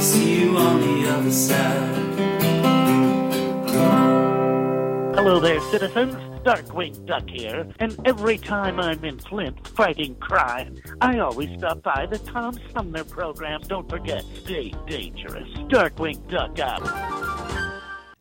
See 0.00 0.40
you 0.40 0.56
on 0.56 0.80
the 0.80 1.08
other 1.14 1.32
side. 1.32 2.04
Hello 5.16 5.40
there, 5.40 5.60
citizens. 5.72 6.33
Darkwing 6.44 7.06
Duck 7.06 7.26
here, 7.26 7.66
and 7.78 7.98
every 8.04 8.36
time 8.36 8.78
I'm 8.78 9.02
in 9.02 9.18
Flint 9.18 9.66
fighting 9.68 10.14
crime, 10.16 10.76
I 11.00 11.18
always 11.18 11.48
stop 11.58 11.82
by 11.82 12.04
the 12.04 12.18
Tom 12.18 12.58
Sumner 12.72 13.04
program. 13.04 13.62
Don't 13.62 13.88
forget, 13.88 14.22
stay 14.42 14.74
dangerous. 14.86 15.48
Darkwing 15.68 16.28
Duck 16.28 16.58
out. 16.58 16.82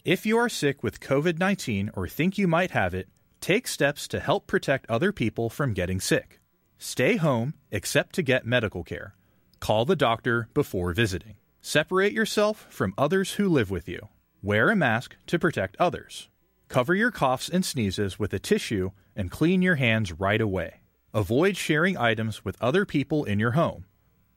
If 0.05 0.25
you 0.25 0.37
are 0.37 0.47
sick 0.47 0.83
with 0.83 1.01
COVID 1.01 1.37
19 1.37 1.91
or 1.95 2.07
think 2.07 2.37
you 2.37 2.47
might 2.47 2.71
have 2.71 2.93
it, 2.93 3.09
take 3.41 3.67
steps 3.67 4.07
to 4.07 4.21
help 4.21 4.47
protect 4.47 4.89
other 4.89 5.11
people 5.11 5.49
from 5.49 5.73
getting 5.73 5.99
sick. 5.99 6.39
Stay 6.77 7.17
home 7.17 7.53
except 7.71 8.15
to 8.15 8.21
get 8.21 8.45
medical 8.45 8.85
care. 8.85 9.15
Call 9.59 9.83
the 9.83 9.97
doctor 9.97 10.47
before 10.53 10.93
visiting. 10.93 11.35
Separate 11.59 12.13
yourself 12.13 12.67
from 12.69 12.93
others 12.97 13.33
who 13.33 13.49
live 13.49 13.69
with 13.69 13.89
you. 13.89 14.07
Wear 14.41 14.69
a 14.69 14.75
mask 14.77 15.15
to 15.27 15.39
protect 15.39 15.75
others. 15.77 16.29
Cover 16.73 16.95
your 16.95 17.11
coughs 17.11 17.49
and 17.49 17.63
sneezes 17.63 18.17
with 18.17 18.33
a 18.33 18.39
tissue 18.39 18.89
and 19.15 19.29
clean 19.29 19.61
your 19.61 19.75
hands 19.75 20.11
right 20.11 20.41
away. 20.41 20.79
Avoid 21.13 21.55
sharing 21.55 21.99
items 21.99 22.43
with 22.43 22.59
other 22.59 22.83
people 22.83 23.25
in 23.25 23.39
your 23.39 23.51
home. 23.51 23.85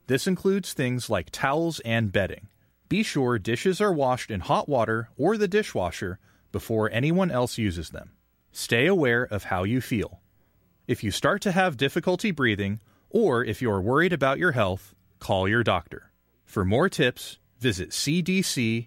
This 0.06 0.26
includes 0.26 0.74
things 0.74 1.08
like 1.08 1.30
towels 1.30 1.80
and 1.80 2.12
bedding. 2.12 2.48
Be 2.90 3.02
sure 3.02 3.38
dishes 3.38 3.80
are 3.80 3.90
washed 3.90 4.30
in 4.30 4.40
hot 4.40 4.68
water 4.68 5.08
or 5.16 5.38
the 5.38 5.48
dishwasher 5.48 6.18
before 6.52 6.90
anyone 6.92 7.30
else 7.30 7.56
uses 7.56 7.88
them. 7.88 8.10
Stay 8.52 8.86
aware 8.86 9.22
of 9.22 9.44
how 9.44 9.64
you 9.64 9.80
feel. 9.80 10.20
If 10.86 11.02
you 11.02 11.10
start 11.10 11.40
to 11.40 11.52
have 11.52 11.78
difficulty 11.78 12.32
breathing, 12.32 12.80
or 13.08 13.46
if 13.46 13.62
you're 13.62 13.80
worried 13.80 14.12
about 14.12 14.38
your 14.38 14.52
health, 14.52 14.94
call 15.20 15.48
your 15.48 15.64
doctor. 15.64 16.10
For 16.44 16.66
more 16.66 16.90
tips, 16.90 17.38
visit 17.58 17.92
cdc.gov. 17.92 18.86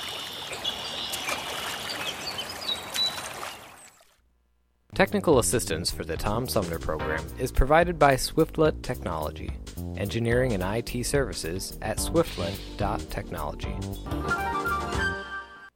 Technical 4.93 5.39
assistance 5.39 5.89
for 5.89 6.03
the 6.03 6.17
Tom 6.17 6.49
Sumner 6.49 6.77
program 6.77 7.25
is 7.39 7.49
provided 7.49 7.97
by 7.97 8.15
Swiftlet 8.15 8.81
Technology, 8.81 9.49
engineering 9.95 10.51
and 10.51 10.61
IT 10.61 11.05
services 11.05 11.77
at 11.81 11.97
swiftlet.technology. 11.97 13.73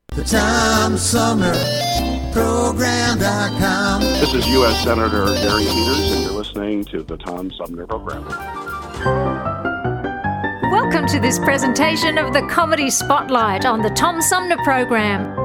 The 0.09 0.23
Tom 0.25 0.97
Sumner 0.97 1.53
Program.com. 2.33 4.01
This 4.01 4.33
is 4.33 4.47
U.S. 4.47 4.83
Senator 4.83 5.25
Gary 5.25 5.63
Peters, 5.63 6.11
and 6.11 6.23
you're 6.23 6.33
listening 6.33 6.83
to 6.85 7.01
the 7.01 7.15
Tom 7.15 7.49
Sumner 7.53 7.87
Program. 7.87 8.25
Welcome 10.71 11.07
to 11.07 11.21
this 11.21 11.39
presentation 11.39 12.17
of 12.17 12.33
the 12.33 12.45
Comedy 12.51 12.89
Spotlight 12.89 13.65
on 13.65 13.81
the 13.81 13.91
Tom 13.91 14.21
Sumner 14.21 14.57
Program. 14.65 15.44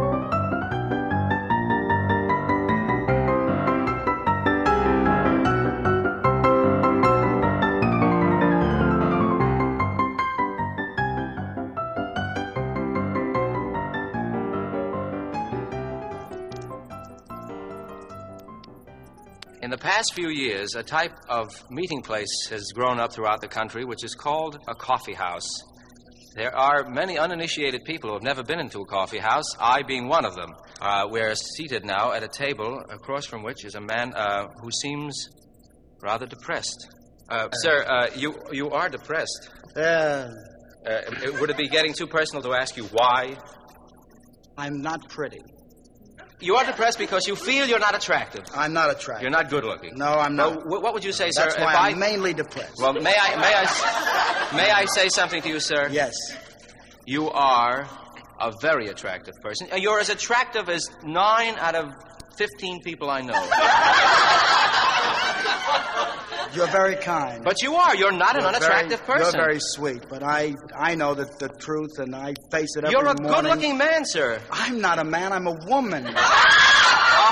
In 20.00 20.02
the 20.02 20.06
past 20.06 20.14
few 20.14 20.30
years, 20.30 20.74
a 20.76 20.82
type 20.82 21.12
of 21.28 21.70
meeting 21.70 22.00
place 22.00 22.46
has 22.48 22.72
grown 22.74 22.98
up 22.98 23.12
throughout 23.12 23.42
the 23.42 23.48
country 23.48 23.84
which 23.84 24.02
is 24.02 24.14
called 24.14 24.56
a 24.66 24.74
coffee 24.74 25.12
house. 25.12 25.46
There 26.34 26.56
are 26.56 26.88
many 26.88 27.18
uninitiated 27.18 27.84
people 27.84 28.08
who 28.08 28.14
have 28.14 28.22
never 28.22 28.42
been 28.42 28.60
into 28.60 28.80
a 28.80 28.86
coffee 28.86 29.18
house, 29.18 29.44
I 29.60 29.82
being 29.82 30.08
one 30.08 30.24
of 30.24 30.34
them. 30.34 30.54
Uh, 30.80 31.06
we're 31.10 31.34
seated 31.34 31.84
now 31.84 32.12
at 32.12 32.22
a 32.22 32.28
table 32.28 32.82
across 32.88 33.26
from 33.26 33.42
which 33.42 33.66
is 33.66 33.74
a 33.74 33.80
man 33.82 34.14
uh, 34.14 34.46
who 34.62 34.70
seems 34.70 35.28
rather 36.00 36.24
depressed. 36.24 36.88
Uh, 37.28 37.50
sir, 37.50 37.84
uh, 37.86 38.06
you, 38.16 38.34
you 38.52 38.70
are 38.70 38.88
depressed. 38.88 39.50
Uh, 39.76 40.28
Uh, 40.86 41.02
would 41.40 41.50
it 41.50 41.58
be 41.58 41.68
getting 41.68 41.92
too 41.92 42.06
personal 42.06 42.42
to 42.42 42.54
ask 42.54 42.74
you 42.74 42.84
why? 42.84 43.36
I'm 44.56 44.80
not 44.80 45.10
pretty. 45.10 45.42
You 46.40 46.56
are 46.56 46.64
depressed 46.64 46.98
because 46.98 47.26
you 47.26 47.36
feel 47.36 47.66
you're 47.66 47.78
not 47.78 47.94
attractive. 47.94 48.44
I'm 48.54 48.72
not 48.72 48.90
attractive. 48.90 49.22
You're 49.22 49.30
not 49.30 49.50
good 49.50 49.64
looking. 49.64 49.96
No, 49.96 50.06
I'm 50.06 50.36
not. 50.36 50.66
Well, 50.66 50.80
what 50.80 50.94
would 50.94 51.04
you 51.04 51.12
say, 51.12 51.30
sir? 51.30 51.44
That's 51.44 51.58
why 51.58 51.72
if 51.72 51.78
I'm 51.78 51.94
I... 51.96 51.98
mainly 51.98 52.32
depressed. 52.32 52.78
Well, 52.78 52.94
may 52.94 53.14
I, 53.14 53.36
may 53.36 53.54
I, 53.54 54.56
may 54.56 54.70
I 54.70 54.86
say 54.86 55.08
something 55.10 55.42
to 55.42 55.48
you, 55.48 55.60
sir? 55.60 55.88
Yes. 55.90 56.14
You 57.04 57.28
are 57.30 57.88
a 58.40 58.52
very 58.62 58.88
attractive 58.88 59.34
person. 59.42 59.68
You're 59.76 60.00
as 60.00 60.08
attractive 60.08 60.68
as 60.70 60.88
nine 61.04 61.56
out 61.58 61.74
of 61.74 61.92
fifteen 62.36 62.82
people 62.82 63.10
I 63.10 63.20
know. 63.20 63.34
You're 66.54 66.66
very 66.68 66.96
kind. 66.96 67.44
But 67.44 67.62
you 67.62 67.74
are. 67.74 67.94
You're 67.94 68.12
not 68.12 68.34
an 68.36 68.42
You're 68.42 68.48
unattractive 68.54 69.00
very, 69.06 69.18
person. 69.20 69.38
You're 69.38 69.46
very 69.46 69.58
sweet, 69.60 70.02
but 70.08 70.22
I 70.22 70.54
I 70.76 70.94
know 70.94 71.14
that 71.14 71.38
the 71.38 71.48
truth, 71.48 71.98
and 71.98 72.14
I 72.14 72.34
face 72.50 72.76
it 72.76 72.84
every 72.84 72.90
You're 72.90 73.06
a 73.06 73.14
morning. 73.20 73.42
good-looking 73.42 73.78
man, 73.78 74.04
sir. 74.04 74.40
I'm 74.50 74.80
not 74.80 74.98
a 74.98 75.04
man. 75.04 75.32
I'm 75.32 75.46
a 75.46 75.54
woman. 75.66 76.06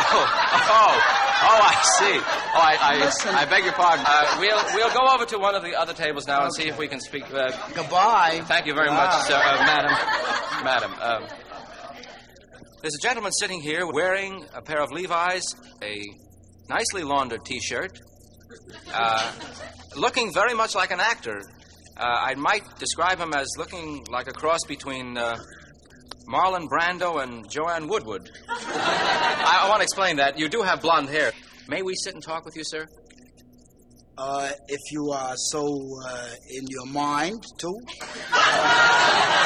Oh, 0.01 0.11
oh, 0.11 1.01
oh! 1.43 1.61
I 1.63 1.83
see. 1.99 2.19
Oh, 2.19 2.61
I, 2.61 2.77
I, 2.81 2.99
Listen. 3.05 3.35
I 3.35 3.45
beg 3.47 3.65
your 3.65 3.73
pardon. 3.73 4.05
Uh, 4.09 4.37
we'll 4.39 4.63
we'll 4.75 4.93
go 4.95 5.13
over 5.15 5.25
to 5.27 5.39
one 5.39 5.55
of 5.55 5.63
the 5.63 5.75
other 5.79 5.93
tables 5.93 6.27
now 6.27 6.45
and 6.45 6.55
see 6.55 6.69
if 6.69 6.79
we 6.79 6.89
can 6.89 7.01
speak. 7.01 7.25
Uh, 7.33 7.51
Goodbye. 7.75 8.43
Thank 8.47 8.67
you 8.67 8.75
very 8.75 8.89
Wow. 8.89 9.07
much, 9.07 9.23
sir, 9.27 9.35
uh, 9.35 9.57
madam. 9.67 10.65
Madam, 10.65 10.93
um, 11.01 11.29
there's 12.83 12.95
a 12.95 13.03
gentleman 13.03 13.33
sitting 13.33 13.61
here 13.61 13.87
wearing 13.87 14.45
a 14.55 14.63
pair 14.63 14.81
of 14.81 14.91
Levi's, 14.93 15.45
a 15.83 16.01
nicely 16.69 17.03
laundered 17.03 17.45
T-shirt, 17.45 17.99
uh, 18.93 19.33
looking 19.97 20.33
very 20.33 20.55
much 20.55 20.75
like 20.75 20.91
an 20.91 21.01
actor. 21.01 21.43
Uh, 21.97 22.03
I 22.03 22.35
might 22.35 22.63
describe 22.79 23.19
him 23.19 23.33
as 23.35 23.49
looking 23.59 24.05
like 24.11 24.29
a 24.29 24.33
cross 24.33 24.61
between 24.69 25.17
uh, 25.19 25.37
Marlon 26.29 26.69
Brando 26.69 27.23
and 27.23 27.49
Joanne 27.51 27.89
Woodward. 27.89 28.31
I, 28.49 29.61
I 29.65 29.69
want 29.69 29.81
to 29.81 29.85
explain 29.85 30.17
that. 30.17 30.39
You 30.39 30.49
do 30.49 30.63
have 30.63 30.83
blonde 30.83 31.09
hair. 31.09 31.33
May 31.69 31.83
we 31.83 31.95
sit 31.97 32.15
and 32.15 32.23
talk 32.23 32.45
with 32.45 32.57
you, 32.57 32.63
sir? 32.65 32.87
Uh, 34.17 34.51
if 34.67 34.81
you 34.91 35.11
are 35.11 35.35
so 35.37 35.65
uh, 36.07 36.29
in 36.51 36.67
your 36.69 36.87
mind, 36.87 37.43
too. 37.57 37.79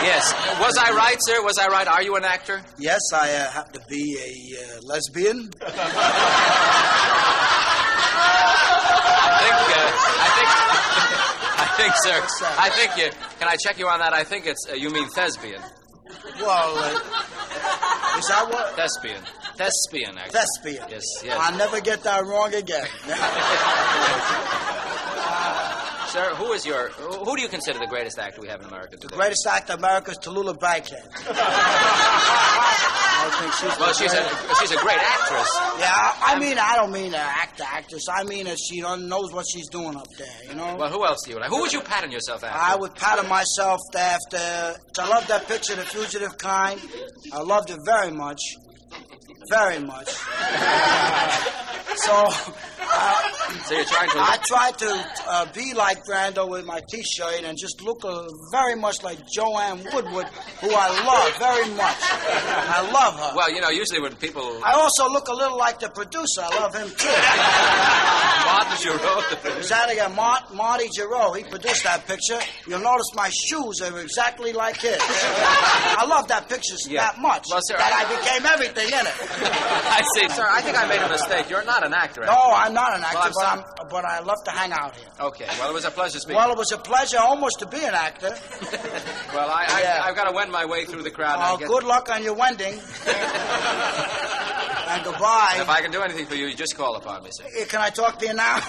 Yes. 0.03 0.33
Was 0.61 0.79
I 0.79 0.93
right, 0.97 1.19
sir? 1.21 1.43
Was 1.45 1.59
I 1.59 1.69
right? 1.69 1.87
Are 1.87 2.03
you 2.03 2.17
an 2.17 2.25
actor? 2.25 2.63
Yes, 2.79 3.01
I 3.15 3.33
uh, 3.35 3.51
happen 3.51 3.75
to 3.75 3.87
be 3.89 4.17
a 4.19 4.33
uh, 8.13 9.43
lesbian. 9.43 9.93
I 11.65 11.67
think, 11.77 11.93
sir. 11.97 12.19
I 12.59 12.69
think 12.71 12.97
you. 12.97 13.11
Can 13.39 13.49
I 13.49 13.57
check 13.57 13.79
you 13.79 13.89
on 13.89 13.99
that? 14.01 14.13
I 14.13 14.25
think 14.25 14.47
it's. 14.47 14.67
Uh, 14.71 14.75
you 14.75 14.91
mean 14.91 15.09
thespian. 15.09 15.63
Well, 16.41 16.77
uh, 16.79 18.19
is 18.19 18.29
that 18.29 18.47
what? 18.51 18.75
Thespian. 18.77 19.23
Thespian, 19.57 20.19
actually. 20.19 20.39
Thespian. 20.41 20.85
Yes, 20.91 21.05
yes. 21.25 21.39
I'll 21.41 21.57
never 21.57 21.81
get 21.81 22.03
that 22.05 22.25
wrong 22.25 22.55
again. 22.55 22.87
Sir, 26.13 26.35
who 26.35 26.53
is 26.53 26.67
your. 26.67 26.91
Who 26.91 27.37
do 27.37 27.43
you 27.43 27.49
consider 27.49 27.79
the 27.79 27.87
greatest 27.87 28.19
actor 28.19 28.43
we 28.43 28.49
have 28.49 28.61
in 28.61 28.67
America 28.67 28.97
today? 28.97 29.07
the 29.09 29.17
greatest 29.17 29.47
actor 29.47 29.73
in 29.73 29.79
America 29.79 30.11
is 30.11 30.19
Tallulah 30.19 30.59
Bankhead. 30.61 31.09
She's 33.63 33.79
Well, 33.79 33.93
she's 33.95 34.13
a, 34.13 34.29
she's 34.59 34.73
a 34.73 34.77
great 34.79 34.99
actress. 34.99 35.49
Yeah, 35.79 36.15
I, 36.21 36.37
mean, 36.37 36.59
I 36.59 36.75
don't 36.75 36.91
mean 36.91 37.15
an 37.15 37.15
actor, 37.15 37.63
actress. 37.65 38.09
I 38.13 38.25
mean 38.25 38.47
that 38.47 38.59
she 38.59 38.81
knows 38.81 39.33
what 39.33 39.47
she's 39.49 39.69
doing 39.69 39.95
up 39.95 40.09
there, 40.19 40.49
you 40.49 40.57
know? 40.57 40.75
Well, 40.77 40.91
who 40.91 41.05
else 41.05 41.19
do 41.25 41.31
you 41.31 41.39
like? 41.39 41.49
Who 41.49 41.61
would 41.61 41.73
you 41.73 41.81
pattern 41.81 42.11
yourself 42.11 42.43
after? 42.43 42.59
I 42.59 42.75
would 42.75 42.97
pattern 42.97 43.29
myself 43.29 43.81
after. 43.97 44.37
I 44.99 45.09
love 45.09 45.29
that 45.29 45.47
picture, 45.47 45.77
The 45.77 45.83
Fugitive 45.83 46.37
Kind. 46.39 46.81
I 47.33 47.41
loved 47.41 47.71
it 47.71 47.79
very 47.87 48.11
much. 48.11 48.41
Very 49.49 49.79
much. 49.79 50.09
so. 51.95 52.31
Uh, 52.93 53.29
So 53.63 53.75
you're 53.77 53.85
trying 53.85 54.09
to. 54.11 54.19
I 54.19 54.39
tried 54.45 54.79
to 54.79 55.07
uh, 55.29 55.47
be 55.53 55.73
like 55.75 56.05
Brando 56.05 56.49
with 56.49 56.65
my 56.65 56.81
T-shirt 56.89 57.45
and 57.45 57.57
just 57.57 57.81
look 57.83 58.05
uh, 58.05 58.27
very 58.51 58.75
much 58.75 59.03
like 59.05 59.19
Joanne 59.29 59.85
Woodward, 59.93 60.27
who 60.61 60.71
I 60.73 60.89
love 61.07 61.37
very 61.39 61.69
much. 61.77 61.97
I 62.01 62.81
love 62.91 63.15
her. 63.21 63.37
Well, 63.37 63.53
you 63.55 63.61
know, 63.61 63.69
usually 63.71 64.01
when 64.01 64.17
people. 64.17 64.59
I 64.65 64.73
also 64.73 65.09
look 65.13 65.29
a 65.29 65.35
little 65.35 65.59
like 65.59 65.79
the 65.79 65.91
producer. 65.91 66.43
I 66.43 66.59
love 66.61 66.75
him 66.75 66.89
too. 66.89 67.13
Martin 68.43 68.79
Jurow. 68.83 69.59
Is 69.61 69.69
that 69.69 69.91
again? 69.93 70.15
Mart, 70.17 70.53
Marty 70.55 70.89
Jurow. 70.95 71.33
He 71.33 71.45
produced 71.45 71.85
that 71.85 72.07
picture. 72.07 72.41
You'll 72.67 72.81
notice 72.83 73.07
my 73.15 73.31
shoes 73.31 73.81
are 73.83 73.97
exactly 74.01 74.53
like 74.53 74.81
his. 74.81 74.99
I 74.99 76.05
love 76.09 76.27
that 76.29 76.49
picture 76.49 76.75
Yeah. 76.89 77.07
that 77.13 77.21
much 77.21 77.47
Well, 77.51 77.61
sir, 77.63 77.77
that 77.77 77.93
I- 77.93 78.03
I, 78.03 78.17
became 78.17 78.47
everything 78.47 78.89
in 78.89 79.07
it. 79.07 79.15
I 79.93 80.03
see, 80.17 80.29
sir. 80.35 80.47
I 80.49 80.61
think 80.63 80.77
I 80.77 80.87
made 80.89 81.01
a 81.01 81.09
mistake. 81.09 81.49
You're 81.51 81.65
not 81.65 81.85
an 81.87 81.95
actor. 81.95 82.23
No, 82.27 82.53
I'm 82.55 82.75
not 82.75 82.92
an 82.97 83.03
actor, 83.05 83.19
Well, 83.19 83.33
but. 83.35 83.47
I'm, 83.81 83.89
but 83.89 84.05
I 84.05 84.21
love 84.21 84.43
to 84.45 84.51
hang 84.51 84.73
out 84.73 84.95
here. 84.97 85.09
Okay. 85.21 85.47
Well, 85.59 85.71
it 85.71 85.75
was 85.75 85.85
a 85.85 85.91
pleasure 85.91 86.19
speaking. 86.19 86.37
Well, 86.37 86.53
it 86.53 86.59
was 86.59 86.73
a 86.73 86.79
pleasure 86.79 87.19
almost 87.19 87.59
to 87.61 87.67
be 87.67 87.79
an 87.85 87.95
actor. 87.95 88.35
Well, 89.33 89.49
I, 89.49 89.65
I, 89.67 89.81
Yeah. 89.83 90.03
I've 90.05 90.15
got 90.15 90.25
to 90.29 90.33
wend 90.35 90.53
my 90.53 90.67
way 90.67 90.85
through 90.85 91.03
the 91.05 91.11
crowd. 91.11 91.39
Oh, 91.41 91.57
guess- 91.57 91.67
good 91.69 91.85
luck 91.85 92.11
on 92.11 92.23
your 92.23 92.35
wending. 92.35 92.75
and 93.09 95.05
goodbye. 95.05 95.57
If 95.57 95.71
I 95.71 95.81
can 95.81 95.91
do 95.91 96.03
anything 96.03 96.27
for 96.27 96.35
you, 96.35 96.47
you 96.49 96.55
just 96.55 96.77
call 96.77 96.97
upon 96.97 97.23
me, 97.25 97.31
sir. 97.33 97.45
Eh, 97.59 97.65
Can 97.65 97.81
I 97.81 97.89
talk 97.89 98.19
to 98.19 98.27
you 98.27 98.35
now? 98.35 98.59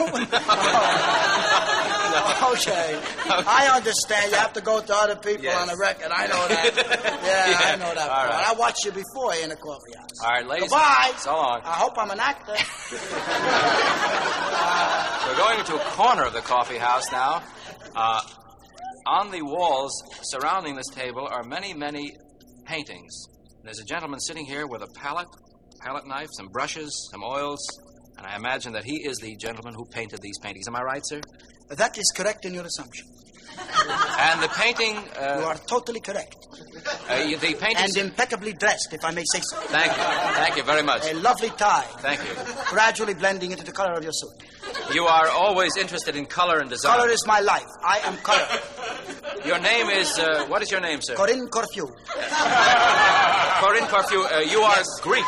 okay. 2.53 2.99
I 3.45 3.69
understand. 3.75 4.31
You 4.31 4.37
have 4.37 4.53
to 4.53 4.61
go 4.61 4.79
to 4.81 4.95
other 4.95 5.15
people 5.17 5.43
Yes. 5.43 5.57
on 5.61 5.67
the 5.67 5.75
record. 5.77 6.11
I 6.11 6.27
know 6.27 6.47
that. 6.47 6.75
Yeah, 6.77 7.73
I 7.73 7.75
know 7.75 7.93
that. 7.93 8.09
All 8.09 8.25
right. 8.27 8.45
I 8.47 8.53
watched 8.57 8.85
you 8.85 8.91
before 8.91 9.33
in 9.35 9.49
the 9.49 9.55
coffee 9.57 9.93
house. 9.97 10.09
All 10.23 10.29
right, 10.29 10.45
ladies. 10.47 10.69
Goodbye. 10.69 11.11
So 11.17 11.33
long. 11.35 11.61
I 11.65 11.73
hope 11.73 11.97
I'm 11.97 12.11
an 12.11 12.19
actor. 12.21 12.55
We're 15.27 15.37
going 15.37 15.59
into 15.59 15.75
a 15.75 15.85
corner 15.91 16.23
of 16.25 16.33
the 16.33 16.41
coffee 16.41 16.77
house 16.77 17.11
now. 17.11 17.43
Uh, 17.95 18.21
on 19.05 19.31
the 19.31 19.41
walls 19.41 19.91
surrounding 20.23 20.75
this 20.75 20.87
table 20.93 21.27
are 21.27 21.43
many, 21.43 21.73
many 21.73 22.11
paintings. 22.65 23.27
There's 23.63 23.79
a 23.79 23.85
gentleman 23.85 24.19
sitting 24.19 24.45
here 24.45 24.67
with 24.67 24.81
a 24.81 24.87
palette, 24.95 25.27
palette 25.79 26.07
knife, 26.07 26.27
some 26.33 26.47
brushes, 26.47 27.09
some 27.11 27.23
oils, 27.23 27.59
and 28.17 28.27
I 28.27 28.35
imagine 28.35 28.73
that 28.73 28.83
he 28.83 28.97
is 29.05 29.17
the 29.17 29.35
gentleman 29.37 29.73
who 29.73 29.85
painted 29.85 30.19
these 30.21 30.37
paintings. 30.39 30.67
Am 30.67 30.75
I 30.75 30.81
right, 30.81 31.01
sir? 31.03 31.21
That 31.69 31.97
is 31.97 32.11
correct 32.15 32.45
in 32.45 32.53
your 32.53 32.65
assumption. 32.65 33.07
And 34.19 34.41
the 34.41 34.47
painting. 34.49 34.95
Uh, 34.97 35.39
you 35.39 35.45
are 35.45 35.57
totally 35.67 35.99
correct. 35.99 36.37
Uh, 37.09 37.17
the 37.25 37.55
paintings. 37.59 37.95
And 37.95 38.07
impeccably 38.09 38.53
dressed, 38.53 38.93
if 38.93 39.03
I 39.03 39.11
may 39.11 39.23
say 39.25 39.41
so. 39.41 39.57
Thank 39.57 39.91
you. 39.91 40.03
Thank 40.35 40.55
you 40.57 40.63
very 40.63 40.83
much. 40.83 41.09
A 41.09 41.13
lovely 41.15 41.49
tie, 41.49 41.85
Thank 41.99 42.21
you. 42.21 42.33
gradually 42.69 43.13
blending 43.13 43.51
into 43.51 43.63
the 43.63 43.71
color 43.71 43.93
of 43.93 44.03
your 44.03 44.13
suit. 44.13 44.31
You 44.93 45.05
are 45.05 45.29
always 45.29 45.75
interested 45.77 46.15
in 46.15 46.25
color 46.25 46.59
and 46.59 46.69
design. 46.69 46.95
Color 46.97 47.09
is 47.09 47.25
my 47.27 47.39
life. 47.39 47.65
I 47.83 47.99
am 48.05 48.17
color. 48.17 48.47
Your 49.45 49.59
name 49.59 49.89
is. 49.89 50.17
Uh, 50.17 50.45
what 50.47 50.61
is 50.61 50.71
your 50.71 50.81
name, 50.81 51.01
sir? 51.01 51.15
Corinne 51.15 51.47
Corfu. 51.47 51.87
Corinne 53.63 53.87
Corfu. 53.87 54.21
Uh, 54.23 54.39
you 54.39 54.61
are 54.61 54.83
Greek. 55.01 55.25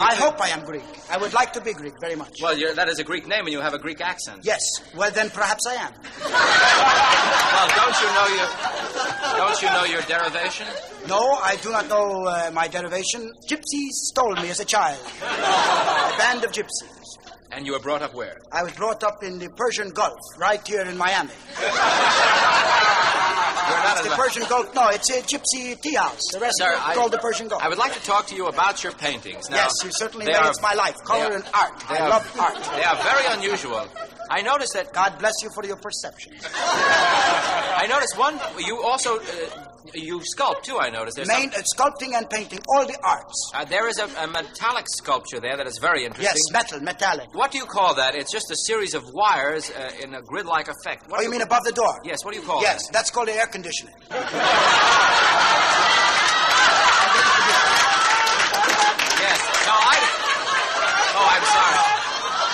I 0.00 0.14
hope 0.14 0.40
I 0.40 0.48
am 0.48 0.64
Greek. 0.64 0.82
I 1.10 1.18
would 1.18 1.34
like 1.34 1.52
to 1.52 1.60
be 1.60 1.74
Greek 1.74 1.92
very 2.00 2.16
much. 2.16 2.40
Well, 2.40 2.56
you're, 2.56 2.74
that 2.74 2.88
is 2.88 2.98
a 2.98 3.04
Greek 3.04 3.26
name, 3.28 3.40
and 3.40 3.50
you 3.50 3.60
have 3.60 3.74
a 3.74 3.78
Greek 3.78 4.00
accent. 4.00 4.40
Yes. 4.44 4.62
Well, 4.96 5.10
then 5.10 5.28
perhaps 5.30 5.66
I 5.68 5.74
am. 5.74 5.92
Well, 7.50 7.68
don't 7.76 8.00
you 8.00 8.06
know 8.14 8.26
your 8.36 8.48
don't 9.36 9.60
you 9.62 9.68
know 9.68 9.84
your 9.84 10.02
derivation? 10.02 10.66
No, 11.08 11.18
I 11.18 11.56
do 11.62 11.70
not 11.72 11.88
know 11.88 12.24
uh, 12.24 12.50
my 12.54 12.68
derivation. 12.68 13.30
Gypsies 13.46 13.90
stole 13.90 14.34
me 14.36 14.48
as 14.50 14.60
a 14.60 14.64
child. 14.64 14.98
a 15.20 16.16
band 16.16 16.44
of 16.44 16.52
gypsies. 16.52 17.00
And 17.52 17.66
you 17.66 17.72
were 17.72 17.80
brought 17.80 18.00
up 18.02 18.14
where? 18.14 18.38
I 18.52 18.62
was 18.62 18.72
brought 18.72 19.02
up 19.02 19.22
in 19.22 19.38
the 19.38 19.50
Persian 19.50 19.90
Gulf, 19.90 20.18
right 20.38 20.66
here 20.66 20.82
in 20.82 20.96
Miami. 20.96 21.32
it's 23.92 24.02
the 24.08 24.14
Persian 24.16 24.42
Gulf. 24.48 24.74
No, 24.74 24.88
it's 24.88 25.10
a 25.10 25.20
gypsy 25.22 25.80
tea 25.80 25.94
house. 25.94 26.20
The 26.32 26.40
rest 26.40 26.58
Sir, 26.58 26.72
I- 26.78 26.94
called 26.94 27.12
the 27.12 27.18
Persian 27.18 27.48
Gulf. 27.48 27.62
I 27.62 27.68
would 27.68 27.78
like 27.78 27.94
to 27.94 28.00
talk 28.04 28.26
to 28.28 28.34
you 28.34 28.46
about 28.46 28.82
your 28.82 28.92
paintings. 28.92 29.48
Now, 29.50 29.56
yes, 29.56 29.72
you 29.84 29.90
certainly 29.92 30.26
made 30.26 30.36
are- 30.36 30.48
it's 30.48 30.60
my 30.62 30.74
life. 30.74 30.96
Color 31.04 31.26
are- 31.26 31.32
and 31.32 31.44
art. 31.54 31.72
they 31.88 31.96
I 31.96 32.00
are- 32.00 32.08
love 32.10 32.40
art. 32.40 32.54
They 32.76 32.84
are 32.84 32.96
very 32.96 33.26
unusual. 33.36 33.86
I 34.30 34.42
noticed 34.42 34.74
that. 34.74 34.92
God 34.92 35.18
bless 35.18 35.34
you 35.42 35.50
for 35.52 35.66
your 35.66 35.76
perception. 35.76 36.32
I 36.54 37.86
noticed 37.88 38.16
one. 38.16 38.38
You 38.58 38.80
also 38.82 39.18
uh, 39.18 39.22
you 39.92 40.20
sculpt 40.20 40.62
too. 40.62 40.78
I 40.78 40.88
noticed. 40.88 41.16
There's 41.16 41.26
Main 41.26 41.50
uh, 41.50 41.62
sculpting 41.76 42.14
and 42.14 42.30
painting, 42.30 42.60
all 42.68 42.86
the 42.86 42.96
arts. 43.02 43.50
uh, 43.54 43.64
there 43.64 43.88
is 43.88 43.98
a, 43.98 44.04
a 44.22 44.28
metallic 44.28 44.86
sculpture 44.88 45.40
there 45.40 45.56
that 45.56 45.66
is 45.66 45.78
very 45.80 46.04
interesting. 46.04 46.32
Yes, 46.32 46.52
metal, 46.52 46.80
metallic. 46.80 47.34
What 47.34 47.50
do 47.50 47.58
you 47.58 47.66
call 47.66 47.96
that? 47.96 48.14
It's 48.14 48.30
just 48.30 48.50
a 48.52 48.56
series 48.66 48.94
of 48.94 49.02
wires 49.12 49.70
uh, 49.70 49.90
in 50.00 50.14
a 50.14 50.22
grid-like 50.22 50.68
effect. 50.68 51.10
What 51.10 51.20
oh, 51.20 51.22
you 51.22 51.30
mean 51.30 51.42
above 51.42 51.64
the 51.64 51.72
door? 51.72 52.00
Yes. 52.04 52.24
What 52.24 52.32
do 52.32 52.40
you 52.40 52.46
call 52.46 52.60
it? 52.60 52.62
Yes, 52.62 52.86
that? 52.86 52.92
that's 52.92 53.10
called 53.10 53.28
the 53.28 53.34
air 53.34 53.46
conditioning. 53.46 53.94
Yes. 59.20 59.38
No, 59.66 59.74
I. 59.76 59.96
Oh, 61.12 61.28
I'm 61.28 61.44
sorry. 61.44 61.80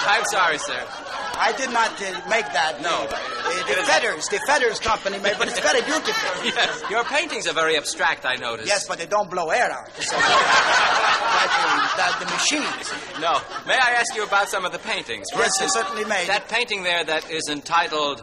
I'm 0.08 0.24
sorry, 0.32 0.58
sir. 0.58 1.05
I 1.38 1.52
did 1.56 1.70
not 1.70 1.90
uh, 2.00 2.28
make 2.28 2.46
that. 2.52 2.80
No. 2.80 3.04
Uh, 3.06 3.66
the 3.68 3.82
Fedders, 3.86 4.28
the 4.30 4.40
Fedders 4.48 4.80
Company 4.80 5.18
made, 5.18 5.36
but 5.38 5.48
it's 5.48 5.60
very 5.60 5.82
beautiful. 5.82 6.12
Yes. 6.44 6.82
Your 6.90 7.04
paintings 7.04 7.46
are 7.46 7.52
very 7.54 7.76
abstract. 7.76 8.24
I 8.24 8.36
noticed. 8.36 8.68
Yes, 8.68 8.86
but 8.86 8.98
they 8.98 9.06
don't 9.06 9.30
blow 9.30 9.50
air 9.50 9.70
out. 9.70 9.90
So, 10.00 10.16
like 10.16 11.50
the, 11.50 12.18
the, 12.20 12.24
the 12.24 12.30
machines. 12.32 12.92
No. 13.20 13.38
May 13.66 13.74
I 13.74 13.92
ask 13.98 14.14
you 14.14 14.24
about 14.24 14.48
some 14.48 14.64
of 14.64 14.72
the 14.72 14.78
paintings? 14.78 15.26
For 15.30 15.38
Yes, 15.40 15.50
instance, 15.60 15.72
certainly 15.74 16.04
may. 16.04 16.26
That 16.26 16.48
painting 16.48 16.82
there 16.82 17.04
that 17.04 17.30
is 17.30 17.48
entitled 17.48 18.22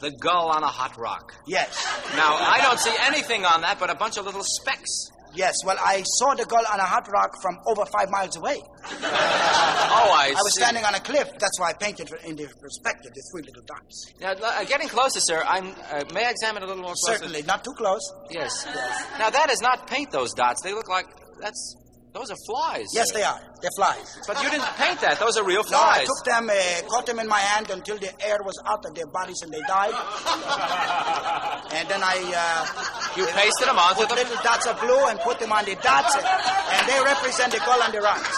"The 0.00 0.10
Gull 0.10 0.48
on 0.50 0.62
a 0.62 0.68
Hot 0.68 0.96
Rock." 0.98 1.34
Yes. 1.46 1.74
Now, 2.16 2.36
I 2.36 2.60
don't 2.62 2.78
see 2.78 2.94
anything 3.00 3.44
on 3.44 3.60
that 3.62 3.78
but 3.78 3.90
a 3.90 3.94
bunch 3.94 4.16
of 4.16 4.24
little 4.24 4.44
specks. 4.44 5.10
Yes, 5.36 5.54
well, 5.64 5.76
I 5.78 6.02
saw 6.18 6.34
the 6.34 6.44
girl 6.44 6.64
on 6.72 6.80
a 6.80 6.84
hot 6.84 7.06
rock 7.12 7.30
from 7.42 7.58
over 7.66 7.84
five 7.86 8.10
miles 8.10 8.36
away. 8.36 8.60
Oh, 9.98 10.12
I, 10.12 10.28
I 10.28 10.42
was 10.42 10.54
see. 10.54 10.60
standing 10.60 10.84
on 10.84 10.94
a 10.94 11.00
cliff. 11.00 11.26
That's 11.38 11.58
why 11.58 11.70
I 11.70 11.72
painted 11.72 12.10
in 12.24 12.36
the 12.36 12.46
perspective, 12.60 13.12
the 13.14 13.22
three 13.32 13.42
little 13.42 13.62
dots. 13.62 14.12
Now, 14.20 14.32
uh, 14.32 14.64
getting 14.64 14.88
closer, 14.88 15.20
sir. 15.20 15.42
I'm. 15.46 15.68
Uh, 15.90 16.04
may 16.12 16.26
I 16.26 16.30
examine 16.30 16.62
a 16.62 16.66
little 16.66 16.82
more 16.82 16.92
closely? 16.92 17.16
Certainly, 17.16 17.42
not 17.44 17.64
too 17.64 17.72
close. 17.72 18.02
Yes. 18.30 18.50
yes. 18.66 19.06
Now 19.18 19.30
that 19.30 19.50
is 19.50 19.62
not 19.62 19.86
paint. 19.88 20.10
Those 20.10 20.34
dots. 20.34 20.60
They 20.62 20.74
look 20.74 20.88
like 20.90 21.06
that's. 21.40 21.76
Those 22.12 22.30
are 22.30 22.36
flies. 22.46 22.86
Yes, 22.94 23.08
sir. 23.10 23.18
they 23.18 23.24
are. 23.24 23.40
They're 23.60 23.70
flies. 23.76 24.18
But 24.26 24.42
you 24.42 24.50
didn't 24.50 24.72
paint 24.76 25.00
that. 25.00 25.18
Those 25.18 25.36
are 25.36 25.44
real 25.44 25.62
flies. 25.62 25.80
No, 25.80 26.02
I 26.02 26.04
took 26.04 26.24
them, 26.24 26.48
uh, 26.50 26.88
caught 26.88 27.06
them 27.06 27.18
in 27.18 27.28
my 27.28 27.40
hand 27.40 27.68
until 27.70 27.98
the 27.98 28.08
air 28.24 28.38
was 28.42 28.56
out 28.66 28.84
of 28.86 28.94
their 28.94 29.06
bodies 29.06 29.40
and 29.42 29.52
they 29.52 29.60
died. 29.68 29.92
and 31.76 31.88
then 31.88 32.00
I 32.02 32.16
uh, 32.36 33.05
You 33.16 33.26
pasted 33.26 33.68
them 33.68 33.78
onto 33.78 34.00
put 34.00 34.10
the. 34.10 34.14
little 34.16 34.36
dots 34.42 34.66
of 34.66 34.78
glue 34.80 35.06
and 35.08 35.18
put 35.20 35.38
them 35.40 35.52
on 35.52 35.64
the 35.64 35.74
dots, 35.76 36.14
and, 36.16 36.24
and 36.26 36.88
they 36.88 37.00
represent 37.02 37.52
the 37.52 37.58
gull 37.58 37.82
and 37.82 37.94
the 37.94 38.00
rocks. 38.00 38.36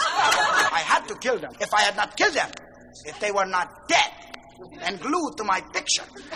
I 0.71 0.81
had 0.85 1.07
to 1.07 1.15
kill 1.15 1.37
them. 1.37 1.51
If 1.59 1.73
I 1.73 1.81
had 1.81 1.95
not 1.95 2.15
killed 2.15 2.33
them, 2.33 2.49
if 3.05 3.19
they 3.19 3.31
were 3.31 3.45
not 3.45 3.87
dead, 3.87 4.11
and 4.81 4.99
glued 4.99 5.37
to 5.37 5.43
my 5.43 5.61
picture. 5.73 6.03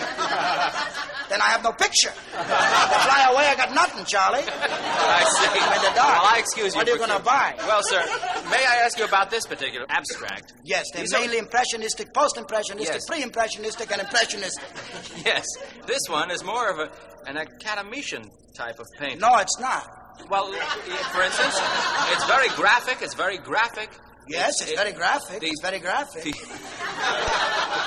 then 1.30 1.42
I 1.42 1.50
have 1.52 1.64
no 1.64 1.72
picture. 1.72 2.10
Fly 2.10 3.28
away, 3.32 3.46
I 3.48 3.56
got 3.58 3.74
nothing, 3.74 4.06
Charlie. 4.06 4.44
I 4.46 5.24
see. 5.24 5.60
I'm 5.60 5.74
in 5.78 5.82
the 5.84 5.96
dark. 5.96 6.22
Well, 6.22 6.32
I 6.34 6.38
excuse 6.40 6.74
you. 6.74 6.80
What 6.80 6.88
are 6.88 6.92
you 6.92 6.98
going 6.98 7.10
to 7.18 7.24
buy? 7.24 7.54
Well, 7.60 7.82
sir, 7.84 8.02
may 8.50 8.64
I 8.66 8.84
ask 8.86 8.98
you 8.98 9.06
about 9.06 9.30
this 9.30 9.46
particular 9.46 9.86
abstract? 9.90 10.54
Yes, 10.64 10.86
they're 10.94 11.04
These 11.04 11.14
are- 11.14 11.20
mainly 11.20 11.38
impressionistic, 11.38 12.14
post-impressionistic, 12.14 12.96
Yes. 12.96 13.06
pre-impressionistic, 13.08 13.92
and 13.92 14.02
impressionistic. 14.02 14.64
Yes, 15.26 15.46
this 15.86 16.02
one 16.10 16.32
is 16.32 16.44
more 16.44 16.70
of 16.70 16.80
a, 16.80 16.92
an 17.30 17.38
academician 17.38 18.30
type 18.56 18.80
of 18.80 18.88
painting. 19.00 19.20
No, 19.20 19.38
it's 19.38 19.58
not. 19.60 19.88
Well, 20.30 20.52
for 20.52 21.22
instance, 21.24 21.60
it's 22.12 22.26
very 22.26 22.50
graphic. 22.50 22.98
It's 23.02 23.14
very 23.16 23.38
graphic. 23.38 23.90
Yes, 24.28 24.62
it's 24.62 24.72
It- 24.72 24.78
very 24.78 24.92
graphic. 24.94 25.40
the- 25.42 25.48
it's 25.48 25.62
very 25.62 25.80
graphic. 25.80 26.34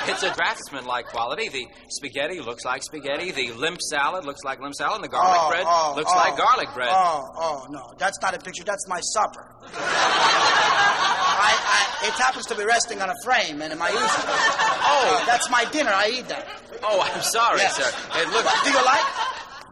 It's 0.09 0.22
a 0.22 0.30
draftsman-like 0.32 1.07
quality. 1.09 1.49
The 1.49 1.66
spaghetti 1.89 2.41
looks 2.41 2.64
like 2.64 2.84
spaghetti. 2.84 3.32
The 3.32 3.51
limp 3.53 3.80
salad 3.82 4.24
looks 4.24 4.45
like 4.45 4.61
limp 4.61 4.74
salad. 4.76 4.97
And 4.97 5.05
the 5.05 5.09
garlic 5.09 5.41
Oh, 5.43 5.51
bread 5.51 5.64
oh, 5.66 5.95
looks 5.97 6.12
oh. 6.14 6.16
like 6.16 6.37
garlic 6.37 6.68
bread. 6.74 6.89
Oh, 6.93 7.28
oh, 7.34 7.66
no. 7.70 7.93
That's 7.99 8.20
not 8.22 8.32
a 8.32 8.39
picture. 8.39 8.62
That's 8.62 8.87
my 8.87 9.01
supper. 9.01 9.49
I, 9.66 11.53
I, 12.03 12.07
it 12.07 12.12
happens 12.14 12.47
to 12.47 12.55
be 12.55 12.64
resting 12.64 13.03
on 13.03 13.11
a 13.11 13.14
frame, 13.24 13.61
and 13.62 13.72
in 13.72 13.78
my 13.80 13.89
Easter. 13.91 14.22
Oh, 14.28 15.24
that's 15.26 15.51
my 15.51 15.64
dinner. 15.72 15.91
I 15.93 16.09
eat 16.18 16.28
that. 16.28 16.47
Oh, 16.84 17.01
I'm 17.01 17.22
sorry, 17.22 17.59
Yes. 17.59 17.76
sir. 17.76 17.91
It 18.20 18.28
looks. 18.30 18.62
Do 18.64 18.70
you 18.70 18.84
like? 18.84 19.05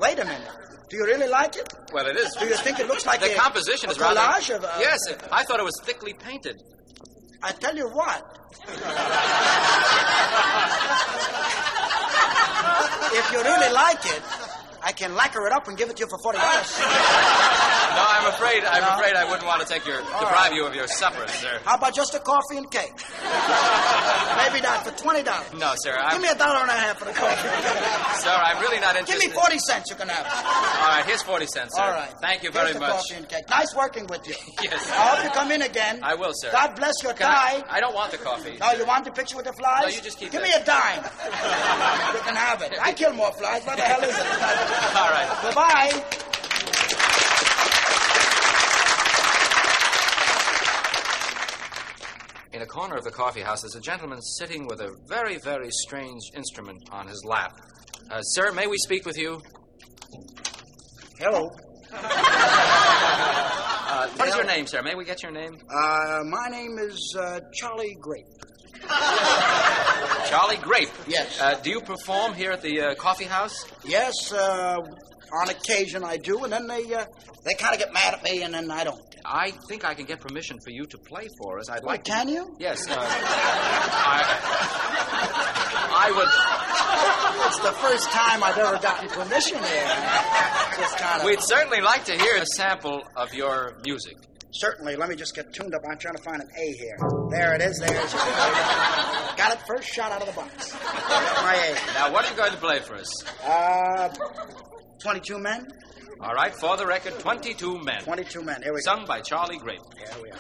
Wait 0.01 0.19
a 0.19 0.25
minute. 0.25 0.49
Do 0.91 0.97
you 0.97 1.05
really 1.07 1.29
like 1.29 1.57
it? 1.57 1.73
Well, 1.93 2.07
it 2.07 2.17
is. 2.17 2.31
Do 2.39 2.47
you 2.47 2.57
think 2.57 2.79
it 2.79 2.87
looks 2.89 3.07
like 3.07 3.21
the 3.21 3.33
a- 3.33 3.37
composition 3.37 3.89
a 3.89 3.93
is 3.93 3.99
rather. 3.99 4.21
collage 4.21 4.55
of, 4.55 4.65
uh, 4.65 4.77
yes, 4.81 4.99
I 5.33 5.45
thought 5.45 5.61
it 5.61 5.65
was 5.65 5.81
thickly 5.85 6.13
painted. 6.15 6.61
I 7.43 7.53
tell 7.53 7.77
you 7.77 7.89
what. 7.89 8.39
if 13.13 13.33
you 13.33 13.43
really 13.43 13.73
like 13.73 14.05
it, 14.07 14.23
I 14.85 14.93
can 14.93 15.15
lacquer 15.15 15.47
it 15.47 15.53
up 15.53 15.67
and 15.69 15.77
give 15.79 15.89
it 15.91 15.97
to 15.97 16.03
you 16.05 16.09
for 16.09 16.19
forty 16.23 16.39
dollars. 16.45 16.79
No, 16.79 18.05
I'm 18.05 18.27
afraid. 18.29 18.65
I'm 18.65 18.83
No? 18.83 18.95
afraid 18.95 19.15
I 19.17 19.25
wouldn't 19.25 19.47
want 19.47 19.63
to 19.63 19.67
take 19.69 19.87
your 19.87 19.99
deprive 20.03 20.53
you 20.53 20.67
of 20.67 20.75
your 20.75 20.87
supper, 20.89 21.27
sir. 21.29 21.61
How 21.65 21.77
about 21.77 21.95
just 21.95 22.15
a 22.15 22.19
coffee 22.19 22.59
and 22.59 22.71
cake? 22.71 22.93
Maybe 24.37 24.61
not 24.61 24.85
for 24.85 24.93
twenty 25.01 25.23
dollars. 25.23 25.47
No, 25.55 25.73
sir. 25.77 25.97
I'm, 25.97 26.13
Give 26.15 26.23
me 26.23 26.29
a 26.29 26.35
dollar 26.35 26.61
and 26.61 26.71
a 26.71 26.75
half 26.75 26.99
for 26.99 27.07
the 27.07 27.13
coffee. 27.13 27.49
sir, 28.21 28.31
I'm 28.35 28.61
really 28.61 28.81
not 28.81 28.97
interested. 28.97 29.23
Give 29.23 29.31
me 29.31 29.35
forty 29.41 29.59
cents. 29.59 29.89
You 29.91 29.97
can 29.97 30.09
have 30.09 30.27
it. 30.27 30.33
All 30.33 30.89
right, 30.97 31.05
here's 31.07 31.23
forty 31.23 31.47
cents, 31.47 31.75
sir. 31.77 31.83
All 31.83 31.91
right. 31.93 32.13
Thank 32.21 32.43
you 32.43 32.51
very 32.51 32.67
Here's 32.67 32.75
the 32.77 32.81
much. 32.81 32.91
Coffee 33.09 33.15
and 33.15 33.29
cake. 33.29 33.49
Nice 33.49 33.75
working 33.75 34.07
with 34.07 34.27
you. 34.29 34.35
Yes. 34.65 34.91
I 34.91 34.95
hope 34.95 35.25
you 35.25 35.31
come 35.31 35.51
in 35.53 35.61
again. 35.63 36.01
I 36.03 36.15
will, 36.15 36.33
sir. 36.33 36.51
God 36.51 36.75
bless 36.77 36.95
your 37.03 37.13
Can 37.13 37.27
I, 37.27 37.61
tie. 37.61 37.65
I 37.69 37.81
don't 37.81 37.95
want 37.95 38.13
the 38.13 38.19
coffee. 38.19 38.57
No, 38.59 38.73
you 38.73 38.87
want 38.87 39.05
the 39.05 39.11
picture 39.13 39.37
with 39.37 39.45
the 39.47 39.53
flies? 39.53 39.83
No, 39.83 39.89
you 39.89 40.01
just 40.01 40.19
keep 40.19 40.29
it. 40.29 40.33
Give 40.33 40.43
me 40.43 40.51
a 40.53 40.65
dime. 40.65 41.05
Have 42.57 42.73
it. 42.73 42.79
I 42.81 42.93
kill 42.93 43.13
more 43.13 43.33
flies. 43.33 43.65
What 43.65 43.77
the 43.77 43.83
hell 43.83 44.03
is 44.03 44.11
it? 44.11 44.17
All 44.97 45.11
right. 45.11 45.39
Goodbye. 45.43 45.91
In 52.53 52.63
a 52.63 52.67
corner 52.67 52.95
of 52.97 53.05
the 53.05 53.11
coffee 53.11 53.41
house, 53.41 53.65
is 53.65 53.75
a 53.75 53.81
gentleman 53.81 54.21
sitting 54.23 54.67
with 54.67 54.81
a 54.81 54.95
very, 55.09 55.39
very 55.39 55.71
strange 55.71 56.23
instrument 56.37 56.79
on 56.93 57.09
his 57.09 57.25
lap. 57.25 57.59
Uh, 58.11 58.21
sir, 58.23 58.53
may 58.53 58.67
we 58.69 58.79
speak 58.79 59.05
with 59.05 59.19
you? 59.19 59.41
Hello. 61.19 61.51
Uh, 61.93 61.99
what 64.17 64.29
is 64.29 64.35
your 64.35 64.45
name, 64.45 64.67
sir? 64.67 64.83
May 64.83 64.95
we 64.95 65.05
get 65.05 65.23
your 65.23 65.33
name? 65.33 65.57
Uh, 65.69 66.21
my 66.25 66.49
name 66.49 66.79
is 66.79 67.17
uh, 67.19 67.41
Charlie 67.53 67.97
Grape. 68.01 68.27
Charlie 70.35 70.57
Grape. 70.57 70.89
Yes. 71.07 71.41
Uh, 71.41 71.55
do 71.63 71.71
you 71.71 71.81
perform 71.81 72.35
here 72.35 72.51
at 72.51 72.61
the 72.61 72.81
uh, 72.81 72.95
coffee 72.97 73.25
house? 73.25 73.67
Yes, 73.85 74.33
uh, 74.33 74.81
on 75.33 75.49
occasion 75.49 76.03
I 76.03 76.17
do, 76.17 76.43
and 76.43 76.53
then 76.53 76.67
they 76.67 76.93
uh, 76.93 77.05
they 77.45 77.55
kind 77.55 77.73
of 77.73 77.79
get 77.79 77.93
mad 77.93 78.15
at 78.15 78.23
me, 78.25 78.43
and 78.43 78.53
then 78.53 78.69
I 78.69 78.83
don't. 78.83 79.01
I 79.25 79.53
think 79.69 79.85
I 79.85 79.95
can 79.95 80.07
get 80.07 80.19
permission 80.21 80.59
for 80.65 80.71
you 80.71 80.87
to 80.87 80.99
play 80.99 81.29
for 81.41 81.61
us. 81.61 81.71
I'd 81.71 81.83
Oh, 81.85 81.87
like. 81.87 82.03
to- 82.05 82.11
can 82.11 82.29
you? 82.29 82.57
Yes. 82.59 82.89
Uh, 82.91 82.97
I, 82.99 84.21
I 85.97 86.11
would. 86.11 86.29
It's 87.47 87.59
the 87.61 87.73
first 87.73 88.11
time 88.11 88.43
I've 88.43 88.59
ever 88.59 88.77
gotten 88.83 89.09
permission 89.11 89.59
here. 89.63 89.89
Just 90.79 90.99
kind 90.99 91.21
of. 91.21 91.27
We'd 91.27 91.41
certainly 91.43 91.81
like 91.81 92.05
to 92.07 92.13
hear 92.19 92.37
a 92.37 92.47
sample 92.47 93.03
of 93.17 93.33
your 93.35 93.77
music. 93.85 94.17
Certainly. 94.55 94.95
Let 94.97 95.09
me 95.09 95.17
just 95.17 95.35
get 95.35 95.53
tuned 95.53 95.75
up. 95.75 95.83
I'm 95.91 95.99
trying 95.99 96.15
to 96.17 96.23
find 96.23 96.41
an 96.41 96.49
A 96.57 96.73
here. 96.75 96.97
There 97.31 97.55
it 97.57 97.61
is. 97.61 97.81
There's 97.81 98.13
Got 99.37 99.53
it 99.53 99.59
first 99.67 99.89
shot 99.89 100.13
out 100.13 100.21
of 100.21 100.29
the 100.29 100.33
box. 100.33 100.73
My 100.73 101.57
A. 101.57 101.75
Now, 101.95 102.13
what 102.13 102.25
are 102.25 102.31
you 102.31 102.37
going 102.37 102.53
to 102.53 102.59
play 102.59 102.79
for 102.79 102.95
us? 102.95 103.11
Uh, 103.45 104.09
22 105.03 105.39
men? 105.41 105.67
All 106.21 106.33
right, 106.35 106.55
for 106.55 106.77
the 106.77 106.87
record, 106.87 107.19
22 107.19 107.83
men. 107.83 108.03
22 108.05 108.43
men. 108.43 108.63
Here 108.63 108.73
we 108.73 108.81
go. 108.81 108.85
Sung 108.85 109.05
by 109.07 109.21
Charlie 109.21 109.59
Grape. 109.59 109.81
Here 109.99 110.07
we 110.23 110.31
are. 110.31 110.39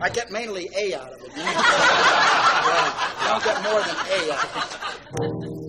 I 0.00 0.08
get 0.08 0.30
mainly 0.30 0.70
A 0.76 0.94
out 0.94 1.12
of 1.12 1.20
it. 1.22 1.32
You 3.22 3.28
don't 3.28 3.44
get 3.44 3.62
more 3.62 3.80
than 3.80 3.96
A 3.96 4.32
out 4.32 4.44
of 4.44 5.61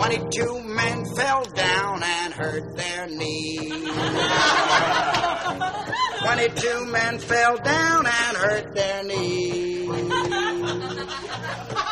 Twenty-two 0.00 0.62
men 0.62 1.04
fell 1.14 1.44
down 1.44 2.02
and 2.02 2.32
hurt 2.32 2.74
their 2.74 3.06
knees. 3.06 3.70
Twenty-two 6.22 6.86
men 6.86 7.18
fell 7.18 7.58
down 7.58 8.06
and 8.06 8.36
hurt 8.38 8.74
their 8.74 9.04
knees. 9.04 9.90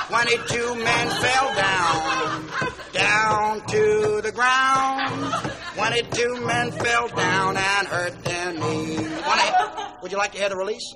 Twenty-two 0.09 0.75
men 0.77 1.11
fell 1.21 1.55
down, 1.55 2.51
down 2.95 3.61
to 3.67 4.21
the 4.23 4.33
ground. 4.33 5.35
Twenty-two 5.77 6.47
men 6.47 6.73
fell 6.73 7.09
down 7.09 7.59
and 7.59 7.89
hurt 7.89 8.25
their 8.25 8.53
knees. 8.55 9.21
Twenty. 9.21 9.53
Would 10.01 10.13
you 10.13 10.17
like 10.17 10.33
to 10.33 10.39
hear 10.39 10.49
the 10.49 10.57
release? 10.57 10.95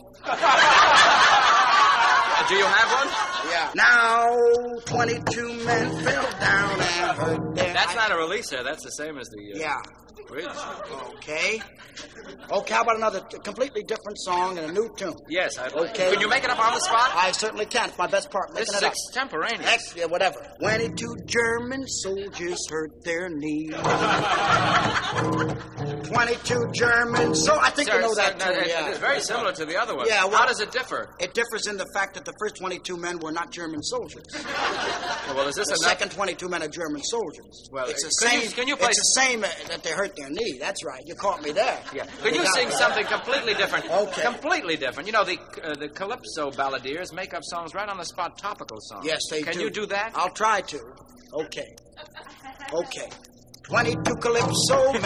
Do 2.49 2.55
you 2.57 2.65
have 2.65 2.91
one? 2.91 3.09
Yeah. 3.51 3.62
Now, 3.75 4.37
22 4.85 5.65
men 5.65 6.05
fell 6.05 6.31
down 6.41 6.81
and 6.81 7.17
hurt 7.17 7.55
their 7.55 7.72
not 8.09 8.13
a 8.13 8.17
release, 8.17 8.49
sir. 8.49 8.63
That's 8.63 8.83
the 8.85 8.91
same 8.91 9.19
as 9.19 9.29
the. 9.29 9.53
Uh, 9.55 9.59
Yeah. 9.59 9.77
Bridge. 10.29 10.47
Okay. 11.17 11.61
Okay, 12.51 12.75
how 12.75 12.83
about 12.83 12.97
another 12.97 13.21
t- 13.31 13.39
completely 13.39 13.83
different 13.83 14.19
song 14.21 14.57
and 14.59 14.71
a 14.71 14.73
new 14.73 14.89
tune? 14.97 15.15
Yes, 15.29 15.59
I'd 15.59 15.73
Okay. 15.73 16.11
Could 16.11 16.21
you 16.21 16.29
make 16.29 16.45
it 16.45 16.51
up 16.51 16.59
on 16.61 16.75
the 16.75 16.81
spot? 16.81 17.11
I 17.15 17.33
certainly 17.33 17.67
can. 17.67 17.89
It's 17.89 17.99
my 17.99 18.07
best 18.07 18.31
part. 18.31 18.55
This 18.55 18.69
is 18.69 18.77
it 18.77 18.85
up. 18.85 18.93
extemporaneous. 18.93 19.67
Ex- 19.67 19.95
yeah, 19.97 20.05
whatever. 20.07 20.39
22 20.61 21.17
German 21.27 21.87
soldiers 21.89 22.59
hurt 22.71 23.03
their 23.05 23.29
knees. 23.31 23.75
22 25.23 26.71
German 26.73 27.35
so 27.35 27.59
I 27.61 27.71
think 27.71 27.89
Sir, 27.89 27.97
you 27.97 28.03
know 28.03 28.13
sir, 28.15 28.23
that 28.23 28.39
no, 28.39 28.45
tune, 28.47 28.65
it- 28.65 28.69
yeah. 28.69 28.89
It's 28.91 28.99
very 28.99 29.21
similar 29.21 29.53
to 29.53 29.65
the 29.65 29.77
other 29.81 29.97
one. 29.97 30.07
Yeah, 30.07 30.25
well- 30.27 30.37
How 30.39 30.47
does 30.47 30.61
it 30.61 30.71
differ? 30.73 31.09
It 31.21 31.35
differs 31.35 31.67
in 31.67 31.77
the 31.79 31.87
fact 31.95 32.15
that 32.15 32.25
the 32.25 32.35
first 32.39 32.57
22 32.57 32.97
men 32.97 33.19
were 33.19 33.33
not 33.33 33.51
German 33.51 33.83
soldiers. 33.83 34.25
Well, 35.35 35.49
is 35.49 35.57
this 35.57 35.69
the 35.69 35.75
enough? 35.75 35.89
second 35.89 36.11
22 36.13 36.49
men 36.49 36.63
are 36.63 36.69
German 36.69 37.03
soldiers. 37.03 37.69
Well, 37.73 37.87
it's 37.93 38.03
the 38.21 38.27
can 38.27 38.31
same. 38.41 38.49
you- 38.49 38.55
can 38.55 38.69
you 38.69 38.77
play- 38.77 38.89
It's 38.91 38.99
the 39.15 39.21
same 39.23 39.41
that 39.43 39.83
they 39.83 39.91
hurt 39.93 40.17
their 40.17 40.31
knee. 40.31 40.59
That's 40.59 40.85
right. 40.85 41.03
You 41.07 41.15
caught 41.15 41.43
me 41.43 41.53
there. 41.53 41.79
Yeah. 41.95 42.07
Could 42.23 42.35
you 42.35 42.45
sing 42.47 42.69
me. 42.69 42.75
something 42.75 43.07
completely 43.07 43.55
different? 43.55 43.91
Okay. 43.91 44.23
Completely 44.23 44.77
different. 44.77 45.07
You 45.07 45.13
know, 45.13 45.25
the 45.25 45.39
uh, 45.63 45.75
the 45.77 45.89
calypso 45.89 46.51
balladeers 46.51 47.13
make 47.13 47.33
up 47.35 47.43
songs 47.45 47.75
right 47.75 47.89
on 47.89 47.97
the 47.99 48.05
spot, 48.05 48.37
topical 48.39 48.79
songs. 48.81 49.05
Yes, 49.07 49.21
they 49.31 49.43
Can 49.43 49.55
do. 49.55 49.61
you 49.61 49.71
do 49.71 49.87
that? 49.87 50.13
I'll 50.15 50.31
try 50.31 50.61
to. 50.63 50.81
Okay. 51.35 51.69
Okay. 52.73 53.09
22 53.65 54.17
Calypso. 54.17 54.93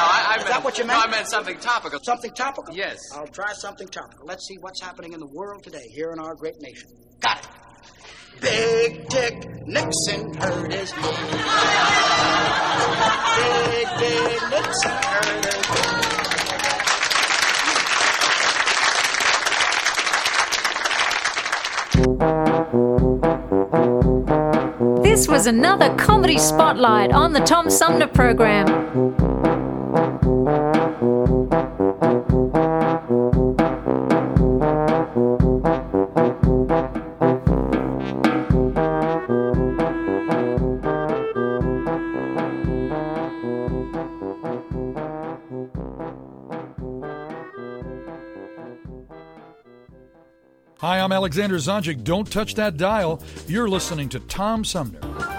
No, 0.00 0.06
I, 0.06 0.24
I 0.28 0.34
Is 0.36 0.38
meant, 0.44 0.48
that 0.48 0.64
what 0.64 0.78
you 0.78 0.84
meant? 0.84 0.98
No. 0.98 1.04
I 1.06 1.10
meant 1.10 1.28
something 1.28 1.58
topical. 1.58 2.00
Something 2.02 2.32
topical? 2.32 2.74
Yes. 2.74 2.98
I'll 3.14 3.26
try 3.26 3.52
something 3.52 3.86
topical. 3.88 4.24
Let's 4.26 4.46
see 4.46 4.56
what's 4.60 4.80
happening 4.80 5.12
in 5.12 5.20
the 5.20 5.26
world 5.26 5.62
today, 5.62 5.86
here 5.94 6.10
in 6.12 6.18
our 6.18 6.34
great 6.34 6.58
nation. 6.60 6.88
Got 7.20 7.38
it. 7.40 7.48
Big 8.40 9.08
Dick 9.08 9.66
Nixon 9.66 10.34
hurt 10.34 10.72
his 10.72 10.92
knee. 10.96 11.02
Big 13.36 13.88
Dick 13.98 14.42
Nixon 14.50 14.90
hurt 14.90 15.44
his 15.44 15.70
knee. 15.70 15.80
This 25.02 25.28
was 25.28 25.46
another 25.46 25.94
comedy 25.96 26.38
spotlight 26.38 27.12
on 27.12 27.34
the 27.34 27.40
Tom 27.40 27.68
Sumner 27.68 28.06
program. 28.06 28.66
Hi, 50.80 50.98
I'm 50.98 51.12
Alexander 51.12 51.56
Zonjic. 51.56 52.04
Don't 52.04 52.24
touch 52.32 52.54
that 52.54 52.78
dial. 52.78 53.22
You're 53.46 53.68
listening 53.68 54.08
to 54.08 54.20
Tom 54.20 54.64
Sumner. 54.64 55.29